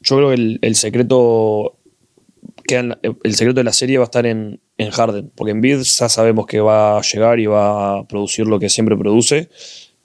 Yo 0.00 0.16
creo 0.16 0.30
que 0.30 0.58
el, 0.60 0.74
secreto 0.74 1.78
el 2.66 3.34
secreto 3.34 3.60
de 3.60 3.64
la 3.64 3.72
serie 3.72 3.98
va 3.98 4.04
a 4.04 4.10
estar 4.10 4.26
en, 4.26 4.60
en 4.76 4.90
Harden, 4.90 5.30
porque 5.36 5.52
en 5.52 5.60
Bid 5.60 5.82
ya 5.82 6.08
sabemos 6.08 6.46
que 6.46 6.60
va 6.60 6.98
a 6.98 7.02
llegar 7.02 7.38
y 7.38 7.46
va 7.46 7.98
a 7.98 8.08
producir 8.08 8.48
lo 8.48 8.58
que 8.58 8.68
siempre 8.68 8.96
produce 8.96 9.48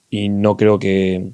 y 0.08 0.28
no 0.28 0.56
creo 0.56 0.78
que, 0.78 1.32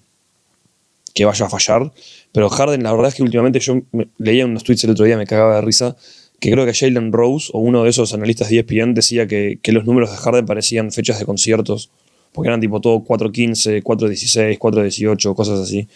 que 1.15 1.25
vaya 1.25 1.47
a 1.47 1.49
fallar. 1.49 1.93
Pero 2.33 2.49
Harden, 2.49 2.83
la 2.83 2.93
verdad 2.93 3.09
es 3.09 3.15
que 3.15 3.23
últimamente 3.23 3.61
yo 3.61 3.83
leía 4.19 4.47
unos 4.47 4.65
tweets 4.65 4.85
el 4.85 4.91
otro 4.91 5.05
día, 5.05 5.17
me 5.17 5.27
cagaba 5.27 5.57
de 5.57 5.61
risa, 5.61 5.97
que 6.41 6.51
creo 6.51 6.67
que 6.67 6.75
Jalen 6.75 7.13
Rose 7.13 7.51
o 7.53 7.61
uno 7.61 7.85
de 7.85 7.91
esos 7.91 8.13
analistas 8.15 8.49
de 8.49 8.59
ESPN 8.59 8.95
decía 8.95 9.27
que, 9.27 9.59
los 9.67 9.85
números 9.85 10.11
de 10.11 10.17
Harden 10.17 10.47
parecían 10.47 10.91
fechas 10.91 11.19
de 11.19 11.25
conciertos, 11.25 11.91
porque 12.33 12.49
eran 12.49 12.61
tipo 12.61 12.81
todo 12.81 13.05
4.15, 13.05 13.83
4.16, 13.83 14.59
4.18, 14.59 15.35
cosas 15.35 15.61
así. 15.61 15.87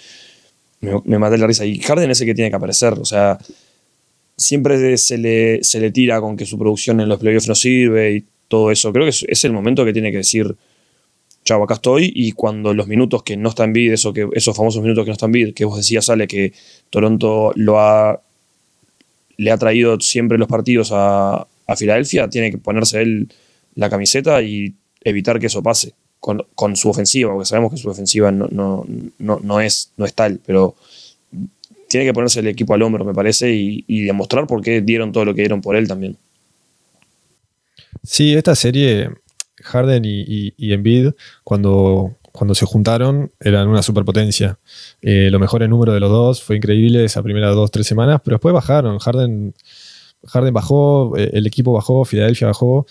Me, 0.81 1.18
maté 1.18 1.38
la 1.38 1.46
risa. 1.46 1.64
Y 1.64 1.81
Harden 1.81 2.11
es 2.11 2.20
el 2.20 2.26
que 2.26 2.35
tiene 2.35 2.50
que 2.50 2.57
aparecer, 2.57 2.92
o 2.92 3.05
sea, 3.05 3.38
siempre 4.37 4.96
se 4.98 5.18
le, 5.18 5.64
se 5.64 5.81
le 5.81 5.90
tira 5.90 6.20
con 6.20 6.37
que 6.37 6.44
su 6.44 6.59
producción 6.59 7.00
en 7.00 7.09
los 7.09 7.18
playoffs 7.18 7.48
no 7.48 7.55
sirve 7.55 8.16
y 8.16 8.24
todo 8.48 8.70
eso. 8.70 8.92
Creo 8.92 9.05
que 9.05 9.11
es, 9.11 9.24
es 9.26 9.44
el 9.44 9.52
momento 9.52 9.85
que 9.85 9.94
tiene 9.94 10.11
que 10.11 10.18
decir 10.18 10.55
chao, 11.46 11.62
acá 11.62 11.74
estoy. 11.74 12.12
Y 12.14 12.32
cuando 12.32 12.74
los 12.74 12.87
minutos 12.87 13.22
que 13.22 13.38
no 13.38 13.48
están 13.48 13.72
bid, 13.72 13.92
eso 13.92 14.12
que, 14.12 14.28
esos 14.32 14.54
famosos 14.54 14.82
minutos 14.82 15.04
que 15.04 15.11
no 15.11 15.14
están 15.14 15.32
bid, 15.32 15.54
que 15.54 15.64
vos 15.64 15.78
decías, 15.78 16.04
sale 16.04 16.26
que 16.26 16.52
Toronto 16.90 17.52
lo 17.54 17.80
ha, 17.80 18.20
le 19.38 19.50
ha 19.50 19.56
traído 19.56 19.98
siempre 20.00 20.37
los 20.37 20.48
partidos 20.48 20.90
a, 20.92 21.46
a 21.66 21.76
Filadelfia, 21.76 22.28
tiene 22.28 22.50
que 22.50 22.59
ponerse 22.59 23.00
él 23.00 23.28
la 23.74 23.88
camiseta 23.88 24.42
y 24.42 24.74
evitar 25.02 25.38
que 25.38 25.46
eso 25.46 25.62
pase 25.62 25.94
con, 26.20 26.76
su 26.76 26.88
ofensiva, 26.88 27.32
porque 27.32 27.46
sabemos 27.46 27.70
que 27.70 27.78
su 27.78 27.88
ofensiva 27.88 28.32
no, 28.32 28.85
es, 29.61 29.92
no 29.96 30.04
es 30.04 30.14
tal, 30.14 30.40
pero 30.44 30.74
tiene 31.88 32.04
que 32.04 32.12
ponerse 32.12 32.40
el 32.40 32.48
equipo 32.48 32.74
al 32.74 32.82
hombro, 32.82 33.04
me 33.04 33.14
parece, 33.14 33.52
y 33.52 34.02
demostrar 34.02 34.48
por 34.48 34.61
qué 34.61 34.80
dieron 34.80 35.12
todo 35.12 35.24
lo 35.24 35.35
que 35.35 35.42
dieron 35.42 35.61
por 35.61 35.76
él 35.76 35.87
también. 35.87 36.16
Sí, 38.02 38.35
esta 38.35 38.56
serie, 38.56 39.11
Harden 39.66 40.05
y, 40.05 40.20
y, 40.20 40.55
y 40.57 40.72
Embiid, 40.72 41.11
cuando, 41.44 42.16
cuando 42.33 42.55
se 42.55 42.66
juntaron, 42.66 43.33
eran 43.40 43.68
una 43.68 43.83
superpotencia. 43.83 44.59
Eh, 45.02 45.29
lo 45.31 45.38
mejor 45.38 45.62
en 45.62 45.70
número 45.70 45.92
de 45.92 46.00
los 46.00 46.11
dos, 46.11 46.42
fue 46.42 46.57
increíble 46.57 47.05
esa 47.05 47.22
primera 47.22 47.48
dos, 47.48 47.70
tres 47.70 47.87
semanas, 47.87 48.20
pero 48.24 48.37
después 48.37 48.55
bajaron. 48.55 48.98
Harden, 48.98 49.55
Harden 50.26 50.55
bajó, 50.55 51.16
eh, 51.16 51.31
el 51.33 51.46
equipo 51.46 51.72
bajó, 51.72 52.05
Filadelfia 52.05 52.46
bajó. 52.46 52.87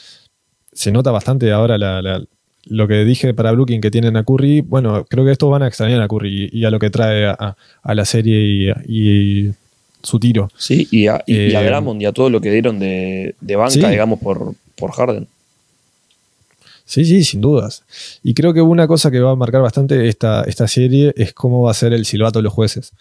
Se 0.73 0.91
nota 0.91 1.11
bastante 1.11 1.51
ahora 1.51 1.77
la, 1.77 2.01
la, 2.01 2.21
lo 2.65 2.87
que 2.87 3.05
dije 3.05 3.33
para 3.33 3.51
Brooklyn 3.51 3.81
que 3.81 3.91
tienen 3.91 4.17
a 4.17 4.23
Curry. 4.23 4.61
Bueno, 4.61 5.05
creo 5.05 5.23
que 5.23 5.31
estos 5.31 5.49
van 5.49 5.63
a 5.63 5.67
extrañar 5.67 6.01
a 6.01 6.07
Curry 6.07 6.49
y, 6.51 6.65
a 6.65 6.69
lo 6.69 6.79
que 6.79 6.89
trae 6.89 7.25
a, 7.25 7.55
a 7.81 7.95
la 7.95 8.05
serie 8.05 8.75
y, 8.87 9.51
su 10.03 10.19
tiro. 10.19 10.49
Sí, 10.55 10.87
y 10.91 11.07
a, 11.07 11.23
y, 11.25 11.51
eh, 11.51 11.57
a 11.57 11.63
Drummond 11.63 11.99
y 12.01 12.05
a 12.05 12.11
todo 12.11 12.29
lo 12.29 12.39
que 12.39 12.51
dieron 12.51 12.77
de, 12.77 13.33
de 13.41 13.55
banca, 13.55 13.71
sí. 13.71 13.85
digamos, 13.85 14.19
por, 14.19 14.53
por 14.75 14.91
Harden. 14.91 15.27
Sí, 16.85 17.03
sí, 17.03 17.23
sin 17.23 17.41
dudas. 17.41 17.83
Y 18.23 18.33
creo 18.35 18.53
que 18.53 18.61
una 18.61 18.87
cosa 18.87 19.09
que 19.11 19.19
va 19.19 19.31
a 19.31 19.35
marcar 19.35 19.61
bastante 19.61 20.07
esta, 20.07 20.43
esta 20.43 20.67
serie 20.67 21.13
es 21.17 21.33
cómo 21.33 21.63
va 21.63 21.71
a 21.71 21.73
ser 21.73 21.93
el 21.93 22.05
silbato 22.05 22.39
de 22.39 22.43
los 22.43 22.53
jueces. 22.53 22.93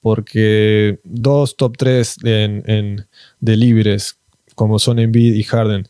Porque 0.00 1.00
dos 1.04 1.56
top 1.56 1.76
3 1.76 2.16
en, 2.24 2.62
en, 2.66 3.06
de 3.40 3.56
libres, 3.56 4.16
como 4.54 4.78
son 4.78 4.98
Embiid 4.98 5.34
y 5.34 5.42
Harden, 5.42 5.86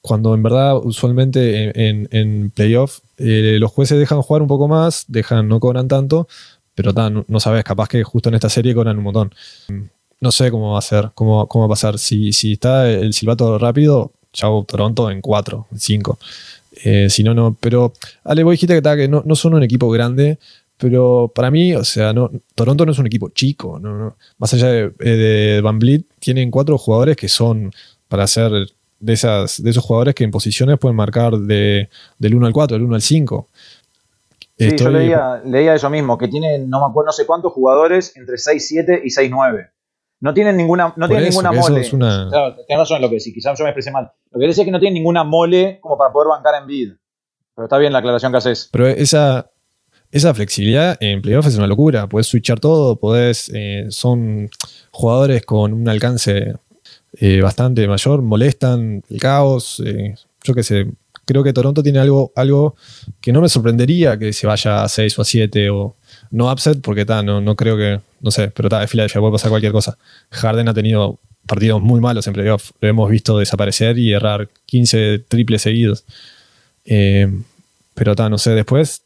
cuando 0.00 0.34
en 0.34 0.42
verdad 0.42 0.76
usualmente 0.76 1.64
en, 1.64 1.80
en, 1.80 2.08
en 2.10 2.50
playoff 2.50 3.00
eh, 3.16 3.56
los 3.58 3.72
jueces 3.72 3.98
dejan 3.98 4.22
jugar 4.22 4.42
un 4.42 4.48
poco 4.48 4.68
más, 4.68 5.04
dejan, 5.08 5.48
no 5.48 5.60
cobran 5.60 5.88
tanto, 5.88 6.28
pero 6.74 6.92
ta, 6.92 7.10
no, 7.10 7.40
sabes, 7.40 7.64
capaz 7.64 7.88
que 7.88 8.02
justo 8.02 8.28
en 8.28 8.34
esta 8.34 8.48
serie 8.48 8.74
cobran 8.74 8.98
un 8.98 9.04
montón. 9.04 9.34
No 10.20 10.30
sé 10.32 10.50
cómo 10.50 10.72
va 10.72 10.78
a 10.78 10.82
ser, 10.82 11.10
cómo, 11.14 11.46
cómo 11.48 11.62
va 11.62 11.72
a 11.72 11.76
pasar. 11.76 11.98
Si, 11.98 12.32
si 12.32 12.52
está 12.52 12.88
el 12.90 13.12
silbato 13.12 13.58
rápido, 13.58 14.12
chao 14.32 14.64
Toronto 14.64 15.10
en 15.10 15.20
4, 15.20 15.68
en 15.70 15.80
5. 15.80 16.18
Eh, 16.82 17.08
si 17.10 17.22
no, 17.22 17.34
no. 17.34 17.56
Pero, 17.60 17.92
Ale, 18.24 18.42
vos 18.42 18.52
dijiste 18.52 18.80
que, 18.80 18.96
que 18.96 19.08
no, 19.08 19.22
no, 19.24 19.34
son 19.36 19.54
un 19.54 19.62
equipo 19.62 19.90
grande, 19.90 20.38
pero 20.76 21.30
para 21.34 21.50
mí, 21.50 21.74
o 21.74 21.84
sea, 21.84 22.12
no, 22.12 22.30
Toronto 22.54 22.84
no 22.84 22.92
es 22.92 22.98
un 22.98 23.06
equipo 23.06 23.30
chico. 23.30 23.78
No, 23.78 23.96
no. 23.96 24.16
Más 24.38 24.52
allá 24.54 24.68
de, 24.68 24.90
de 24.98 25.60
Van 25.60 25.78
Vliet, 25.78 26.04
tienen 26.18 26.50
cuatro 26.50 26.78
jugadores 26.78 27.16
que 27.16 27.28
son 27.28 27.72
para 28.08 28.26
ser 28.26 28.50
de, 29.00 29.12
esas, 29.12 29.62
de 29.62 29.70
esos 29.70 29.84
jugadores 29.84 30.14
que 30.14 30.24
en 30.24 30.30
posiciones 30.30 30.78
pueden 30.78 30.96
marcar 30.96 31.36
de, 31.36 31.90
del 32.18 32.34
1 32.34 32.46
al 32.46 32.52
4, 32.52 32.76
del 32.76 32.86
1 32.86 32.94
al 32.94 33.02
5. 33.02 33.48
Sí, 34.56 34.66
Estoy... 34.66 34.84
yo 34.84 34.90
leía, 34.90 35.42
leía, 35.44 35.74
eso 35.74 35.90
mismo, 35.90 36.16
que 36.16 36.28
tienen, 36.28 36.70
no 36.70 36.80
me 36.80 36.86
acuerdo, 36.86 37.06
no 37.06 37.12
sé 37.12 37.26
cuántos 37.26 37.52
jugadores 37.52 38.16
entre 38.16 38.36
6-7 38.36 39.00
y 39.04 39.08
6-9. 39.08 39.70
No 40.24 40.32
tienen 40.32 40.56
ninguna, 40.56 40.90
no 40.96 41.06
tienen 41.06 41.26
eso, 41.26 41.42
ninguna 41.42 41.60
mole. 41.60 41.80
Es 41.82 41.92
una... 41.92 42.28
Claro, 42.30 42.56
tienes 42.66 42.78
razón 42.78 42.96
en 42.96 43.02
lo 43.02 43.10
que 43.10 43.20
sí, 43.20 43.30
quizás 43.30 43.58
yo 43.58 43.64
me 43.64 43.68
expresé 43.68 43.90
mal. 43.90 44.10
Lo 44.30 44.40
que 44.40 44.46
decía 44.46 44.62
es 44.62 44.66
que 44.66 44.70
no 44.70 44.80
tienen 44.80 44.94
ninguna 44.94 45.22
mole 45.22 45.78
como 45.82 45.98
para 45.98 46.14
poder 46.14 46.28
bancar 46.30 46.62
en 46.62 46.66
bid. 46.66 46.92
Pero 47.54 47.66
está 47.66 47.76
bien 47.76 47.92
la 47.92 47.98
aclaración 47.98 48.32
que 48.32 48.38
haces. 48.38 48.70
Pero 48.72 48.88
esa, 48.88 49.50
esa 50.10 50.32
flexibilidad 50.32 50.96
en 51.00 51.20
playoff 51.20 51.46
es 51.46 51.58
una 51.58 51.66
locura. 51.66 52.06
Puedes 52.06 52.26
switchar 52.26 52.58
todo, 52.58 52.96
podés, 52.96 53.50
eh, 53.52 53.84
son 53.90 54.48
jugadores 54.92 55.44
con 55.44 55.74
un 55.74 55.86
alcance 55.90 56.54
eh, 57.20 57.40
bastante 57.42 57.86
mayor, 57.86 58.22
molestan 58.22 59.02
el 59.10 59.20
caos, 59.20 59.82
eh, 59.84 60.14
yo 60.42 60.54
qué 60.54 60.62
sé. 60.62 60.86
Creo 61.24 61.42
que 61.42 61.52
Toronto 61.52 61.82
tiene 61.82 61.98
algo, 61.98 62.32
algo 62.36 62.76
que 63.20 63.32
no 63.32 63.40
me 63.40 63.48
sorprendería 63.48 64.18
que 64.18 64.32
se 64.32 64.46
vaya 64.46 64.84
a 64.84 64.88
6 64.88 65.18
o 65.18 65.22
a 65.22 65.24
7 65.24 65.70
o 65.70 65.96
no 66.30 66.50
upset 66.50 66.80
porque 66.80 67.04
ta, 67.04 67.22
no, 67.22 67.40
no 67.40 67.56
creo 67.56 67.76
que, 67.76 68.00
no 68.20 68.30
sé, 68.30 68.48
pero 68.48 68.68
está, 68.68 68.82
es 68.82 68.90
Filadelfia, 68.90 69.20
puede 69.20 69.32
pasar 69.32 69.50
cualquier 69.50 69.72
cosa. 69.72 69.96
Harden 70.30 70.68
ha 70.68 70.74
tenido 70.74 71.18
partidos 71.46 71.82
muy 71.82 72.00
malos 72.00 72.26
en 72.26 72.32
playoff, 72.32 72.70
lo 72.80 72.88
hemos 72.88 73.10
visto 73.10 73.38
desaparecer 73.38 73.98
y 73.98 74.12
errar 74.12 74.48
15 74.66 75.20
triples 75.28 75.62
seguidos. 75.62 76.04
Eh, 76.84 77.30
pero 77.94 78.12
está, 78.12 78.28
no 78.28 78.38
sé, 78.38 78.50
después 78.50 79.02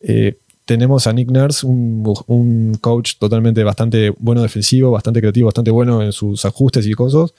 eh, 0.00 0.36
tenemos 0.64 1.06
a 1.06 1.12
Nick 1.12 1.30
Nurse, 1.30 1.66
un, 1.66 2.04
un, 2.26 2.74
coach 2.80 3.14
totalmente 3.18 3.64
bastante 3.64 4.10
bueno 4.18 4.42
defensivo, 4.42 4.90
bastante 4.90 5.20
creativo, 5.20 5.46
bastante 5.46 5.70
bueno 5.70 6.02
en 6.02 6.12
sus 6.12 6.44
ajustes 6.44 6.86
y 6.86 6.92
cosas, 6.92 7.34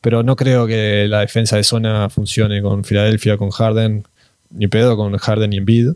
pero 0.00 0.22
no 0.22 0.36
creo 0.36 0.66
que 0.66 1.06
la 1.08 1.20
defensa 1.20 1.56
de 1.56 1.64
zona 1.64 2.08
funcione 2.08 2.62
con 2.62 2.84
Filadelfia, 2.84 3.36
con 3.36 3.50
Harden, 3.50 4.04
ni 4.50 4.68
pedo 4.68 4.96
con 4.96 5.16
Harden 5.16 5.52
y 5.52 5.58
Embiid. 5.58 5.92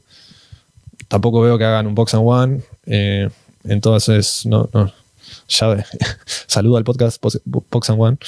Tampoco 1.09 1.41
veo 1.41 1.59
que 1.59 1.65
hagan 1.65 1.87
un 1.87 1.95
box 1.95 2.15
and 2.15 2.23
one, 2.27 2.61
eh, 2.87 3.29
entonces 3.65 4.47
no, 4.47 4.69
no. 4.73 4.93
Ya 5.49 5.85
saludo 6.47 6.77
al 6.77 6.85
podcast 6.85 7.23
Box 7.45 7.91
and 7.91 8.01
One, 8.01 8.19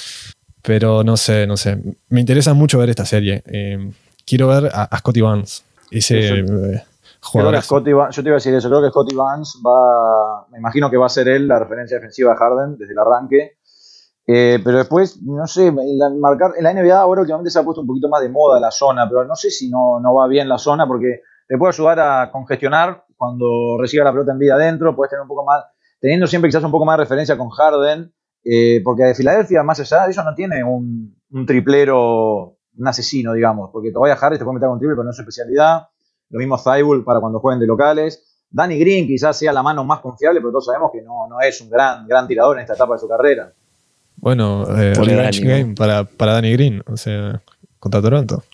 pero 0.63 1.05
no 1.05 1.17
sé, 1.17 1.47
no 1.47 1.57
sé. 1.57 1.79
Me 2.09 2.21
interesa 2.21 2.55
mucho 2.55 2.79
ver 2.79 2.91
esta 2.91 3.05
serie. 3.05 3.43
Eh, 3.47 3.93
quiero 4.27 4.49
ver 4.49 4.71
a, 4.73 4.85
a 4.85 4.99
Scotty 4.99 5.21
Barnes, 5.21 5.65
ese 5.91 6.41
eh, 6.41 6.83
jugador. 7.21 7.61
Yo 7.63 7.83
te 7.83 7.91
iba 7.91 8.07
a 8.07 8.11
decir 8.35 8.55
eso, 8.55 8.69
creo 8.69 8.83
que 8.83 8.91
Scotty 8.91 9.15
Barnes 9.15 9.57
va, 9.65 10.47
me 10.51 10.59
imagino 10.59 10.91
que 10.91 10.97
va 10.97 11.07
a 11.07 11.11
ser 11.11 11.29
él 11.29 11.49
la 11.49 11.59
referencia 11.59 11.97
defensiva 11.97 12.33
de 12.33 12.37
Harden 12.37 12.79
desde 12.79 12.93
el 12.93 12.99
arranque. 12.99 13.57
Eh, 14.27 14.61
pero 14.65 14.79
después, 14.79 15.21
no 15.23 15.47
sé, 15.47 15.73
la, 15.73 16.11
marcar, 16.11 16.53
en 16.57 16.65
la 16.65 16.73
NBA 16.73 16.97
ahora 16.99 17.23
últimamente 17.23 17.51
se 17.51 17.59
ha 17.59 17.65
puesto 17.65 17.81
un 17.81 17.87
poquito 17.87 18.09
más 18.09 18.23
de 18.23 18.29
moda 18.29 18.61
la 18.61 18.71
zona, 18.71 19.09
pero 19.09 19.25
no 19.25 19.35
sé 19.35 19.51
si 19.51 19.69
no, 19.69 19.99
no 20.01 20.15
va 20.15 20.29
bien 20.29 20.49
la 20.49 20.59
zona 20.59 20.87
porque 20.87 21.23
te 21.49 21.59
puede 21.59 21.71
ayudar 21.71 22.01
a 22.01 22.31
congestionar 22.31 23.05
cuando 23.17 23.77
reciba 23.79 24.05
la 24.05 24.13
pelota 24.13 24.33
en 24.33 24.39
vida 24.39 24.55
adentro, 24.55 24.95
puedes 24.95 25.11
tener 25.11 25.23
un 25.23 25.29
poco 25.29 25.45
más, 25.45 25.65
teniendo 26.01 26.27
siempre 26.27 26.49
quizás 26.49 26.65
un 26.65 26.71
poco 26.71 26.85
más 26.85 26.99
de 26.99 27.05
referencia 27.05 27.37
con 27.37 27.51
Harden, 27.51 28.13
eh, 28.45 28.81
porque 28.85 29.05
de 29.05 29.15
Filadelfia, 29.15 29.63
más 29.63 29.79
allá 29.81 30.05
de 30.05 30.11
eso, 30.11 30.25
no 30.25 30.35
tiene 30.35 30.65
un, 30.65 31.17
un, 31.31 31.47
triplero, 31.47 32.57
un 32.77 32.89
asesino, 32.89 33.33
digamos, 33.33 33.71
porque 33.73 33.93
todavía 33.93 34.17
Harden 34.17 34.39
te 34.39 34.45
puede 34.45 34.55
meter 34.55 34.69
con 34.69 34.79
triple, 34.79 34.97
pero 34.97 35.05
no 35.05 35.11
es 35.11 35.17
su 35.17 35.23
especialidad. 35.23 35.89
Lo 36.31 36.39
mismo 36.39 36.59
Thibault 36.59 37.05
para 37.05 37.21
cuando 37.21 37.39
jueguen 37.39 37.61
de 37.61 37.67
locales. 37.67 38.45
Danny 38.51 38.79
Green 38.79 39.07
quizás 39.07 39.37
sea 39.37 39.53
la 39.53 39.63
mano 39.63 39.85
más 39.85 40.01
confiable, 40.01 40.41
pero 40.41 40.51
todos 40.51 40.67
sabemos 40.67 40.91
que 40.93 41.03
no, 41.03 41.29
no 41.29 41.41
es 41.41 41.61
un 41.61 41.71
gran, 41.71 42.07
gran 42.07 42.27
tirador 42.27 42.57
en 42.57 42.63
esta 42.63 42.75
etapa 42.75 42.95
de 42.95 43.01
su 43.01 43.09
carrera. 43.09 43.53
Bueno, 44.23 44.65
eh, 44.79 44.95
revenge 44.95 45.41
game 45.41 45.75
para, 45.75 46.05
para 46.05 46.35
Danny 46.35 46.53
Green, 46.53 46.81
o 46.87 46.97
sea, 46.97 47.43
contra 47.81 48.01
Toronto. 48.01 48.45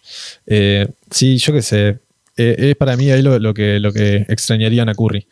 Eh, 0.46 0.88
sí, 1.10 1.36
yo 1.36 1.52
qué 1.52 1.60
sé. 1.60 1.98
Eh, 2.38 2.70
es 2.70 2.76
para 2.76 2.96
mí 2.96 3.10
ahí 3.10 3.20
lo, 3.20 3.38
lo, 3.38 3.52
que, 3.52 3.78
lo 3.78 3.92
que 3.92 4.24
extrañarían 4.30 4.88
a 4.88 4.94
Curry. 4.94 5.26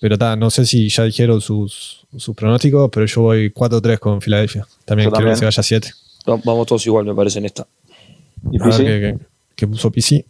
Pero 0.00 0.18
ta, 0.18 0.34
no 0.34 0.50
sé 0.50 0.66
si 0.66 0.88
ya 0.88 1.04
dijeron 1.04 1.40
sus, 1.40 2.04
sus 2.16 2.34
pronósticos, 2.34 2.90
pero 2.92 3.06
yo 3.06 3.22
voy 3.22 3.50
4-3 3.50 3.98
con 4.00 4.20
Filadelfia. 4.20 4.66
También 4.84 5.08
quiero 5.08 5.30
que 5.30 5.36
se 5.36 5.44
vaya 5.44 5.62
7. 5.62 5.88
Vamos 6.26 6.66
todos 6.66 6.84
igual, 6.86 7.04
me 7.04 7.14
parece, 7.14 7.38
en 7.38 7.44
esta. 7.44 7.64
¿Y 8.50 8.58
PC? 8.58 8.84
Que, 8.84 9.00
que, 9.00 9.18
que, 9.54 9.66
puso 9.68 9.92
PC. 9.92 10.26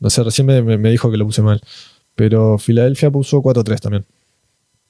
No 0.00 0.10
sé, 0.10 0.24
recién 0.24 0.44
me, 0.44 0.60
me, 0.60 0.90
dijo 0.90 1.08
que 1.08 1.18
lo 1.18 1.24
puse 1.24 1.40
mal. 1.40 1.60
Pero 2.16 2.58
Filadelfia 2.58 3.12
puso 3.12 3.40
4-3 3.40 3.78
también. 3.78 4.04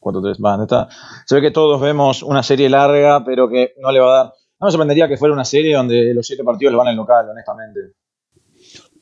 4-3, 0.00 0.44
va, 0.44 0.62
está. 0.62 0.88
Se 1.24 1.34
ve 1.34 1.40
que 1.40 1.50
todos 1.50 1.80
vemos 1.80 2.22
una 2.22 2.42
serie 2.42 2.68
larga, 2.68 3.24
pero 3.24 3.48
que 3.48 3.74
no 3.80 3.90
le 3.92 4.00
va 4.00 4.06
a 4.06 4.22
dar. 4.24 4.32
No 4.58 4.66
me 4.66 4.70
sorprendería 4.70 5.08
que 5.08 5.16
fuera 5.16 5.34
una 5.34 5.44
serie 5.44 5.74
donde 5.74 6.14
los 6.14 6.26
siete 6.26 6.42
partidos 6.42 6.72
le 6.72 6.78
van 6.78 6.88
al 6.88 6.96
local, 6.96 7.28
honestamente. 7.30 7.80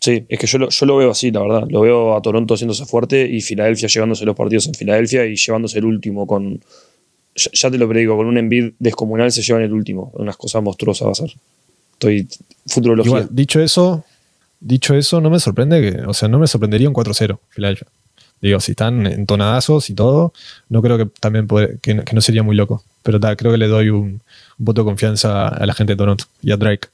Sí, 0.01 0.27
es 0.29 0.39
que 0.39 0.47
yo 0.47 0.59
lo, 0.59 0.69
yo 0.69 0.85
lo 0.87 0.97
veo 0.97 1.11
así, 1.13 1.31
la 1.31 1.41
verdad. 1.41 1.65
Lo 1.69 1.81
veo 1.81 2.15
a 2.15 2.21
Toronto 2.21 2.55
haciéndose 2.55 2.85
fuerte 2.85 3.27
y 3.27 3.41
Filadelfia 3.41 3.89
llevándose 3.89 4.27
los 4.27 4.37
partidos 4.37 4.67
en 4.67 4.75
Filadelfia 4.75 5.25
y 5.25 5.37
llevándose 5.37 5.79
el 5.79 5.87
último 5.87 6.27
con. 6.27 6.61
Ya, 7.35 7.51
ya 7.53 7.71
te 7.71 7.79
lo 7.79 7.89
predigo, 7.89 8.17
con 8.17 8.27
un 8.27 8.37
envid 8.37 8.75
descomunal 8.79 9.33
se 9.33 9.43
llevan 9.43 9.63
el 9.63 9.73
último. 9.73 10.13
Unas 10.15 10.37
cosas 10.37 10.63
monstruosas 10.63 11.09
va 11.09 11.13
a 11.13 11.15
ser. 11.15 11.33
Estoy. 11.93 12.29
Futurología. 12.67 13.09
Igual, 13.09 13.29
dicho 13.31 13.61
eso, 13.61 14.05
dicho 14.61 14.95
eso, 14.95 15.23
no 15.23 15.31
me 15.31 15.39
sorprende 15.39 15.81
que. 15.81 16.03
O 16.03 16.13
sea, 16.13 16.29
no 16.29 16.39
me 16.39 16.49
sorprendería 16.49 16.89
un 16.89 16.95
4-0 16.95 17.39
Filadelfia. 17.49 17.89
Digo, 18.41 18.61
si 18.61 18.72
están 18.72 19.07
entonadazos 19.07 19.89
y 19.91 19.95
todo, 19.95 20.32
no 20.68 20.82
creo 20.82 20.99
que 20.99 21.07
también 21.20 21.47
que, 21.80 22.03
que, 22.05 22.14
no 22.14 22.20
sería 22.20 22.43
muy 22.43 22.57
loco. 22.57 22.82
Pero 23.03 23.18
ta, 23.20 23.37
creo 23.37 23.53
que 23.53 23.59
le 23.59 23.68
doy 23.68 23.89
un, 23.89 23.99
un 24.05 24.20
voto 24.59 24.82
de 24.82 24.87
confianza 24.87 25.49
a 25.49 25.66
la 25.66 25.74
gente 25.74 25.95
de 25.95 25.97
Toronto 25.97 26.24
y 26.43 26.53
a 26.53 26.57
Drake. 26.57 26.89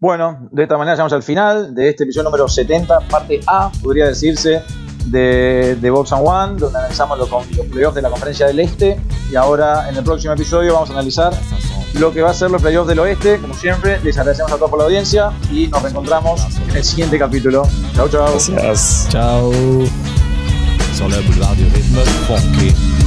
Bueno, 0.00 0.48
de 0.52 0.64
esta 0.64 0.76
manera 0.76 0.94
llegamos 0.94 1.12
al 1.12 1.22
final 1.22 1.74
de 1.74 1.88
este 1.88 2.04
episodio 2.04 2.24
número 2.24 2.48
70, 2.48 3.00
parte 3.08 3.40
A, 3.46 3.72
podría 3.82 4.06
decirse, 4.06 4.62
de, 5.10 5.76
de 5.80 5.90
Box 5.90 6.12
and 6.12 6.26
One, 6.26 6.58
donde 6.58 6.78
analizamos 6.78 7.18
los, 7.18 7.30
los 7.30 7.66
playoffs 7.66 7.94
de 7.94 8.02
la 8.02 8.10
conferencia 8.10 8.46
del 8.46 8.60
Este. 8.60 9.00
Y 9.30 9.36
ahora, 9.36 9.88
en 9.88 9.96
el 9.96 10.04
próximo 10.04 10.32
episodio, 10.32 10.74
vamos 10.74 10.90
a 10.90 10.92
analizar 10.92 11.32
lo 11.94 12.12
que 12.12 12.22
va 12.22 12.30
a 12.30 12.34
ser 12.34 12.50
los 12.50 12.60
playoffs 12.62 12.88
del 12.88 12.98
oeste. 13.00 13.38
Como 13.38 13.54
siempre, 13.54 14.00
les 14.02 14.16
agradecemos 14.18 14.52
a 14.52 14.56
todos 14.56 14.70
por 14.70 14.78
la 14.78 14.86
audiencia 14.86 15.32
y 15.50 15.66
nos 15.68 15.82
reencontramos 15.82 16.42
en 16.68 16.76
el 16.76 16.84
siguiente 16.84 17.18
capítulo. 17.18 17.66
Chau, 17.94 18.08
chau. 18.08 18.24
Gracias. 18.32 19.08
Chao. 19.10 19.52
Funky. 22.26 22.97